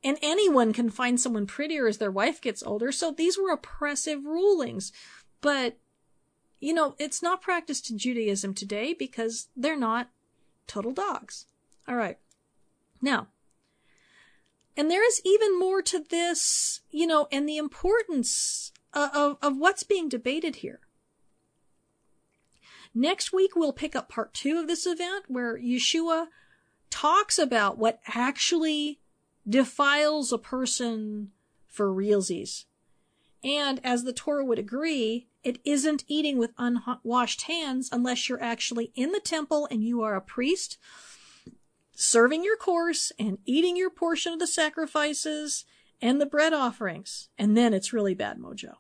and 0.07 0.19
anyone 0.23 0.73
can 0.73 0.89
find 0.89 1.21
someone 1.21 1.47
prettier 1.47 1.89
as 1.89 1.99
their 1.99 2.13
wife 2.13 2.41
gets 2.41 2.63
older, 2.63 2.93
so 2.93 3.11
these 3.11 3.37
were 3.37 3.51
oppressive 3.51 4.25
rulings. 4.25 4.93
But, 5.41 5.79
you 6.61 6.73
know, 6.73 6.95
it's 6.99 7.23
not 7.23 7.43
practiced 7.43 7.91
in 7.91 7.99
Judaism 7.99 8.55
today 8.55 8.95
because 8.95 9.49
they're 9.57 9.77
not 9.77 10.11
total 10.69 10.93
dogs. 10.93 11.47
All 11.89 11.97
right. 11.97 12.19
Now, 13.03 13.27
and 14.77 14.91
there 14.91 15.07
is 15.07 15.21
even 15.25 15.59
more 15.59 15.83
to 15.83 15.99
this, 15.99 16.83
you 16.91 17.07
know, 17.07 17.27
and 17.33 17.49
the 17.49 17.57
importance 17.57 18.73
of, 18.93 19.11
of, 19.13 19.39
of 19.43 19.57
what's 19.57 19.83
being 19.83 20.09
debated 20.09 20.57
here. 20.57 20.81
Next 22.99 23.31
week, 23.31 23.55
we'll 23.55 23.75
pick 23.75 23.95
up 23.95 24.09
part 24.09 24.33
two 24.33 24.57
of 24.57 24.69
this 24.69 24.87
event 24.87 25.27
where 25.29 25.59
Yeshua 25.59 26.29
talks 26.89 27.39
about 27.39 27.77
what 27.77 28.01
actually 28.09 29.01
defiles 29.47 30.33
a 30.33 30.39
person 30.39 31.31
for 31.69 31.93
realsies. 31.93 32.65
And 33.45 33.83
as 33.85 34.05
the 34.05 34.15
Torah 34.15 34.47
would 34.47 34.59
agree, 34.59 35.29
it 35.45 35.61
isn't 35.63 36.05
eating 36.09 36.39
with 36.39 36.55
unwashed 36.57 37.43
hands 37.43 37.91
unless 37.93 38.31
you're 38.31 38.43
actually 38.43 38.93
in 38.95 39.13
the 39.13 39.21
temple 39.21 39.69
and 39.71 39.85
you 39.85 40.01
are 40.01 40.17
a 40.17 40.23
priest, 40.23 40.79
serving 41.95 42.45
your 42.45 42.57
course 42.57 43.13
and 43.19 43.37
eating 43.45 43.77
your 43.77 43.91
portion 43.91 44.33
of 44.33 44.39
the 44.39 44.47
sacrifices 44.47 45.67
and 46.01 46.19
the 46.19 46.25
bread 46.25 46.55
offerings. 46.55 47.29
And 47.37 47.59
then 47.59 47.75
it's 47.75 47.93
really 47.93 48.15
bad 48.15 48.39
mojo. 48.39 48.77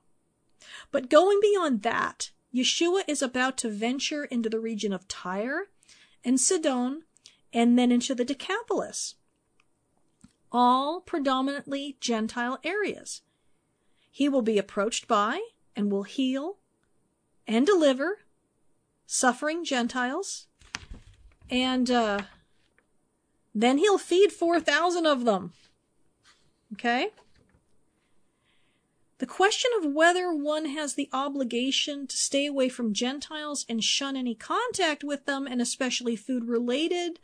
But 0.90 1.10
going 1.10 1.38
beyond 1.42 1.82
that, 1.82 2.30
Yeshua 2.56 3.02
is 3.06 3.20
about 3.20 3.58
to 3.58 3.68
venture 3.68 4.24
into 4.24 4.48
the 4.48 4.58
region 4.58 4.92
of 4.92 5.06
Tyre 5.08 5.68
and 6.24 6.40
Sidon 6.40 7.02
and 7.52 7.78
then 7.78 7.92
into 7.92 8.14
the 8.14 8.24
Decapolis. 8.24 9.16
All 10.50 11.00
predominantly 11.00 11.98
Gentile 12.00 12.58
areas. 12.64 13.20
He 14.10 14.28
will 14.28 14.40
be 14.40 14.56
approached 14.56 15.06
by 15.06 15.42
and 15.74 15.92
will 15.92 16.04
heal 16.04 16.56
and 17.46 17.66
deliver 17.66 18.20
suffering 19.06 19.62
Gentiles. 19.62 20.46
And 21.50 21.90
uh, 21.90 22.20
then 23.54 23.76
he'll 23.78 23.98
feed 23.98 24.32
4,000 24.32 25.06
of 25.06 25.26
them. 25.26 25.52
Okay? 26.72 27.10
The 29.18 29.26
question 29.26 29.70
of 29.78 29.94
whether 29.94 30.30
one 30.34 30.66
has 30.66 30.94
the 30.94 31.08
obligation 31.10 32.06
to 32.06 32.16
stay 32.16 32.44
away 32.44 32.68
from 32.68 32.92
Gentiles 32.92 33.64
and 33.66 33.82
shun 33.82 34.14
any 34.14 34.34
contact 34.34 35.02
with 35.02 35.24
them, 35.24 35.46
and 35.46 35.62
especially 35.62 36.16
food 36.16 36.44
related, 36.44 37.18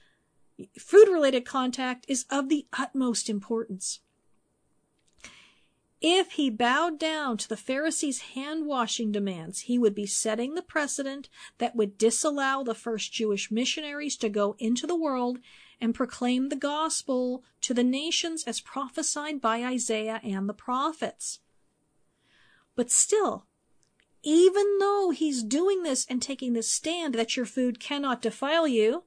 food 0.79 1.09
related 1.09 1.45
contact 1.45 2.07
is 2.09 2.25
of 2.31 2.49
the 2.49 2.67
utmost 2.73 3.29
importance. 3.29 4.01
If 6.01 6.33
he 6.33 6.51
bowed 6.51 6.99
down 6.99 7.37
to 7.37 7.49
the 7.49 7.57
Pharisees' 7.57 8.33
hand 8.35 8.67
washing 8.67 9.13
demands, 9.13 9.61
he 9.61 9.79
would 9.79 9.95
be 9.95 10.07
setting 10.07 10.55
the 10.55 10.63
precedent 10.63 11.29
that 11.59 11.77
would 11.77 11.99
disallow 11.99 12.65
the 12.65 12.75
first 12.75 13.13
Jewish 13.13 13.51
missionaries 13.51 14.17
to 14.17 14.29
go 14.29 14.57
into 14.59 14.87
the 14.87 14.97
world 14.97 15.39
and 15.81 15.95
proclaim 15.95 16.49
the 16.49 16.57
gospel 16.57 17.45
to 17.61 17.75
the 17.75 17.85
nations 17.85 18.45
as 18.45 18.61
prophesied 18.61 19.41
by 19.41 19.63
Isaiah 19.63 20.21
and 20.25 20.49
the 20.49 20.55
prophets. 20.55 21.39
But 22.75 22.91
still, 22.91 23.47
even 24.23 24.79
though 24.79 25.11
he's 25.11 25.43
doing 25.43 25.83
this 25.83 26.07
and 26.09 26.23
taking 26.23 26.53
this 26.53 26.71
stand 26.71 27.15
that 27.15 27.37
your 27.37 27.47
food 27.47 27.81
cannot 27.81 28.23
defile 28.23 28.67
you, 28.69 29.05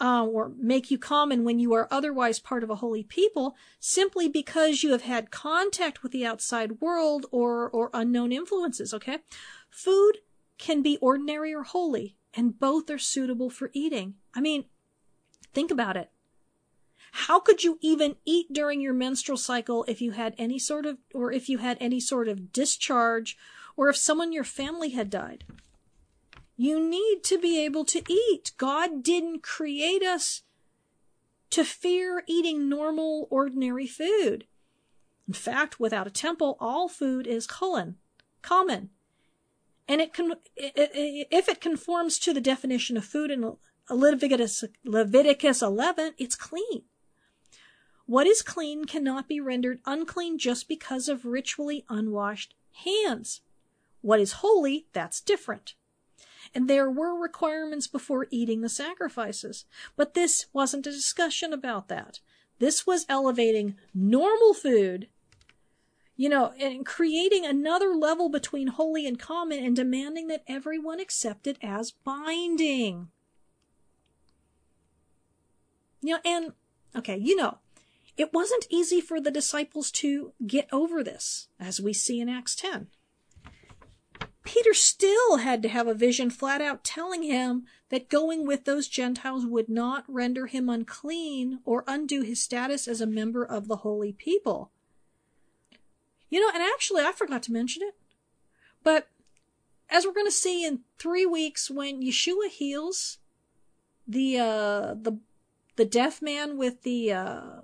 uh, 0.00 0.24
or 0.24 0.50
make 0.56 0.90
you 0.90 0.96
common 0.96 1.44
when 1.44 1.58
you 1.58 1.74
are 1.74 1.86
otherwise 1.90 2.38
part 2.38 2.62
of 2.62 2.70
a 2.70 2.76
holy 2.76 3.02
people, 3.02 3.54
simply 3.78 4.28
because 4.28 4.82
you 4.82 4.92
have 4.92 5.02
had 5.02 5.30
contact 5.30 6.02
with 6.02 6.10
the 6.12 6.24
outside 6.24 6.80
world 6.80 7.26
or, 7.30 7.68
or 7.68 7.90
unknown 7.92 8.32
influences, 8.32 8.94
okay? 8.94 9.18
Food 9.68 10.18
can 10.56 10.80
be 10.80 10.96
ordinary 10.98 11.54
or 11.54 11.64
holy, 11.64 12.16
and 12.32 12.58
both 12.58 12.88
are 12.88 12.98
suitable 12.98 13.50
for 13.50 13.70
eating. 13.74 14.14
I 14.34 14.40
mean, 14.40 14.64
think 15.52 15.70
about 15.70 15.96
it. 15.96 16.10
How 17.12 17.40
could 17.40 17.64
you 17.64 17.78
even 17.80 18.16
eat 18.24 18.52
during 18.52 18.80
your 18.80 18.94
menstrual 18.94 19.38
cycle 19.38 19.84
if 19.88 20.00
you 20.00 20.12
had 20.12 20.34
any 20.38 20.58
sort 20.58 20.86
of, 20.86 20.98
or 21.14 21.32
if 21.32 21.48
you 21.48 21.58
had 21.58 21.76
any 21.80 22.00
sort 22.00 22.28
of 22.28 22.52
discharge, 22.52 23.36
or 23.76 23.88
if 23.88 23.96
someone 23.96 24.28
in 24.28 24.32
your 24.32 24.44
family 24.44 24.90
had 24.90 25.10
died? 25.10 25.44
You 26.56 26.78
need 26.78 27.24
to 27.24 27.38
be 27.38 27.64
able 27.64 27.84
to 27.86 28.02
eat. 28.12 28.52
God 28.58 29.02
didn't 29.02 29.42
create 29.42 30.02
us 30.02 30.42
to 31.50 31.64
fear 31.64 32.22
eating 32.26 32.68
normal, 32.68 33.26
ordinary 33.30 33.86
food. 33.86 34.46
In 35.26 35.34
fact, 35.34 35.80
without 35.80 36.06
a 36.06 36.10
temple, 36.10 36.56
all 36.60 36.88
food 36.88 37.26
is 37.26 37.46
common. 37.46 37.96
Common. 38.42 38.90
And 39.88 40.00
it 40.00 40.12
can, 40.12 40.34
if 40.56 41.48
it 41.48 41.60
conforms 41.60 42.18
to 42.20 42.32
the 42.32 42.40
definition 42.40 42.96
of 42.96 43.04
food 43.04 43.30
in 43.30 43.56
Leviticus, 43.88 44.64
Leviticus 44.84 45.62
11, 45.62 46.14
it's 46.18 46.36
clean. 46.36 46.82
What 48.10 48.26
is 48.26 48.42
clean 48.42 48.86
cannot 48.86 49.28
be 49.28 49.38
rendered 49.38 49.78
unclean 49.86 50.36
just 50.36 50.66
because 50.66 51.08
of 51.08 51.24
ritually 51.24 51.84
unwashed 51.88 52.56
hands. 52.84 53.40
What 54.00 54.18
is 54.18 54.42
holy, 54.42 54.88
that's 54.92 55.20
different. 55.20 55.74
And 56.52 56.68
there 56.68 56.90
were 56.90 57.14
requirements 57.14 57.86
before 57.86 58.26
eating 58.32 58.62
the 58.62 58.68
sacrifices. 58.68 59.64
But 59.94 60.14
this 60.14 60.46
wasn't 60.52 60.88
a 60.88 60.90
discussion 60.90 61.52
about 61.52 61.86
that. 61.86 62.18
This 62.58 62.84
was 62.84 63.06
elevating 63.08 63.76
normal 63.94 64.54
food, 64.54 65.06
you 66.16 66.28
know, 66.28 66.52
and 66.58 66.84
creating 66.84 67.46
another 67.46 67.94
level 67.94 68.28
between 68.28 68.66
holy 68.66 69.06
and 69.06 69.20
common 69.20 69.64
and 69.64 69.76
demanding 69.76 70.26
that 70.26 70.42
everyone 70.48 70.98
accept 70.98 71.46
it 71.46 71.58
as 71.62 71.92
binding. 71.92 73.06
You 76.02 76.14
know, 76.14 76.20
and, 76.24 76.52
okay, 76.96 77.16
you 77.16 77.36
know, 77.36 77.59
it 78.20 78.34
wasn't 78.34 78.66
easy 78.68 79.00
for 79.00 79.18
the 79.18 79.30
disciples 79.30 79.90
to 79.90 80.34
get 80.46 80.68
over 80.70 81.02
this, 81.02 81.48
as 81.58 81.80
we 81.80 81.94
see 81.94 82.20
in 82.20 82.28
Acts 82.28 82.54
10. 82.54 82.88
Peter 84.44 84.74
still 84.74 85.38
had 85.38 85.62
to 85.62 85.70
have 85.70 85.86
a 85.86 85.94
vision 85.94 86.28
flat 86.28 86.60
out 86.60 86.84
telling 86.84 87.22
him 87.22 87.64
that 87.88 88.10
going 88.10 88.46
with 88.46 88.66
those 88.66 88.88
Gentiles 88.88 89.46
would 89.46 89.70
not 89.70 90.04
render 90.06 90.48
him 90.48 90.68
unclean 90.68 91.60
or 91.64 91.82
undo 91.86 92.20
his 92.20 92.42
status 92.42 92.86
as 92.86 93.00
a 93.00 93.06
member 93.06 93.42
of 93.42 93.68
the 93.68 93.76
holy 93.76 94.12
people. 94.12 94.70
You 96.28 96.40
know, 96.40 96.50
and 96.52 96.62
actually, 96.62 97.02
I 97.02 97.12
forgot 97.12 97.42
to 97.44 97.52
mention 97.52 97.82
it, 97.84 97.94
but 98.84 99.08
as 99.88 100.04
we're 100.04 100.12
going 100.12 100.26
to 100.26 100.30
see 100.30 100.66
in 100.66 100.80
three 100.98 101.24
weeks, 101.24 101.70
when 101.70 102.02
Yeshua 102.02 102.50
heals 102.50 103.16
the 104.06 104.38
uh, 104.38 104.94
the 104.94 105.20
the 105.76 105.86
deaf 105.86 106.20
man 106.20 106.58
with 106.58 106.82
the 106.82 107.12
uh, 107.12 107.60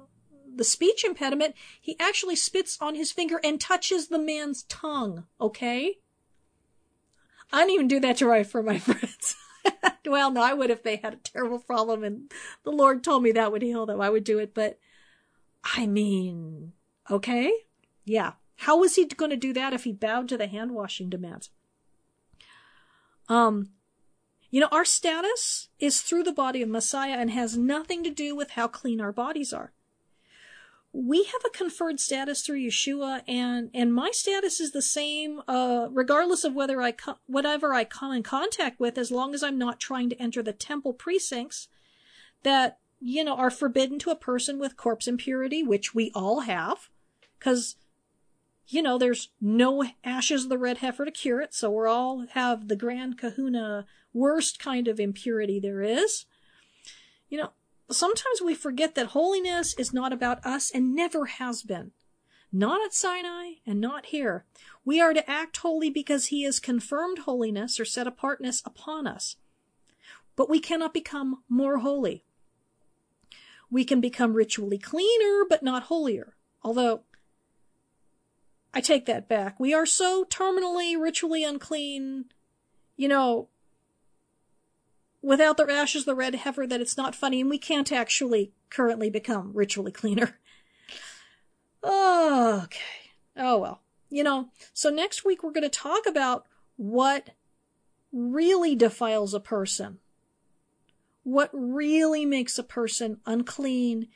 the 0.57 0.64
speech 0.64 1.04
impediment, 1.04 1.54
he 1.80 1.96
actually 2.00 2.36
spits 2.36 2.78
on 2.80 2.94
his 2.94 3.12
finger 3.12 3.40
and 3.44 3.61
touches 3.61 4.09
the 4.09 4.18
man's 4.18 4.64
tongue, 4.64 5.24
okay? 5.40 5.98
I 7.52 7.61
didn't 7.61 7.74
even 7.74 7.88
do 7.88 8.00
that 8.00 8.16
to 8.18 8.26
write 8.26 8.46
for 8.46 8.62
my 8.62 8.78
friends. 8.80 9.36
well, 10.07 10.30
no, 10.30 10.42
I 10.42 10.54
would 10.54 10.70
if 10.70 10.82
they 10.82 10.96
had 10.96 11.14
a 11.14 11.18
terrible 11.18 11.59
problem 11.59 12.04
and 12.04 12.32
the 12.64 12.70
Lord 12.70 13.04
told 13.04 13.22
me 13.22 13.32
that 13.32 13.52
would 13.52 13.62
heal 13.62 13.86
them. 13.86 14.00
I 14.00 14.11
would 14.11 14.24
do 14.24 14.38
it, 14.38 14.54
but 14.54 14.78
I 15.64 15.86
mean, 15.86 16.72
okay? 17.11 17.52
Yeah. 18.04 18.32
How 18.61 18.78
was 18.78 18.94
he 18.94 19.04
going 19.04 19.30
to 19.30 19.36
do 19.36 19.52
that 19.52 19.72
if 19.72 19.84
he 19.84 19.92
bowed 19.92 20.28
to 20.30 20.38
the 20.38 20.46
hand 20.46 20.72
washing 20.72 21.11
demands? 21.11 21.50
Um, 23.28 23.70
you 24.50 24.61
know, 24.61 24.68
our 24.70 24.84
status 24.84 25.68
is 25.78 26.00
through 26.00 26.22
the 26.22 26.32
body 26.32 26.62
of 26.62 26.68
Messiah 26.68 27.16
and 27.18 27.30
has 27.30 27.57
nothing 27.59 28.02
to 28.04 28.11
do 28.11 28.34
with 28.34 28.50
how 28.52 28.68
clean 28.68 29.00
our 29.00 29.12
bodies 29.12 29.52
are 29.52 29.72
we 30.99 31.24
have 31.24 31.42
a 31.44 31.51
conferred 31.51 32.01
status 32.01 32.40
through 32.40 32.66
Yeshua, 32.66 33.22
and 33.28 33.68
and 33.74 33.92
my 33.92 34.11
status 34.12 34.61
is 34.61 34.72
the 34.72 34.80
same, 34.80 35.42
uh, 35.47 35.88
regardless 35.90 36.42
of 36.42 36.55
whether 36.55 36.80
I 36.80 36.92
co- 36.92 37.18
whatever 37.26 37.74
I 37.74 37.84
come 37.84 38.12
in 38.12 38.22
contact 38.22 38.80
with, 38.80 38.97
as 38.97 39.11
long 39.11 39.34
as 39.34 39.42
I'm 39.42 39.59
not 39.59 39.78
trying 39.78 40.09
to 40.11 40.22
enter 40.22 40.42
the 40.42 40.55
temple 40.55 40.94
precincts 40.94 41.68
that 42.44 42.78
you 42.99 43.24
know 43.24 43.36
are 43.36 43.51
forbidden 43.51 43.99
to 44.01 44.11
a 44.11 44.16
person 44.16 44.59
with 44.59 44.78
corpse 44.78 45.07
impurity, 45.07 45.62
which 45.62 45.94
we 45.94 46.11
all 46.14 46.40
have, 46.40 46.88
because 47.38 47.76
you 48.66 48.80
know 48.80 48.97
there's 48.97 49.28
no 49.38 49.84
ashes 50.03 50.44
of 50.44 50.49
the 50.49 50.57
red 50.57 50.78
heifer 50.78 51.05
to 51.05 51.11
cure 51.11 51.42
it, 51.42 51.53
so 51.53 51.70
we're 51.70 51.88
all 51.88 52.26
have 52.32 52.68
the 52.68 52.76
grand 52.76 53.18
Kahuna 53.18 53.84
worst 54.14 54.59
kind 54.59 54.88
of 54.88 54.99
impurity 54.99 55.61
there 55.61 55.82
is. 55.82 56.24
You 57.28 57.38
know, 57.38 57.51
sometimes 57.95 58.41
we 58.45 58.55
forget 58.55 58.95
that 58.95 59.09
holiness 59.09 59.74
is 59.78 59.93
not 59.93 60.12
about 60.12 60.45
us 60.45 60.70
and 60.70 60.95
never 60.95 61.26
has 61.26 61.62
been. 61.62 61.93
Not 62.53 62.84
at 62.84 62.95
Sinai 62.95 63.55
and 63.66 63.80
not 63.80 64.07
here. 64.07 64.45
We 64.84 65.01
are 65.01 65.12
to 65.12 65.28
act 65.28 65.57
holy 65.59 65.91
because 65.91 66.26
he 66.26 66.45
has 66.45 66.59
confirmed 66.59 67.20
holiness 67.20 67.78
or 67.78 67.84
set 67.84 68.07
apartness 68.07 68.62
upon 68.64 69.07
us. 69.07 69.37
But 70.37 70.49
we 70.49 70.61
cannot 70.61 70.95
become 70.95 71.43
more 71.49 71.78
holy. 71.78 72.24
We 73.70 73.84
can 73.84 74.01
become 74.01 74.34
ritually 74.34 74.78
cleaner, 74.78 75.45
but 75.49 75.62
not 75.62 75.84
holier. 75.84 76.37
Although, 76.62 77.03
I 78.72 78.80
take 78.80 79.07
that 79.07 79.28
back. 79.28 79.59
We 79.59 79.74
are 79.74 79.87
so 79.87 80.24
terminally 80.24 81.01
ritually 81.01 81.43
unclean, 81.43 82.26
you 82.97 83.09
know, 83.09 83.49
without 85.22 85.56
the 85.56 85.70
ashes 85.70 86.04
the 86.04 86.14
red 86.14 86.34
heifer 86.34 86.66
that 86.66 86.80
it's 86.80 86.96
not 86.96 87.14
funny 87.14 87.40
and 87.40 87.50
we 87.50 87.58
can't 87.58 87.90
actually 87.92 88.52
currently 88.70 89.10
become 89.10 89.52
ritually 89.54 89.92
cleaner. 89.92 90.38
okay. 91.84 93.10
Oh 93.36 93.58
well. 93.58 93.82
You 94.08 94.22
know, 94.22 94.50
so 94.72 94.90
next 94.90 95.24
week 95.24 95.42
we're 95.42 95.52
going 95.52 95.62
to 95.62 95.68
talk 95.68 96.06
about 96.06 96.46
what 96.76 97.30
really 98.12 98.74
defiles 98.74 99.34
a 99.34 99.40
person. 99.40 99.98
What 101.24 101.50
really 101.52 102.24
makes 102.24 102.56
a 102.56 102.62
person 102.62 103.20
unclean 103.26 104.08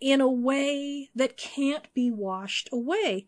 in 0.00 0.20
a 0.20 0.30
way 0.30 1.08
that 1.14 1.38
can't 1.38 1.92
be 1.94 2.10
washed 2.10 2.68
away. 2.70 3.26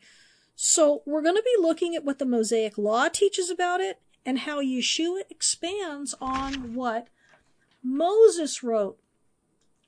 So 0.54 1.02
we're 1.07 1.22
going 1.22 1.36
to 1.36 1.42
be 1.42 1.62
looking 1.62 1.94
at 1.94 2.04
what 2.04 2.18
the 2.18 2.26
Mosaic 2.26 2.76
Law 2.76 3.09
teaches 3.09 3.50
about 3.50 3.80
it 3.80 4.00
and 4.27 4.41
how 4.41 4.61
Yeshua 4.61 5.22
expands 5.31 6.14
on 6.20 6.74
what 6.74 7.07
Moses 7.83 8.64
wrote, 8.64 8.99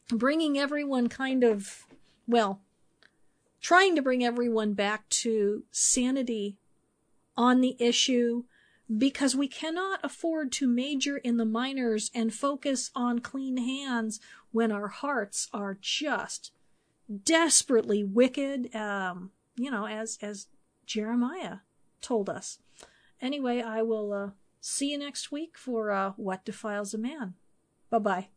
bringing 0.09 0.57
everyone 0.57 1.09
kind 1.09 1.43
of, 1.43 1.86
well, 2.28 2.61
trying 3.61 3.97
to 3.97 4.03
bring 4.03 4.24
everyone 4.24 4.74
back 4.74 5.09
to 5.09 5.64
sanity 5.72 6.57
on 7.36 7.61
the 7.61 7.76
issue 7.80 8.45
because 8.97 9.36
we 9.36 9.49
cannot 9.49 10.01
afford 10.03 10.51
to 10.51 10.66
major 10.66 11.18
in 11.18 11.36
the 11.36 11.45
minors 11.45 12.11
and 12.14 12.32
focus 12.32 12.91
on 12.95 13.18
clean 13.18 13.59
hands 13.59 14.18
when 14.53 14.72
our 14.72 14.89
hearts 14.89 15.49
are 15.53 15.76
just 15.80 16.53
desperately 17.24 18.03
wicked 18.03 18.74
um, 18.74 19.30
you 19.57 19.70
know 19.70 19.86
as 19.86 20.18
as 20.22 20.47
jeremiah 20.86 21.59
told 22.01 22.30
us 22.30 22.59
Anyway, 23.20 23.60
I 23.60 23.82
will 23.82 24.12
uh, 24.12 24.30
see 24.60 24.90
you 24.92 24.98
next 24.98 25.32
week 25.32 25.56
for 25.58 25.90
uh, 25.90 26.12
What 26.16 26.44
Defiles 26.44 26.94
a 26.94 26.98
Man. 26.98 27.34
Bye 27.90 27.98
bye. 27.98 28.28